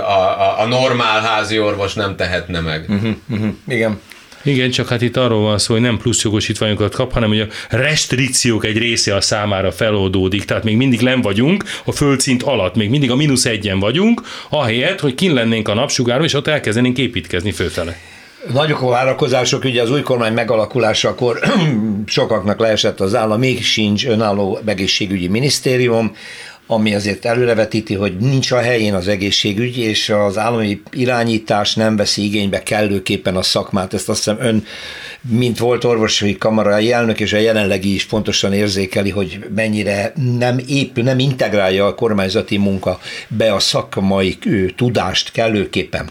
a, 0.07 0.41
a, 0.41 0.59
a 0.59 0.65
normál 0.65 1.21
házi 1.21 1.59
orvos 1.59 1.93
nem 1.93 2.15
tehetne 2.15 2.59
meg. 2.59 2.85
Uh-huh, 2.89 3.15
uh-huh. 3.29 3.53
Igen. 3.67 3.99
Igen, 4.43 4.71
csak 4.71 4.87
hát 4.87 5.01
itt 5.01 5.17
arról 5.17 5.41
van 5.41 5.57
szó, 5.57 5.73
hogy 5.73 5.81
nem 5.83 5.97
plusz 5.97 6.23
jogosítványokat 6.23 6.95
kap, 6.95 7.11
hanem 7.11 7.29
hogy 7.29 7.39
a 7.39 7.47
restrikciók 7.69 8.65
egy 8.65 8.77
része 8.77 9.15
a 9.15 9.21
számára 9.21 9.71
feloldódik, 9.71 10.45
tehát 10.45 10.63
még 10.63 10.75
mindig 10.75 11.01
nem 11.01 11.21
vagyunk 11.21 11.63
a 11.85 11.91
földszint 11.91 12.43
alatt, 12.43 12.75
még 12.75 12.89
mindig 12.89 13.11
a 13.11 13.15
mínusz 13.15 13.45
egyen 13.45 13.79
vagyunk, 13.79 14.21
ahelyett, 14.49 14.99
hogy 14.99 15.15
kin 15.15 15.33
lennénk 15.33 15.67
a 15.67 15.73
napsugáron, 15.73 16.23
és 16.23 16.33
ott 16.33 16.47
elkezdenénk 16.47 16.97
építkezni 16.97 17.51
főfele. 17.51 17.97
Nagyok 18.47 18.81
a 18.81 18.87
várakozások, 18.87 19.63
ugye 19.63 19.81
az 19.81 19.91
új 19.91 20.01
kormány 20.01 20.33
megalakulásakor 20.33 21.39
sokaknak 22.05 22.59
leesett 22.59 22.99
az 22.99 23.15
állam, 23.15 23.39
még 23.39 23.63
sincs 23.63 24.05
önálló 24.05 24.59
egészségügyi 24.65 25.27
minisztérium, 25.27 26.15
ami 26.67 26.95
azért 26.95 27.25
előrevetíti, 27.25 27.93
hogy 27.93 28.17
nincs 28.17 28.51
a 28.51 28.59
helyén 28.59 28.93
az 28.93 29.07
egészségügy, 29.07 29.77
és 29.77 30.09
az 30.09 30.37
állami 30.37 30.81
irányítás 30.91 31.75
nem 31.75 31.95
veszi 31.95 32.23
igénybe 32.23 32.63
kellőképpen 32.63 33.35
a 33.35 33.41
szakmát. 33.41 33.93
Ezt 33.93 34.09
azt 34.09 34.23
hiszem 34.23 34.37
ön, 34.39 34.65
mint 35.21 35.57
volt 35.57 35.83
orvosi 35.83 36.37
kamarai 36.37 36.91
elnök, 36.91 37.19
és 37.19 37.33
a 37.33 37.37
jelenlegi 37.37 37.93
is 37.93 38.05
pontosan 38.05 38.53
érzékeli, 38.53 39.09
hogy 39.09 39.39
mennyire 39.55 40.13
nem 40.37 40.59
épül, 40.67 41.03
nem 41.03 41.19
integrálja 41.19 41.85
a 41.85 41.95
kormányzati 41.95 42.57
munka 42.57 42.99
be 43.27 43.53
a 43.53 43.59
szakmai 43.59 44.37
tudást 44.75 45.31
kellőképpen 45.31 46.09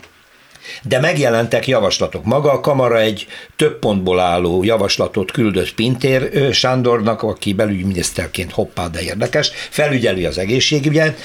de 0.82 1.00
megjelentek 1.00 1.66
javaslatok. 1.66 2.24
Maga 2.24 2.52
a 2.52 2.60
kamara 2.60 3.00
egy 3.00 3.26
több 3.56 3.78
pontból 3.78 4.20
álló 4.20 4.64
javaslatot 4.64 5.30
küldött 5.30 5.74
Pintér 5.74 6.52
Sándornak, 6.52 7.22
aki 7.22 7.52
belügyminiszterként 7.52 8.52
hoppá, 8.52 8.88
de 8.88 9.00
érdekes, 9.00 9.50
felügyeli 9.70 10.24
az 10.24 10.38
egészségügyet, 10.38 11.18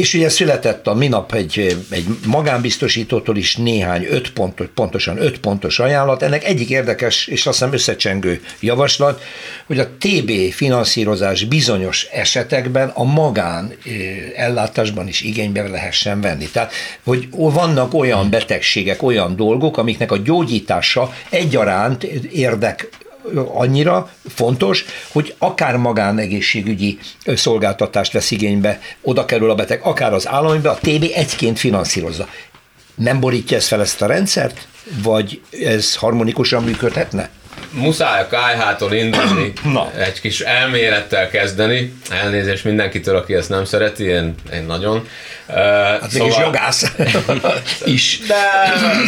és 0.00 0.14
ugye 0.14 0.28
született 0.28 0.86
a 0.86 0.94
minap 0.94 1.34
egy, 1.34 1.76
egy 1.90 2.04
magánbiztosítótól 2.26 3.36
is 3.36 3.56
néhány 3.56 4.06
öt 4.10 4.32
pontos, 4.32 4.66
pontosan 4.74 5.22
öt 5.22 5.38
pontos 5.40 5.78
ajánlat. 5.78 6.22
Ennek 6.22 6.44
egyik 6.44 6.70
érdekes 6.70 7.26
és 7.26 7.46
azt 7.46 7.58
hiszem 7.58 7.72
összecsengő 7.72 8.40
javaslat, 8.60 9.22
hogy 9.66 9.78
a 9.78 9.88
TB 9.98 10.30
finanszírozás 10.52 11.44
bizonyos 11.44 12.06
esetekben 12.12 12.88
a 12.88 13.04
magán 13.04 13.72
ellátásban 14.36 15.08
is 15.08 15.20
igénybe 15.20 15.68
lehessen 15.68 16.20
venni. 16.20 16.48
Tehát, 16.48 16.72
hogy 17.04 17.28
vannak 17.30 17.94
olyan 17.94 18.30
betegségek, 18.70 19.02
olyan 19.02 19.36
dolgok, 19.36 19.78
amiknek 19.78 20.12
a 20.12 20.16
gyógyítása 20.16 21.12
egyaránt 21.30 22.02
érdek 22.32 22.88
annyira 23.46 24.10
fontos, 24.28 24.84
hogy 25.08 25.34
akár 25.38 25.76
magánegészségügyi 25.76 26.98
szolgáltatást 27.26 28.12
vesz 28.12 28.30
igénybe, 28.30 28.80
oda 29.02 29.24
kerül 29.24 29.50
a 29.50 29.54
beteg, 29.54 29.80
akár 29.82 30.12
az 30.12 30.28
államibe, 30.28 30.70
a 30.70 30.78
TB 30.80 31.10
egyként 31.14 31.58
finanszírozza. 31.58 32.28
Nem 32.94 33.20
borítja 33.20 33.56
ez 33.56 33.66
fel 33.66 33.80
ezt 33.80 34.02
a 34.02 34.06
rendszert, 34.06 34.68
vagy 35.02 35.40
ez 35.50 35.96
harmonikusan 35.96 36.62
működhetne? 36.62 37.30
Muszáj 37.70 38.20
a 38.20 38.26
kájhától 38.26 38.92
indulni, 38.92 39.52
Na. 39.72 39.90
egy 39.98 40.20
kis 40.20 40.40
elmélettel 40.40 41.28
kezdeni, 41.28 41.92
elnézést 42.10 42.64
mindenkitől, 42.64 43.16
aki 43.16 43.34
ezt 43.34 43.48
nem 43.48 43.64
szereti, 43.64 44.04
én, 44.04 44.34
én 44.52 44.64
nagyon. 44.66 45.08
Hát 45.46 46.10
szóval... 46.10 46.28
mégis 46.28 46.38
jogász 46.38 46.92
is. 47.84 48.18
De 48.26 48.36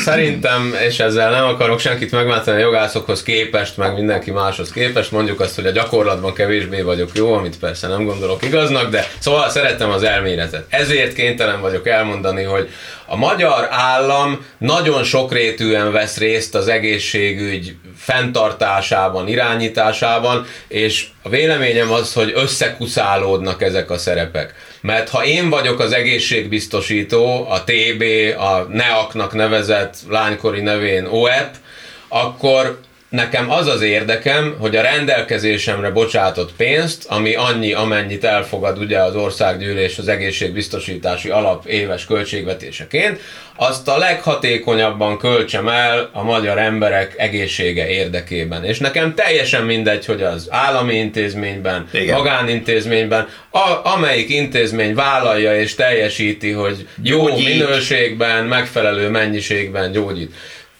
szerintem, 0.04 0.74
és 0.86 0.98
ezzel 0.98 1.30
nem 1.30 1.44
akarok 1.44 1.80
senkit 1.80 2.10
megváltani 2.10 2.56
a 2.56 2.64
jogászokhoz 2.64 3.22
képest, 3.22 3.76
meg 3.76 3.94
mindenki 3.94 4.30
máshoz 4.30 4.70
képest, 4.70 5.10
mondjuk 5.10 5.40
azt, 5.40 5.54
hogy 5.54 5.66
a 5.66 5.70
gyakorlatban 5.70 6.34
kevésbé 6.34 6.80
vagyok 6.80 7.10
jó, 7.14 7.32
amit 7.32 7.58
persze 7.58 7.88
nem 7.88 8.04
gondolok 8.04 8.42
igaznak, 8.42 8.90
de 8.90 9.06
szóval 9.18 9.50
szeretem 9.50 9.90
az 9.90 10.02
elméletet. 10.02 10.64
Ezért 10.68 11.12
kénytelen 11.12 11.60
vagyok 11.60 11.86
elmondani, 11.86 12.42
hogy 12.42 12.68
a 13.12 13.16
magyar 13.16 13.66
állam 13.70 14.46
nagyon 14.58 15.04
sokrétűen 15.04 15.92
vesz 15.92 16.16
részt 16.16 16.54
az 16.54 16.68
egészségügy 16.68 17.76
fenntartásában, 17.96 19.28
irányításában, 19.28 20.46
és 20.68 21.06
a 21.22 21.28
véleményem 21.28 21.90
az, 21.90 22.12
hogy 22.12 22.32
összekuszálódnak 22.34 23.62
ezek 23.62 23.90
a 23.90 23.98
szerepek. 23.98 24.54
Mert 24.80 25.08
ha 25.08 25.24
én 25.24 25.50
vagyok 25.50 25.80
az 25.80 25.92
egészségbiztosító, 25.92 27.46
a 27.50 27.64
TB, 27.64 28.02
a 28.38 28.66
NEAK-nak 28.70 29.32
nevezett 29.32 29.94
lánykori 30.08 30.60
nevén 30.60 31.06
OEP, 31.06 31.56
akkor 32.08 32.80
nekem 33.12 33.50
az 33.50 33.66
az 33.66 33.82
érdekem, 33.82 34.56
hogy 34.58 34.76
a 34.76 34.82
rendelkezésemre 34.82 35.90
bocsátott 35.90 36.52
pénzt, 36.56 37.04
ami 37.08 37.34
annyi, 37.34 37.72
amennyit 37.72 38.24
elfogad 38.24 38.78
ugye 38.78 38.98
az 38.98 39.14
országgyűlés 39.14 39.98
az 39.98 40.08
egészségbiztosítási 40.08 41.28
alap 41.28 41.66
éves 41.66 42.04
költségvetéseként, 42.04 43.20
azt 43.56 43.88
a 43.88 43.98
leghatékonyabban 43.98 45.18
költsem 45.18 45.68
el 45.68 46.10
a 46.12 46.22
magyar 46.22 46.58
emberek 46.58 47.14
egészsége 47.16 47.88
érdekében. 47.88 48.64
És 48.64 48.78
nekem 48.78 49.14
teljesen 49.14 49.64
mindegy, 49.64 50.04
hogy 50.06 50.22
az 50.22 50.46
állami 50.50 50.94
intézményben, 50.94 51.88
Igen. 51.92 52.16
magánintézményben, 52.16 53.28
a, 53.50 53.90
amelyik 53.94 54.28
intézmény 54.28 54.94
vállalja 54.94 55.60
és 55.60 55.74
teljesíti, 55.74 56.50
hogy 56.50 56.88
jó 57.02 57.28
Gyógyít. 57.28 57.48
minőségben, 57.48 58.44
megfelelő 58.44 59.08
mennyiségben 59.08 59.92
gyógyít. 59.92 60.34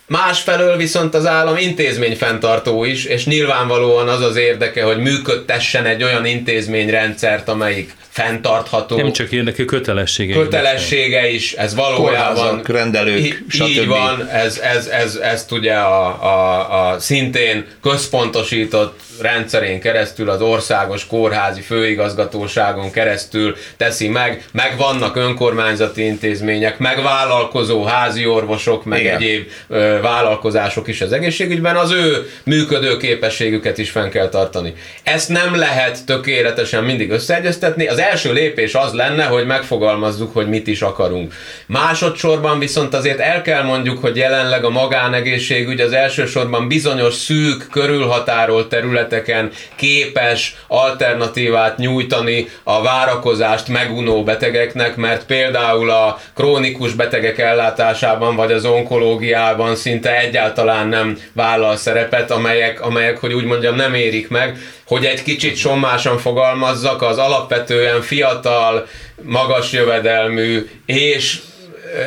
Másfelől 0.07 0.77
viszont 0.77 1.13
az 1.13 1.25
állam 1.25 1.57
intézményfenntartó 1.57 2.83
is, 2.83 3.05
és 3.05 3.25
nyilvánvalóan 3.25 4.07
az 4.07 4.21
az 4.21 4.35
érdeke, 4.35 4.83
hogy 4.83 4.97
működtessen 4.97 5.85
egy 5.85 6.03
olyan 6.03 6.25
intézményrendszert, 6.25 7.49
amelyik 7.49 7.95
fenntartható. 8.09 8.95
Nem 8.95 9.11
csak 9.11 9.31
érdeke, 9.31 9.65
kötelessége. 9.65 10.33
Kötelessége 10.33 11.29
is, 11.29 11.53
ez 11.53 11.75
valójában. 11.75 12.35
Kórházak, 12.35 12.67
rendelők, 12.67 13.43
stb. 13.47 13.67
Így 13.67 13.87
van, 13.87 14.27
ez, 14.27 14.57
ez, 14.57 14.87
ez, 14.87 15.15
ezt 15.15 15.51
ugye 15.51 15.73
a, 15.73 16.05
a, 16.23 16.89
a 16.91 16.99
szintén 16.99 17.65
központosított 17.81 18.99
rendszerén 19.21 19.79
keresztül, 19.79 20.29
az 20.29 20.41
országos 20.41 21.07
kórházi 21.07 21.61
főigazgatóságon 21.61 22.91
keresztül 22.91 23.55
teszi 23.77 24.07
meg, 24.07 24.45
meg 24.51 24.73
vannak 24.77 25.15
önkormányzati 25.15 26.05
intézmények, 26.05 26.77
meg 26.77 27.03
vállalkozó 27.03 27.83
házi 27.83 28.25
orvosok, 28.25 28.85
meg 28.85 28.99
Igen. 28.99 29.15
egyéb 29.15 29.47
ö, 29.67 29.99
vállalkozások 30.01 30.87
is 30.87 31.01
az 31.01 31.11
egészségügyben, 31.11 31.75
az 31.75 31.91
ő 31.91 32.29
működő 32.43 32.97
képességüket 32.97 33.77
is 33.77 33.89
fenn 33.89 34.09
kell 34.09 34.29
tartani. 34.29 34.73
Ezt 35.03 35.29
nem 35.29 35.55
lehet 35.55 36.05
tökéletesen 36.05 36.83
mindig 36.83 37.11
összeegyeztetni, 37.11 37.87
az 37.87 37.99
első 37.99 38.33
lépés 38.33 38.73
az 38.73 38.93
lenne, 38.93 39.23
hogy 39.23 39.45
megfogalmazzuk, 39.45 40.33
hogy 40.33 40.49
mit 40.49 40.67
is 40.67 40.81
akarunk. 40.81 41.33
Másodszorban 41.65 42.59
viszont 42.59 42.93
azért 42.93 43.19
el 43.19 43.41
kell 43.41 43.63
mondjuk, 43.63 43.99
hogy 43.99 44.15
jelenleg 44.15 44.63
a 44.63 44.69
magánegészségügy 44.69 45.79
az 45.79 45.91
elsősorban 45.91 46.67
bizonyos 46.67 47.13
szűk, 47.13 47.67
körülhatárolt 47.71 48.67
területeken 49.07 49.51
képes 49.75 50.55
alternatívát 50.67 51.77
nyújtani 51.77 52.47
a 52.63 52.81
várakozást 52.81 53.67
megunó 53.67 54.23
betegeknek, 54.23 54.95
mert 54.95 55.25
például 55.25 55.89
a 55.89 56.19
krónikus 56.35 56.93
betegek 56.93 57.37
ellátásában 57.37 58.35
vagy 58.35 58.51
az 58.51 58.65
onkológiában 58.65 59.75
szinte 59.75 60.19
egyáltalán 60.19 60.87
nem 60.87 61.17
vállal 61.33 61.75
szerepet, 61.75 62.31
amelyek, 62.31 62.81
amelyek 62.81 63.17
hogy 63.17 63.33
úgy 63.33 63.45
mondjam, 63.45 63.75
nem 63.75 63.93
érik 63.93 64.29
meg, 64.29 64.57
hogy 64.85 65.05
egy 65.05 65.23
kicsit 65.23 65.55
sommásan 65.55 66.17
fogalmazzak, 66.17 67.01
az 67.01 67.17
alapvetően 67.17 68.01
fiatal, 68.01 68.87
magas 69.21 69.71
jövedelmű 69.71 70.69
és 70.85 71.39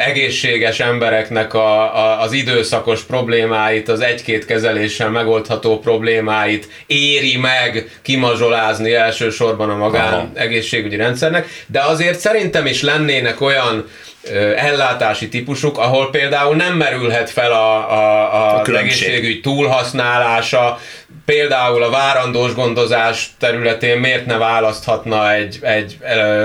egészséges 0.07 0.81
embereknek 0.81 1.55
a, 1.55 1.97
a, 1.97 2.21
az 2.21 2.33
időszakos 2.33 3.03
problémáit, 3.03 3.89
az 3.89 4.01
egy-két 4.01 4.45
kezeléssel 4.45 5.11
megoldható 5.11 5.79
problémáit 5.79 6.69
éri 6.87 7.37
meg 7.37 7.99
kimazsolázni 8.03 8.95
elsősorban 8.95 9.71
a 9.71 9.77
magán 9.77 10.13
Aha. 10.13 10.31
egészségügyi 10.35 10.97
rendszernek, 10.97 11.49
de 11.67 11.81
azért 11.81 12.19
szerintem 12.19 12.67
is 12.67 12.83
lennének 12.83 13.41
olyan 13.41 13.89
ellátási 14.57 15.29
típusok, 15.29 15.79
ahol 15.79 16.11
például 16.11 16.57
nem 16.57 16.77
merülhet 16.77 17.31
fel 17.31 17.53
a, 17.53 17.93
a, 17.93 18.35
a, 18.35 18.61
a 18.61 18.77
egészségügy 18.77 19.41
túlhasználása, 19.41 20.81
például 21.27 21.83
a 21.83 21.91
várandós 21.91 22.55
gondozás 22.55 23.31
területén 23.39 23.99
miért 23.99 24.27
ne 24.27 24.37
választhatna 24.37 25.33
egy, 25.33 25.59
egy 25.61 25.99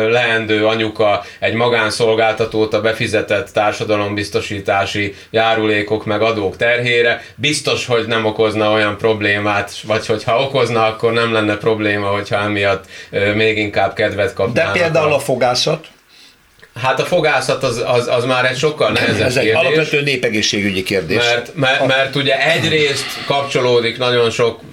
leendő 0.10 0.66
anyuka 0.66 1.24
egy 1.40 1.54
magánszolgáltatót 1.54 2.74
a 2.74 2.82
befizetett 2.82 3.50
társadalombiztosítási 3.50 5.16
járulékok 5.30 6.06
meg 6.06 6.22
adók 6.22 6.58
terhére. 6.58 7.24
Biztos, 7.36 7.86
hogy 7.86 8.08
nem 8.08 8.26
okozna 8.26 8.72
olyan 8.72 8.98
problémát, 8.98 9.72
vagy 9.84 10.06
hogyha 10.06 10.44
okozna, 10.44 10.86
akkor 10.86 11.12
nem 11.12 11.34
lenne 11.34 11.56
probléma, 11.58 12.08
hogyha 12.08 12.36
emiatt 12.36 12.86
még 13.36 13.58
inkább 13.58 13.94
kedvet 13.94 14.34
kapnának. 14.34 14.74
De 14.74 14.80
például 14.80 15.14
a 15.14 15.20
fogászat? 15.20 15.88
Hát 16.82 17.00
a 17.00 17.06
fogászat 17.06 17.64
az, 17.64 17.84
az, 17.86 18.08
az 18.08 18.26
már 18.26 18.46
egy 18.46 18.58
sokkal 18.58 18.92
nehezebb 18.92 19.26
Ez 19.26 19.36
egy 19.36 19.44
kérdés. 19.44 19.62
alapvető 19.62 20.02
népegészségügyi 20.02 20.84
kérdés. 20.84 21.18
Mert, 21.18 21.56
mert, 21.56 21.88
mert 21.88 22.16
ugye 22.16 22.52
egyrészt 22.52 23.26
kapcsolódik 23.26 23.98
nagyon 23.98 24.32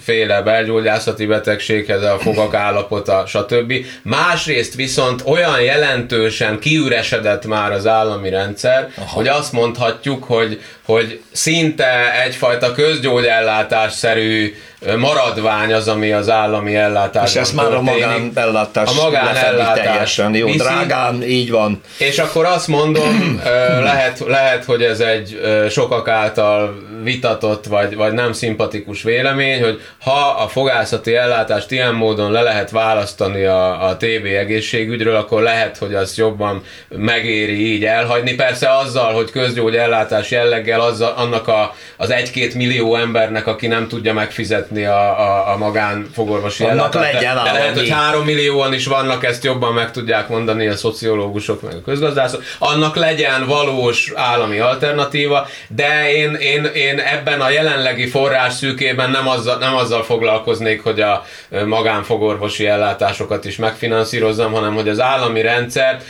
sokféle 0.09 0.43
belgyógyászati 0.43 1.27
betegséghez, 1.27 2.03
a 2.03 2.19
fogak 2.19 2.55
állapota, 2.55 3.25
stb. 3.27 3.73
Másrészt 4.03 4.75
viszont 4.75 5.23
olyan 5.25 5.61
jelentősen 5.61 6.59
kiüresedett 6.59 7.47
már 7.47 7.73
az 7.73 7.87
állami 7.87 8.31
rendszer, 8.31 8.89
Aha. 8.97 9.07
hogy 9.15 9.29
azt 9.29 9.53
mondhatjuk, 9.53 10.25
hogy, 10.25 10.61
hogy 10.85 11.21
szinte 11.33 12.23
egyfajta 12.25 12.73
közgyógyellátásszerű 12.73 14.55
maradvány 14.99 15.73
az, 15.73 15.89
ami 15.89 16.13
az 16.13 16.31
állami 16.31 16.77
ellátás. 16.77 17.35
És 17.35 17.41
ez 17.41 17.53
már 17.53 17.75
a 17.75 17.81
magánellátás 17.81 18.89
a 18.89 19.03
magánellátás 19.03 19.85
teljesen 19.85 20.35
jó, 20.35 20.47
viszi, 20.47 20.59
drágán, 20.59 21.23
így 21.23 21.51
van. 21.51 21.81
És 21.99 22.19
akkor 22.19 22.45
azt 22.45 22.69
mondom, 22.69 23.41
lehet, 23.83 24.23
lehet, 24.27 24.65
hogy 24.65 24.83
ez 24.83 25.01
egy 25.01 25.41
sokak 25.71 26.09
által 26.09 26.75
vitatott, 27.03 27.65
vagy, 27.65 27.95
vagy 27.97 28.13
nem 28.13 28.33
szimpatikus 28.33 29.03
vélemény, 29.03 29.63
hogy 29.63 29.81
ha 30.01 30.43
a 30.43 30.49
fogászati 30.49 31.15
ellátást 31.15 31.71
ilyen 31.71 31.95
módon 31.95 32.33
le 32.33 32.43
lehet 32.43 32.71
választani 32.71 33.45
a, 33.45 33.89
a 33.89 33.97
TB 33.97 34.25
egészségügyről, 34.25 35.17
akkor 35.17 35.43
lehet, 35.43 35.79
hogy 35.79 35.95
az 35.95 36.17
jobban 36.17 36.63
megéri 36.89 37.73
így 37.73 37.85
elhagyni. 37.85 38.35
Persze 38.35 38.77
azzal, 38.77 39.13
hogy 39.13 39.31
közgyógyellátás 39.31 40.31
jelleggel 40.31 40.81
azzal, 40.81 41.13
annak 41.17 41.49
a, 41.49 41.75
az 41.97 42.11
egy-két 42.11 42.55
millió 42.55 42.97
embernek, 42.97 43.47
aki 43.47 43.67
nem 43.67 43.89
tudja 43.89 44.13
megfizetni 44.13 44.47
fizetni 44.49 44.85
a, 44.85 45.21
a, 45.21 45.53
a 45.53 45.57
magánfogorvosi 45.57 46.65
ellátást. 46.65 47.13
Legyen 47.13 47.35
de, 47.35 47.43
de 47.43 47.53
lehet, 47.53 47.79
hogy 47.79 47.89
három 47.89 48.25
millióan 48.25 48.73
is 48.73 48.87
vannak, 48.87 49.25
ezt 49.25 49.45
jobban 49.45 49.73
meg 49.73 49.91
tudják 49.91 50.29
mondani 50.29 50.67
a 50.67 50.77
szociológusok, 50.77 51.63
meg 51.63 51.75
a 51.75 51.83
közgazdászok. 51.85 52.43
Annak 52.59 52.97
legyen 52.97 53.47
valós 53.47 54.13
állami 54.15 54.59
alternatíva, 54.59 55.47
de 55.69 56.13
én, 56.13 56.35
én, 56.35 56.65
én 56.65 56.88
ebben 56.97 57.41
a 57.41 57.51
jelenlegi 57.51 58.07
forrás 58.07 58.53
szűkében 58.53 59.11
nem 59.11 59.29
azzal, 59.29 59.59
nem 59.59 59.75
azzal 59.75 60.03
foglalkoznék, 60.03 60.83
hogy 60.83 61.01
a 61.01 61.25
magánfogorvosi 61.67 62.67
ellátásokat 62.67 63.45
is 63.45 63.57
megfinanszírozzam, 63.57 64.53
hanem 64.53 64.75
hogy 64.75 64.89
az 64.89 65.01
állami 65.01 65.41
rendszer 65.41 66.01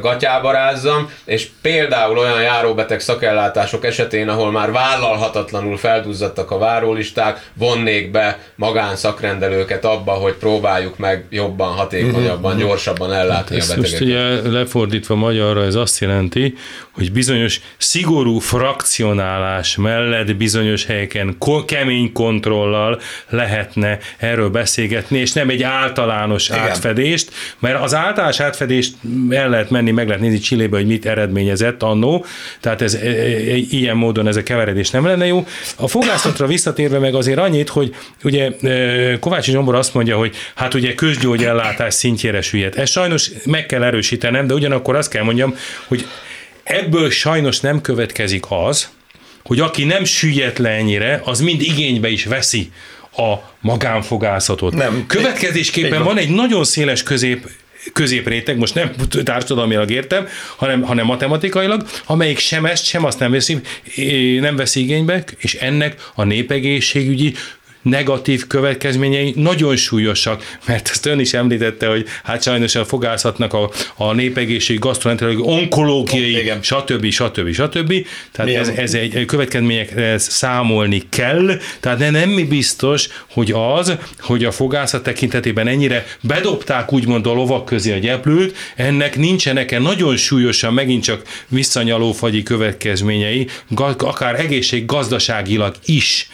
gatyába 0.00 0.52
rázzam, 0.52 1.10
és 1.24 1.48
például 1.62 2.18
olyan 2.18 2.42
járóbeteg 2.42 3.00
szakellátások 3.00 3.84
esetén, 3.84 4.28
ahol 4.28 4.50
már 4.50 4.72
vállalhatatlanul 4.72 5.76
felduzzadtak 5.76 6.50
a 6.50 6.58
várólisták, 6.58 7.50
vonnék 7.54 8.10
be 8.10 8.38
magánszakrendelőket 8.54 9.84
abba, 9.84 10.12
hogy 10.12 10.34
próbáljuk 10.34 10.98
meg 10.98 11.24
jobban, 11.30 11.72
hatékonyabban, 11.72 12.52
uh-huh. 12.52 12.68
gyorsabban 12.68 13.12
ellátni 13.12 13.60
hát 13.60 13.70
a 13.70 13.74
betegeket. 13.74 14.00
Most 14.00 14.00
ugye 14.00 14.50
lefordítva 14.50 15.14
magyarra 15.14 15.64
ez 15.64 15.74
azt 15.74 16.00
jelenti, 16.00 16.54
hogy 16.90 17.12
bizonyos 17.12 17.60
szigorú 17.76 18.38
frakcionálás 18.38 19.76
mellett 19.76 19.99
mellett 20.00 20.36
bizonyos 20.36 20.86
helyeken 20.86 21.36
ko- 21.38 21.64
kemény 21.64 22.12
kontrollal 22.12 23.00
lehetne 23.28 23.98
erről 24.16 24.48
beszélgetni, 24.48 25.18
és 25.18 25.32
nem 25.32 25.48
egy 25.48 25.62
általános 25.62 26.48
Igen. 26.48 26.60
átfedést, 26.60 27.30
mert 27.58 27.82
az 27.82 27.94
általános 27.94 28.40
átfedést 28.40 28.94
el 29.30 29.48
lehet 29.48 29.70
menni, 29.70 29.90
meg 29.90 30.06
lehet 30.06 30.22
nézni 30.22 30.38
Csillébe, 30.38 30.76
hogy 30.76 30.86
mit 30.86 31.06
eredményezett 31.06 31.82
annó, 31.82 32.24
tehát 32.60 32.82
ez, 32.82 32.94
e, 32.94 33.06
e, 33.06 33.10
e, 33.10 33.56
ilyen 33.70 33.96
módon 33.96 34.26
ez 34.26 34.36
a 34.36 34.42
keveredés 34.42 34.90
nem 34.90 35.04
lenne 35.04 35.26
jó. 35.26 35.46
A 35.76 35.88
fogászatra 35.88 36.46
visszatérve 36.46 36.98
meg 36.98 37.14
azért 37.14 37.38
annyit, 37.38 37.68
hogy 37.68 37.94
ugye 38.22 38.50
Kovács 39.20 39.44
Zsombor 39.44 39.74
azt 39.74 39.94
mondja, 39.94 40.16
hogy 40.16 40.34
hát 40.54 40.74
ugye 40.74 40.94
közgyógyellátás 40.94 41.94
szintjére 41.94 42.40
süllyed. 42.40 42.78
Ez 42.78 42.90
sajnos 42.90 43.30
meg 43.44 43.66
kell 43.66 43.82
erősítenem, 43.82 44.46
de 44.46 44.54
ugyanakkor 44.54 44.96
azt 44.96 45.10
kell 45.10 45.22
mondjam, 45.22 45.56
hogy 45.86 46.06
ebből 46.62 47.10
sajnos 47.10 47.60
nem 47.60 47.80
következik 47.80 48.44
az, 48.48 48.88
hogy 49.50 49.60
aki 49.60 49.84
nem 49.84 50.04
süllyedt 50.04 50.58
le 50.58 50.68
ennyire, 50.68 51.20
az 51.24 51.40
mind 51.40 51.62
igénybe 51.62 52.08
is 52.08 52.24
veszi 52.24 52.70
a 53.16 53.34
magánfogászatot. 53.60 54.74
Nem. 54.74 55.04
Következésképpen 55.06 56.02
van 56.02 56.18
egy 56.18 56.28
nagyon 56.28 56.64
széles 56.64 57.02
közép 57.02 57.48
középréteg, 57.92 58.58
most 58.58 58.74
nem 58.74 58.90
társadalmilag 59.24 59.90
értem, 59.90 60.26
hanem, 60.56 60.82
hanem 60.82 61.06
matematikailag, 61.06 61.86
amelyik 62.06 62.38
sem 62.38 62.64
ezt, 62.64 62.84
sem 62.84 63.04
azt 63.04 63.18
nem 63.18 63.30
veszi, 63.30 63.60
nem 64.40 64.56
veszi 64.56 64.80
igénybe, 64.80 65.24
és 65.38 65.54
ennek 65.54 66.10
a 66.14 66.24
népegészségügyi 66.24 67.34
negatív 67.82 68.46
következményei 68.46 69.32
nagyon 69.36 69.76
súlyosak, 69.76 70.58
mert 70.66 70.88
ezt 70.88 71.06
ön 71.06 71.20
is 71.20 71.34
említette, 71.34 71.86
hogy 71.86 72.06
hát 72.22 72.42
sajnos 72.42 72.74
a 72.74 72.84
fogászatnak 72.84 73.52
a, 73.52 73.70
a 73.96 74.12
népegészség, 74.12 74.78
gasztroenterológiai, 74.78 75.58
onkológiai, 75.58 76.38
Igen. 76.38 76.62
stb. 76.62 77.10
stb. 77.10 77.52
stb. 77.52 78.06
Tehát 78.32 78.54
ez, 78.54 78.68
ez 78.68 78.94
egy 78.94 79.24
következményekre 79.24 80.18
számolni 80.18 81.02
kell, 81.08 81.58
tehát 81.80 81.98
nem, 81.98 82.12
nem 82.12 82.48
biztos, 82.48 83.08
hogy 83.30 83.52
az, 83.52 83.96
hogy 84.20 84.44
a 84.44 84.50
fogászat 84.50 85.02
tekintetében 85.02 85.66
ennyire 85.66 86.06
bedobták 86.20 86.92
úgymond 86.92 87.26
a 87.26 87.32
lovak 87.32 87.64
közé 87.64 87.92
a 87.92 87.98
gyeplőt, 87.98 88.56
ennek 88.76 89.16
nincsenek-e 89.16 89.78
nagyon 89.78 90.16
súlyosan 90.16 90.74
megint 90.74 91.02
csak 91.02 91.22
visszanyalófagyi 91.48 92.42
következményei, 92.42 93.46
akár 93.98 94.40
egészség 94.40 94.86
gazdaságilag 94.86 95.74
is 95.84 96.28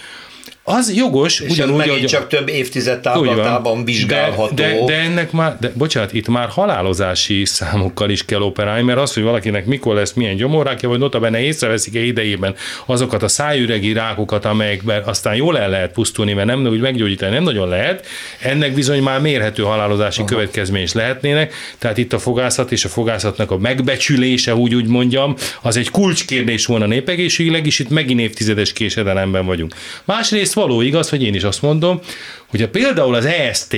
az 0.68 0.94
jogos, 0.94 1.40
és 1.40 1.50
ugyanúgy, 1.50 1.88
ez 2.02 2.10
csak 2.10 2.28
több 2.28 2.48
évtized 2.48 3.00
távlatában 3.00 3.84
vizsgálható. 3.84 4.54
De, 4.54 4.68
de, 4.68 4.84
de, 4.84 4.94
ennek 4.94 5.32
már, 5.32 5.56
de, 5.60 5.72
bocsánat, 5.74 6.12
itt 6.12 6.28
már 6.28 6.48
halálozási 6.48 7.44
számokkal 7.44 8.10
is 8.10 8.24
kell 8.24 8.40
operálni, 8.40 8.82
mert 8.82 8.98
az, 8.98 9.14
hogy 9.14 9.22
valakinek 9.22 9.66
mikor 9.66 9.94
lesz 9.94 10.12
milyen 10.12 10.36
gyomorrákja, 10.36 10.88
vagy 10.88 10.98
notabene 10.98 11.40
észreveszik-e 11.40 12.00
idejében 12.00 12.54
azokat 12.86 13.22
a 13.22 13.28
szájüregi 13.28 13.92
rákokat, 13.92 14.44
amelyekben 14.44 15.02
aztán 15.04 15.34
jól 15.34 15.58
el 15.58 15.70
lehet 15.70 15.92
pusztulni, 15.92 16.32
mert 16.32 16.46
nem 16.46 16.66
úgy 16.66 16.80
meggyógyítani 16.80 17.32
nem 17.32 17.42
nagyon 17.42 17.68
lehet, 17.68 18.06
ennek 18.40 18.74
bizony 18.74 19.02
már 19.02 19.20
mérhető 19.20 19.62
halálozási 19.62 20.20
Aha. 20.20 20.28
következmény 20.28 20.82
is 20.82 20.92
lehetnének, 20.92 21.54
tehát 21.78 21.98
itt 21.98 22.12
a 22.12 22.18
fogászat 22.18 22.72
és 22.72 22.84
a 22.84 22.88
fogászatnak 22.88 23.50
a 23.50 23.58
megbecsülése, 23.58 24.54
úgy 24.54 24.74
úgy 24.74 24.86
mondjam, 24.86 25.34
az 25.62 25.76
egy 25.76 25.90
kulcskérdés 25.90 26.66
volna 26.66 26.86
népegészségileg, 26.86 27.66
és 27.66 27.78
itt 27.78 27.88
megint 27.88 28.20
évtizedes 28.20 28.72
késedelemben 28.72 29.46
vagyunk. 29.46 29.74
Másrészt 30.04 30.54
való 30.56 30.80
igaz, 30.80 31.08
hogy 31.08 31.22
én 31.22 31.34
is 31.34 31.42
azt 31.42 31.62
mondom, 31.62 32.00
hogy 32.46 32.62
a 32.62 32.68
például 32.68 33.14
az 33.14 33.24
EST, 33.24 33.76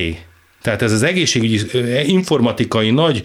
tehát 0.63 0.83
ez 0.83 0.93
az 0.93 1.03
egészségügyi 1.03 1.61
informatikai 2.07 2.91
nagy 2.91 3.23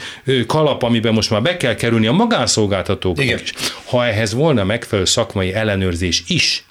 kalap, 0.48 0.84
amiben 0.84 1.14
most 1.14 1.30
már 1.30 1.42
be 1.42 1.58
kell 1.58 1.76
kerülni 1.76 2.08
a 2.08 2.12
magánszolgáltatóknak 2.12 3.42
is. 3.42 3.54
Ha 3.86 4.06
ehhez 4.06 4.34
volna 4.34 4.64
megfelelő 4.64 5.08
szakmai 5.08 5.54
ellenőrzés 5.54 6.24
is, 6.28 6.66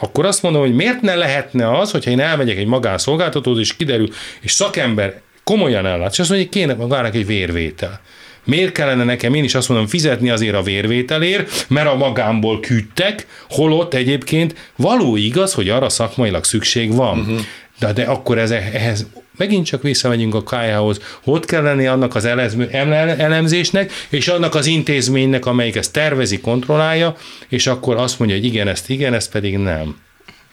akkor 0.00 0.26
azt 0.26 0.42
mondom, 0.42 0.60
hogy 0.60 0.74
miért 0.74 1.00
ne 1.00 1.14
lehetne 1.14 1.78
az, 1.78 1.90
hogyha 1.90 2.10
én 2.10 2.20
elmegyek 2.20 2.56
egy 2.56 2.66
magánszolgáltatót, 2.66 3.58
és 3.58 3.76
kiderül, 3.76 4.08
és 4.40 4.52
szakember 4.52 5.20
komolyan 5.44 5.86
ellát, 5.86 6.12
és 6.12 6.18
azt 6.18 6.28
mondja, 6.28 6.48
hogy 6.48 6.60
kéne 6.60 6.74
magának 6.74 7.14
egy 7.14 7.26
vérvétel. 7.26 8.00
Miért 8.44 8.72
kellene 8.72 9.04
nekem 9.04 9.34
én 9.34 9.44
is 9.44 9.54
azt 9.54 9.68
mondom 9.68 9.86
fizetni 9.86 10.30
azért 10.30 10.54
a 10.54 10.62
vérvételért, 10.62 11.66
mert 11.68 11.88
a 11.88 11.94
magámból 11.94 12.60
küldtek, 12.60 13.26
holott 13.50 13.94
egyébként 13.94 14.54
való 14.76 15.16
igaz, 15.16 15.52
hogy 15.54 15.68
arra 15.68 15.88
szakmailag 15.88 16.44
szükség 16.44 16.94
van. 16.94 17.18
Uh-huh. 17.18 17.40
De, 17.78 17.92
de 17.92 18.02
akkor 18.02 18.38
ez, 18.38 18.50
ehhez 18.50 19.06
megint 19.36 19.66
csak 19.66 19.82
visszamegyünk 19.82 20.34
a 20.34 20.42
kájához, 20.42 21.00
hogy 21.22 21.44
kell 21.44 21.62
lenni 21.62 21.86
annak 21.86 22.14
az 22.14 22.24
elemzésnek, 22.24 23.92
és 24.08 24.28
annak 24.28 24.54
az 24.54 24.66
intézménynek, 24.66 25.46
amelyik 25.46 25.76
ezt 25.76 25.92
tervezi, 25.92 26.40
kontrollálja, 26.40 27.16
és 27.48 27.66
akkor 27.66 27.96
azt 27.96 28.18
mondja, 28.18 28.36
hogy 28.36 28.46
igen, 28.46 28.68
ezt 28.68 28.90
igen, 28.90 29.14
ezt 29.14 29.30
pedig 29.30 29.58
nem. 29.58 29.96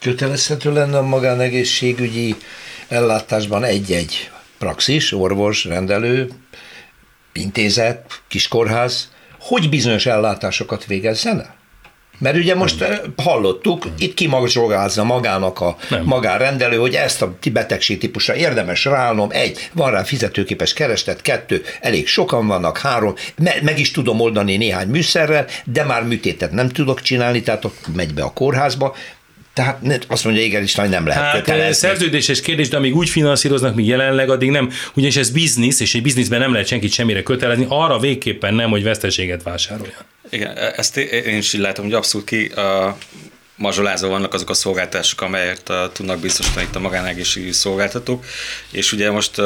Kötelezhető 0.01 0.73
lenne 0.73 0.97
a 0.97 1.01
magánegészségügyi 1.01 2.35
ellátásban 2.87 3.63
egy-egy 3.63 4.29
praxis, 4.57 5.13
orvos, 5.13 5.65
rendelő, 5.65 6.29
intézet, 7.33 8.21
kiskórház, 8.27 9.09
hogy 9.39 9.69
bizonyos 9.69 10.05
ellátásokat 10.05 10.85
végezzen 10.85 11.39
el? 11.39 11.59
Mert 12.21 12.35
ugye 12.37 12.55
most 12.55 12.79
nem. 12.79 13.13
hallottuk, 13.17 13.83
nem. 13.85 13.93
itt 13.97 14.13
kimagzsogázza 14.13 15.03
magának 15.03 15.61
a 15.61 15.77
nem. 15.89 16.03
magánrendelő, 16.03 16.77
hogy 16.77 16.95
ezt 16.95 17.21
a 17.21 17.37
betegség 17.51 17.97
típusra 17.97 18.35
érdemes 18.35 18.85
ráállnom, 18.85 19.29
egy, 19.31 19.69
van 19.73 19.91
rá 19.91 20.03
fizetőképes 20.03 20.73
kerestet, 20.73 21.21
kettő, 21.21 21.63
elég 21.81 22.07
sokan 22.07 22.47
vannak, 22.47 22.77
három, 22.77 23.13
me- 23.37 23.61
meg 23.61 23.79
is 23.79 23.91
tudom 23.91 24.19
oldani 24.19 24.57
néhány 24.57 24.87
műszerrel, 24.87 25.45
de 25.65 25.83
már 25.83 26.03
műtétet 26.03 26.51
nem 26.51 26.69
tudok 26.69 27.01
csinálni, 27.01 27.41
tehát 27.41 27.63
megy 27.95 28.13
be 28.13 28.23
a 28.23 28.33
kórházba, 28.33 28.95
tehát 29.53 30.05
azt 30.07 30.23
mondja, 30.23 30.43
igen, 30.43 30.63
is 30.63 30.75
nem 30.75 31.07
lehet 31.07 31.23
hát, 31.23 31.35
kötelezni. 31.35 31.73
Szerződéses 31.73 32.41
kérdés, 32.41 32.69
de 32.69 32.77
amíg 32.77 32.95
úgy 32.95 33.09
finanszíroznak, 33.09 33.75
míg 33.75 33.87
jelenleg, 33.87 34.29
addig 34.29 34.49
nem. 34.49 34.71
Ugyanis 34.93 35.15
ez 35.15 35.29
biznisz, 35.29 35.79
és 35.79 35.95
egy 35.95 36.01
bizniszben 36.01 36.39
nem 36.39 36.51
lehet 36.51 36.67
senkit 36.67 36.91
semmire 36.91 37.23
kötelezni, 37.23 37.65
arra 37.69 37.99
végképpen 37.99 38.53
nem, 38.53 38.69
hogy 38.69 38.83
veszteséget 38.83 39.43
vásárolja. 39.43 40.05
Igen, 40.29 40.57
ezt 40.57 40.97
én 40.97 41.37
is 41.37 41.53
így 41.53 41.61
látom, 41.61 41.85
hogy 41.85 41.93
abszolút 41.93 42.27
ki 42.27 42.45
a 42.45 42.97
mazsolázva 43.55 44.07
vannak 44.07 44.33
azok 44.33 44.49
a 44.49 44.53
szolgáltások, 44.53 45.21
amelyet 45.21 45.69
uh, 45.69 45.75
tudnak 45.93 46.19
biztosítani 46.19 46.65
itt 46.65 46.75
a 46.75 46.79
magánegészségügyi 46.79 47.51
szolgáltatók, 47.51 48.25
és 48.71 48.91
ugye 48.91 49.11
most 49.11 49.37
uh, 49.37 49.45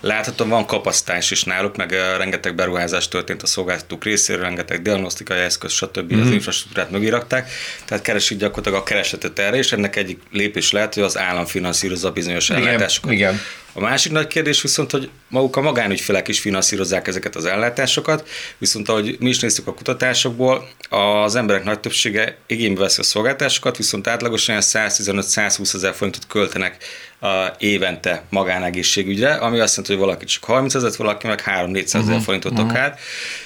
Láthatóan 0.00 0.50
van 0.50 0.66
kapacitás 0.66 1.30
is 1.30 1.44
náluk, 1.44 1.76
meg 1.76 1.90
rengeteg 2.16 2.54
beruházás 2.54 3.08
történt 3.08 3.42
a 3.42 3.46
szolgáltatók 3.46 4.04
részéről, 4.04 4.42
rengeteg 4.42 4.82
diagnosztikai 4.82 5.38
eszköz, 5.38 5.72
stb. 5.72 6.12
Mm-hmm. 6.12 6.20
az 6.20 6.26
mhm. 6.26 6.34
infrastruktúrát 6.34 6.90
mögérakták, 6.90 7.50
tehát 7.84 8.04
keresik 8.04 8.38
gyakorlatilag 8.38 8.80
a 8.80 8.82
keresetet 8.82 9.38
erre, 9.38 9.56
és 9.56 9.72
ennek 9.72 9.96
egyik 9.96 10.22
lépés 10.32 10.72
lehet, 10.72 10.94
hogy 10.94 11.02
az 11.02 11.18
állam 11.18 11.46
finanszírozza 11.46 12.10
bizonyos 12.10 12.50
ellátásokat. 12.50 13.12
Igen. 13.12 13.40
A 13.76 13.80
másik 13.80 14.12
nagy 14.12 14.26
kérdés 14.26 14.62
viszont, 14.62 14.90
hogy 14.90 15.10
maguk 15.28 15.56
a 15.56 15.60
magánügyfelek 15.60 16.28
is 16.28 16.40
finanszírozzák 16.40 17.06
ezeket 17.06 17.36
az 17.36 17.44
ellátásokat, 17.44 18.28
viszont 18.58 18.88
ahogy 18.88 19.16
mi 19.20 19.28
is 19.28 19.38
néztük 19.38 19.66
a 19.66 19.74
kutatásokból, 19.74 20.68
az 20.88 21.34
emberek 21.34 21.64
nagy 21.64 21.80
többsége 21.80 22.36
igénybe 22.46 22.80
veszi 22.80 23.00
a 23.00 23.04
szolgáltásokat, 23.04 23.76
viszont 23.76 24.06
átlagosan 24.06 24.58
115-120 24.60 25.74
ezer 25.74 25.94
forintot 25.94 26.26
költenek 26.26 26.76
a 27.20 27.46
évente 27.58 28.24
magánegészségügyre, 28.30 29.34
ami 29.34 29.58
azt 29.58 29.76
jelenti, 29.76 29.96
hogy 29.96 30.04
valaki 30.04 30.24
csak 30.24 30.44
30 30.44 30.74
ezer, 30.74 30.90
valaki 30.96 31.26
meg 31.26 31.42
3-400 31.46 31.84
ezer 31.84 32.00
uh-huh. 32.00 32.20
forintot 32.20 32.52
uh-huh. 32.52 32.70
akár. 32.70 32.98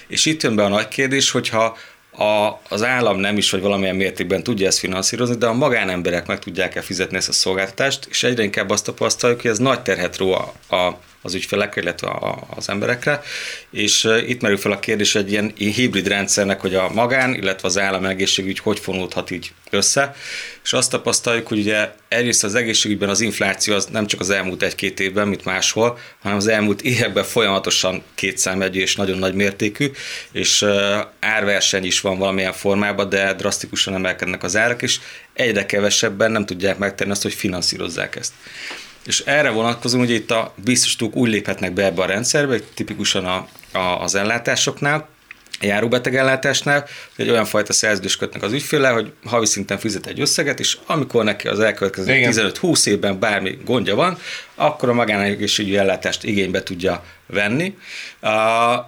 És 0.09 0.27
itt 0.27 0.43
jön 0.43 0.55
be 0.55 0.65
a 0.65 0.69
nagy 0.69 0.89
kérdés, 0.89 1.31
hogyha 1.31 1.77
a, 2.21 2.61
az 2.69 2.83
állam 2.83 3.19
nem 3.19 3.37
is, 3.37 3.51
vagy 3.51 3.61
valamilyen 3.61 3.97
mértékben 3.97 4.43
tudja 4.43 4.67
ezt 4.67 4.79
finanszírozni, 4.79 5.37
de 5.37 5.47
a 5.47 5.53
magánemberek 5.53 6.27
meg 6.27 6.39
tudják-e 6.39 6.81
fizetni 6.81 7.17
ezt 7.17 7.29
a 7.29 7.33
szolgáltatást, 7.33 8.07
és 8.11 8.23
egyre 8.23 8.43
inkább 8.43 8.71
azt 8.71 8.85
tapasztaljuk, 8.85 9.41
hogy 9.41 9.51
ez 9.51 9.59
nagy 9.59 9.81
terhet 9.81 10.17
ró 10.17 10.33
a, 10.33 10.77
a, 10.77 10.99
az 11.23 11.35
ügyfelekre, 11.35 11.81
illetve 11.81 12.09
a, 12.09 12.47
az 12.57 12.69
emberekre, 12.69 13.23
és 13.71 14.09
itt 14.27 14.41
merül 14.41 14.57
fel 14.57 14.73
a 14.73 14.79
kérdés 14.79 15.15
egy 15.15 15.31
ilyen 15.31 15.53
hibrid 15.57 16.07
rendszernek, 16.07 16.61
hogy 16.61 16.75
a 16.75 16.89
magán, 16.89 17.35
illetve 17.35 17.69
az 17.69 17.79
állam 17.79 18.05
egészségügy 18.05 18.59
hogy 18.59 18.79
fonódhat 18.79 19.31
így 19.31 19.53
össze, 19.71 20.15
és 20.65 20.73
azt 20.73 20.91
tapasztaljuk, 20.91 21.47
hogy 21.47 21.59
ugye 21.59 21.91
egyrészt 22.09 22.45
az 22.45 22.55
egészségügyben 22.55 23.09
az 23.09 23.21
infláció 23.21 23.75
az 23.75 23.87
nem 23.87 24.07
csak 24.07 24.21
az 24.21 24.31
elmúlt 24.31 24.63
egy-két 24.63 25.01
évben, 25.01 25.29
mint 25.29 25.45
máshol, 25.45 25.99
hanem 26.23 26.37
az 26.37 26.47
elmúlt 26.47 26.83
években 26.83 27.25
folyamatosan 27.25 28.03
kétszámegyű 28.15 28.81
és 28.81 28.97
nagyon 28.97 29.19
nagy 29.19 29.35
mértékű, 29.35 29.91
és 30.33 30.67
árverseny 31.21 31.85
is 31.85 32.01
van 32.01 32.19
valamilyen 32.19 32.53
formában, 32.53 33.09
de 33.09 33.35
drasztikusan 33.35 33.95
emelkednek 33.95 34.43
az 34.43 34.57
árak, 34.57 34.83
és 34.83 35.01
egyre 35.33 35.67
kevesebben 35.67 36.31
nem 36.33 36.47
tudják 36.47 36.79
megtenni 36.79 37.11
azt, 37.11 37.23
hogy 37.23 37.35
finanszírozzák 37.35 38.17
ezt. 38.17 38.33
És 39.07 39.21
erre 39.21 39.51
vonatkozóan 39.51 40.03
ugye 40.05 40.15
itt 40.15 40.31
a 40.31 40.55
biztosítók 40.65 41.17
úgy 41.17 41.31
léphetnek 41.31 41.73
be 41.73 41.85
ebbe 41.85 42.03
a 42.03 42.07
rendszerbe, 42.07 42.59
tipikusan 42.75 43.25
a, 43.25 43.49
a, 43.73 44.03
az 44.03 44.15
ellátásoknál, 44.15 45.09
járóbetegellátásnál, 45.61 46.87
hogy 47.17 47.25
egy 47.25 47.31
olyan 47.31 47.45
fajta 47.45 47.73
szerződést 47.73 48.19
kötnek 48.19 48.43
az 48.43 48.53
ügyféle, 48.53 48.89
hogy 48.89 49.13
havi 49.25 49.47
szinten 49.47 49.79
fizet 49.79 50.07
egy 50.07 50.21
összeget, 50.21 50.61
és 50.61 50.79
amikor 50.87 51.25
neki 51.25 51.49
az 51.49 51.61
elkövetkező 51.61 52.13
15-20 52.13 52.87
évben 52.87 53.19
bármi 53.19 53.59
gondja 53.65 53.95
van, 53.95 54.19
akkor 54.55 54.89
a 54.89 54.93
magánegészségügyi 54.93 55.77
ellátást 55.77 56.25
igénybe 56.25 56.63
tudja 56.63 57.05
venni. 57.33 57.77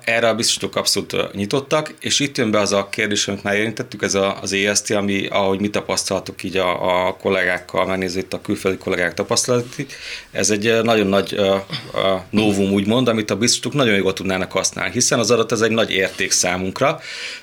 Erre 0.04 0.28
a 0.28 0.34
biztosítók 0.34 0.76
abszolút 0.76 1.32
nyitottak, 1.32 1.94
és 2.00 2.20
itt 2.20 2.36
jön 2.36 2.50
be 2.50 2.58
az 2.58 2.72
a 2.72 2.88
kérdés, 2.88 3.28
amit 3.28 3.42
már 3.42 3.54
érintettük, 3.54 4.02
ez 4.02 4.18
az 4.40 4.52
EST, 4.52 4.90
ami, 4.90 5.26
ahogy 5.26 5.60
mi 5.60 5.70
tapasztaltuk 5.70 6.42
így 6.42 6.56
a, 6.56 7.06
a 7.06 7.16
kollégákkal, 7.16 7.86
megnézve 7.86 8.20
itt 8.20 8.32
a 8.32 8.40
külföldi 8.40 8.78
kollégák 8.78 9.14
tapasztalatik, 9.14 9.94
ez 10.30 10.50
egy 10.50 10.82
nagyon 10.82 11.06
nagy 11.06 11.32
uh, 11.32 11.46
uh, 11.94 12.20
novum 12.30 12.72
úgymond, 12.72 13.08
amit 13.08 13.30
a 13.30 13.36
biztosítók 13.36 13.72
nagyon 13.72 13.94
jól 13.94 14.12
tudnának 14.12 14.52
használni, 14.52 14.92
hiszen 14.92 15.18
az 15.18 15.30
adat 15.30 15.52
ez 15.52 15.60
egy 15.60 15.70
nagy 15.70 15.90
érték 15.90 16.30
számunkra, 16.30 17.00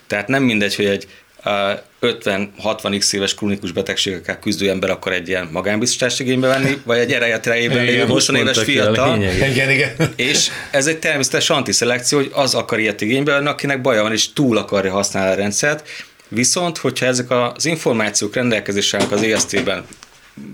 tehát 0.08 0.28
nem 0.28 0.44
mindegy, 0.44 0.76
hogy 0.76 0.86
egy 0.86 1.08
50-60x 1.44 3.14
éves 3.14 3.34
krónikus 3.34 3.72
betegségekkel 3.72 4.40
küzdő 4.40 4.70
ember 4.70 4.90
akar 4.90 5.14
egy 5.14 5.28
ilyen 5.28 5.50
magánbiztosítást 5.52 6.20
igénybe 6.20 6.48
venni, 6.48 6.78
vagy 6.84 6.98
egy 6.98 7.12
erejet 7.12 7.46
rejében 7.46 7.84
lévő 7.84 8.06
20 8.06 8.28
éves 8.28 8.60
fiatal. 8.60 9.24
Igen, 9.24 9.70
igen. 9.70 9.92
És 10.16 10.50
ez 10.72 10.88
egy 10.88 11.00
természetes 11.00 11.50
antiszelekció, 11.50 12.18
hogy 12.18 12.32
az 12.34 12.56
akar 12.56 12.80
ilyet 12.80 13.02
igénybe 13.02 13.32
venni, 13.32 13.48
akinek 13.48 13.82
baja 13.82 14.02
van, 14.02 14.12
és 14.12 14.34
túl 14.34 14.58
akarja 14.58 14.92
használni 14.92 15.32
a 15.32 15.36
rendszert. 15.36 15.88
Viszont, 16.28 16.78
hogyha 16.78 17.06
ezek 17.06 17.32
az 17.32 17.66
információk 17.66 18.36
rendelkezésre 18.36 19.00
az 19.10 19.22
EST-ben 19.24 19.86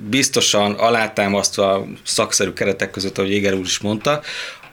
biztosan 0.09 0.73
alátámasztva 0.73 1.73
a 1.73 1.87
szakszerű 2.03 2.53
keretek 2.53 2.91
között, 2.91 3.17
ahogy 3.17 3.31
Éger 3.31 3.53
úr 3.53 3.65
is 3.65 3.79
mondta, 3.79 4.21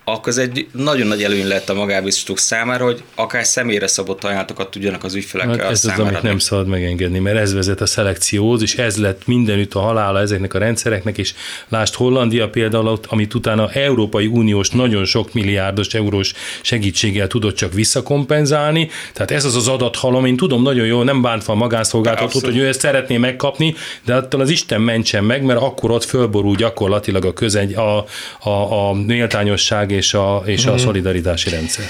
akkor 0.04 0.28
ez 0.28 0.38
egy 0.38 0.66
nagyon 0.72 1.06
nagy 1.06 1.22
előny 1.22 1.46
lett 1.46 1.68
a 1.68 1.74
magánbiztosítók 1.74 2.38
számára, 2.38 2.84
hogy 2.84 3.02
akár 3.14 3.44
személyre 3.44 3.86
szabott 3.86 4.24
ajánlatokat 4.24 4.70
tudjanak 4.70 5.04
az 5.04 5.14
ügyfelek 5.14 5.48
hát 5.48 5.70
ez 5.70 5.80
számára. 5.80 6.02
az, 6.02 6.08
amit 6.08 6.22
nem 6.22 6.38
szabad 6.38 6.66
megengedni, 6.66 7.18
mert 7.18 7.36
ez 7.36 7.54
vezet 7.54 7.80
a 7.80 7.86
szelekcióhoz, 7.86 8.62
és 8.62 8.76
ez 8.76 8.96
lett 8.96 9.26
mindenütt 9.26 9.74
a 9.74 9.80
halála 9.80 10.20
ezeknek 10.20 10.54
a 10.54 10.58
rendszereknek, 10.58 11.18
és 11.18 11.34
lást 11.68 11.94
Hollandia 11.94 12.48
például, 12.48 13.00
amit 13.08 13.34
utána 13.34 13.70
Európai 13.70 14.26
Uniós 14.26 14.70
nagyon 14.70 15.04
sok 15.04 15.32
milliárdos 15.32 15.94
eurós 15.94 16.32
segítséggel 16.62 17.26
tudott 17.26 17.54
csak 17.56 17.72
visszakompenzálni, 17.72 18.90
tehát 19.12 19.30
ez 19.30 19.44
az 19.44 19.56
az 19.56 19.68
adathalom, 19.68 20.24
én 20.24 20.36
tudom 20.36 20.62
nagyon 20.62 20.86
jól, 20.86 21.04
nem 21.04 21.22
bántva 21.22 21.52
a 21.52 21.56
magánszolgáltatót, 21.56 22.44
hogy 22.44 22.56
ő 22.56 22.66
ezt 22.66 22.80
szeretné 22.80 23.16
megkapni, 23.16 23.74
de 24.04 24.14
attól 24.14 24.40
az 24.40 24.50
Isten 24.50 24.80
mentsen 24.80 25.24
meg, 25.24 25.42
mert 25.42 25.60
akkor 25.60 25.90
ott 25.90 26.04
fölborul 26.04 26.56
gyakorlatilag 26.56 27.24
a 27.24 27.32
közegy, 27.32 27.74
a, 27.74 28.04
a, 28.40 28.88
a 28.88 28.92
méltányosság 28.92 29.91
és 29.92 30.14
a, 30.14 30.42
és 30.46 30.66
a 30.66 30.70
mhm. 30.70 30.80
szolidaritási 30.80 31.50
rendszer. 31.50 31.84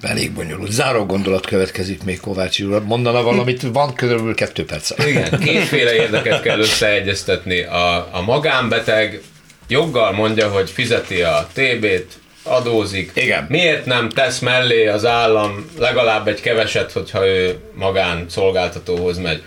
Elég 0.00 0.32
bonyolult. 0.32 0.70
Záró 0.70 1.06
gondolat 1.06 1.46
következik 1.46 2.02
még 2.02 2.20
Kovács 2.20 2.60
úr. 2.60 2.82
Mondana 2.84 3.22
valamit, 3.22 3.62
van 3.62 3.94
körülbelül 3.94 4.34
kettő 4.34 4.64
perc. 4.64 5.06
Igen, 5.06 5.38
kétféle 5.40 5.94
érdeket 5.94 6.42
kell 6.42 6.58
összeegyeztetni. 6.58 7.62
A, 7.62 8.08
a 8.12 8.22
magánbeteg 8.22 9.20
joggal 9.68 10.12
mondja, 10.12 10.48
hogy 10.48 10.70
fizeti 10.70 11.22
a 11.22 11.48
TB-t, 11.52 12.18
adózik. 12.46 13.10
Igen. 13.14 13.46
Miért 13.48 13.86
nem 13.86 14.08
tesz 14.08 14.38
mellé 14.38 14.86
az 14.86 15.04
állam 15.04 15.70
legalább 15.78 16.28
egy 16.28 16.40
keveset, 16.40 16.92
hogyha 16.92 17.26
ő 17.26 17.58
magán 17.74 18.26
szolgáltatóhoz 18.28 19.18
megy? 19.18 19.42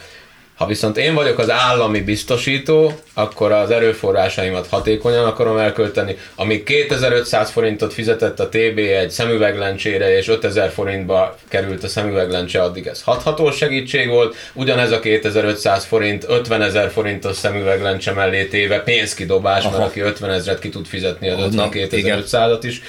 Ha 0.59 0.65
viszont 0.65 0.97
én 0.97 1.13
vagyok 1.13 1.39
az 1.39 1.49
állami 1.49 2.01
biztosító, 2.01 2.99
akkor 3.13 3.51
az 3.51 3.71
erőforrásaimat 3.71 4.67
hatékonyan 4.67 5.25
akarom 5.25 5.57
elkölteni. 5.57 6.17
Amíg 6.35 6.63
2500 6.63 7.49
forintot 7.49 7.93
fizetett 7.93 8.39
a 8.39 8.49
TB 8.49 8.77
egy 8.77 9.09
szemüveglencsére, 9.09 10.17
és 10.17 10.27
5000 10.27 10.69
forintba 10.69 11.37
került 11.47 11.83
a 11.83 11.87
szemüveglencse, 11.87 12.61
addig 12.61 12.87
ez 12.87 13.01
hathatós 13.01 13.55
segítség 13.55 14.09
volt. 14.09 14.35
Ugyanez 14.53 14.91
a 14.91 14.99
2500 14.99 15.85
forint 15.85 16.25
50 16.27 16.61
ezer 16.61 16.91
forintos 16.91 17.35
szemüveglencse 17.35 18.11
mellé 18.11 18.45
téve 18.45 18.79
pénzkidobás, 18.79 19.63
Aha. 19.63 19.77
mert 19.77 19.89
aki 19.89 19.99
50 19.99 20.29
ezeret 20.29 20.59
ki 20.59 20.69
tud 20.69 20.85
fizetni 20.85 21.29
az 21.29 21.55
52.500-at 21.55 22.59
is, 22.61 22.81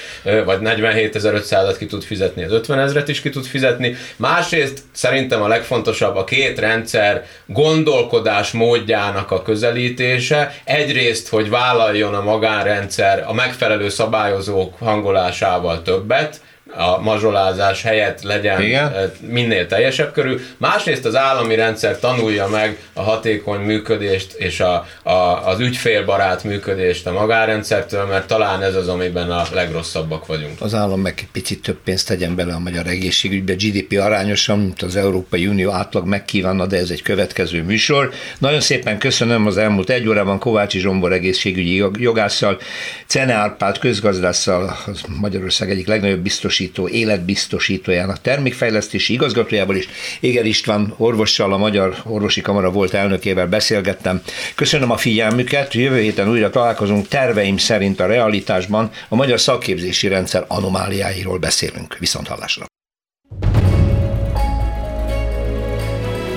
vagy 0.44 0.58
47.500-at 0.62 1.74
ki 1.78 1.86
tud 1.86 2.02
fizetni, 2.02 2.44
az 2.44 2.52
50 2.52 2.78
ezeret 2.78 3.08
is 3.08 3.20
ki 3.20 3.30
tud 3.30 3.44
fizetni. 3.44 3.96
Másrészt 4.16 4.78
szerintem 4.92 5.42
a 5.42 5.48
legfontosabb 5.48 6.16
a 6.16 6.24
két 6.24 6.58
rendszer 6.58 7.26
gondolkodás 7.62 8.50
módjának 8.50 9.30
a 9.30 9.42
közelítése. 9.42 10.54
Egyrészt, 10.64 11.28
hogy 11.28 11.50
vállaljon 11.50 12.14
a 12.14 12.22
magánrendszer 12.22 13.24
a 13.26 13.32
megfelelő 13.32 13.88
szabályozók 13.88 14.78
hangolásával 14.78 15.82
többet, 15.82 16.40
a 16.76 17.00
mazsolázás 17.00 17.82
helyett 17.82 18.22
legyen 18.22 18.62
Igen. 18.62 19.12
Minél 19.20 19.66
teljesebb 19.66 20.12
körül. 20.12 20.40
Másrészt 20.56 21.04
az 21.04 21.16
állami 21.16 21.54
rendszer 21.54 21.98
tanulja 21.98 22.48
meg 22.48 22.78
a 22.92 23.02
hatékony 23.02 23.60
működést 23.60 24.32
és 24.32 24.60
a, 24.60 24.86
a, 25.02 25.10
az 25.46 25.60
ügyfélbarát 25.60 26.44
működést 26.44 27.06
a 27.06 27.12
magánrendszertől, 27.12 28.04
mert 28.04 28.26
talán 28.26 28.62
ez 28.62 28.74
az, 28.74 28.88
amiben 28.88 29.30
a 29.30 29.42
legrosszabbak 29.52 30.26
vagyunk. 30.26 30.60
Az 30.60 30.74
állam 30.74 31.00
meg 31.00 31.28
picit 31.32 31.62
több 31.62 31.78
pénzt 31.84 32.06
tegyen 32.06 32.34
bele 32.34 32.54
a 32.54 32.58
magyar 32.58 32.86
egészségügybe, 32.86 33.54
GDP 33.54 33.98
arányosan, 34.00 34.58
mint 34.58 34.82
az 34.82 34.96
Európai 34.96 35.46
Unió 35.46 35.70
átlag 35.70 36.06
megkívánna, 36.06 36.66
de 36.66 36.76
ez 36.76 36.90
egy 36.90 37.02
következő 37.02 37.62
műsor. 37.62 38.12
Nagyon 38.38 38.60
szépen 38.60 38.98
köszönöm 38.98 39.46
az 39.46 39.56
elmúlt 39.56 39.90
egy 39.90 40.08
órában 40.08 40.38
Kovácsi 40.38 40.78
Zsombor 40.78 41.12
egészségügyi 41.12 41.84
jogásszal, 41.92 42.60
Cene 43.06 43.32
Árpád 43.32 43.78
közgazdásszal, 43.78 44.76
az 44.86 45.00
Magyarország 45.20 45.70
egyik 45.70 45.86
legnagyobb 45.86 46.20
biztos 46.20 46.59
biztosító, 46.60 46.88
életbiztosítójának 46.88 48.20
termékfejlesztési 48.20 49.12
igazgatójával 49.12 49.76
is, 49.76 49.88
Éger 50.20 50.46
István 50.46 50.94
orvossal, 50.96 51.52
a 51.52 51.56
Magyar 51.56 51.96
Orvosi 52.04 52.40
Kamara 52.40 52.70
volt 52.70 52.94
elnökével 52.94 53.46
beszélgettem. 53.46 54.22
Köszönöm 54.54 54.90
a 54.90 54.96
figyelmüket, 54.96 55.74
jövő 55.74 56.00
héten 56.00 56.28
újra 56.28 56.50
találkozunk, 56.50 57.08
terveim 57.08 57.56
szerint 57.56 58.00
a 58.00 58.06
realitásban 58.06 58.90
a 59.08 59.14
magyar 59.14 59.40
szakképzési 59.40 60.08
rendszer 60.08 60.44
anomáliáiról 60.48 61.38
beszélünk. 61.38 61.96
Viszont 61.98 62.28
hallásra. 62.28 62.64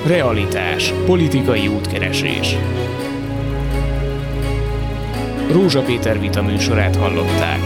Realitás. 0.08 0.94
Politikai 1.06 1.68
útkeresés. 1.68 2.56
Rózsa 5.52 5.82
Péter 5.82 6.20
vita 6.20 6.42
műsorát 6.42 6.96
hallották. 6.96 7.60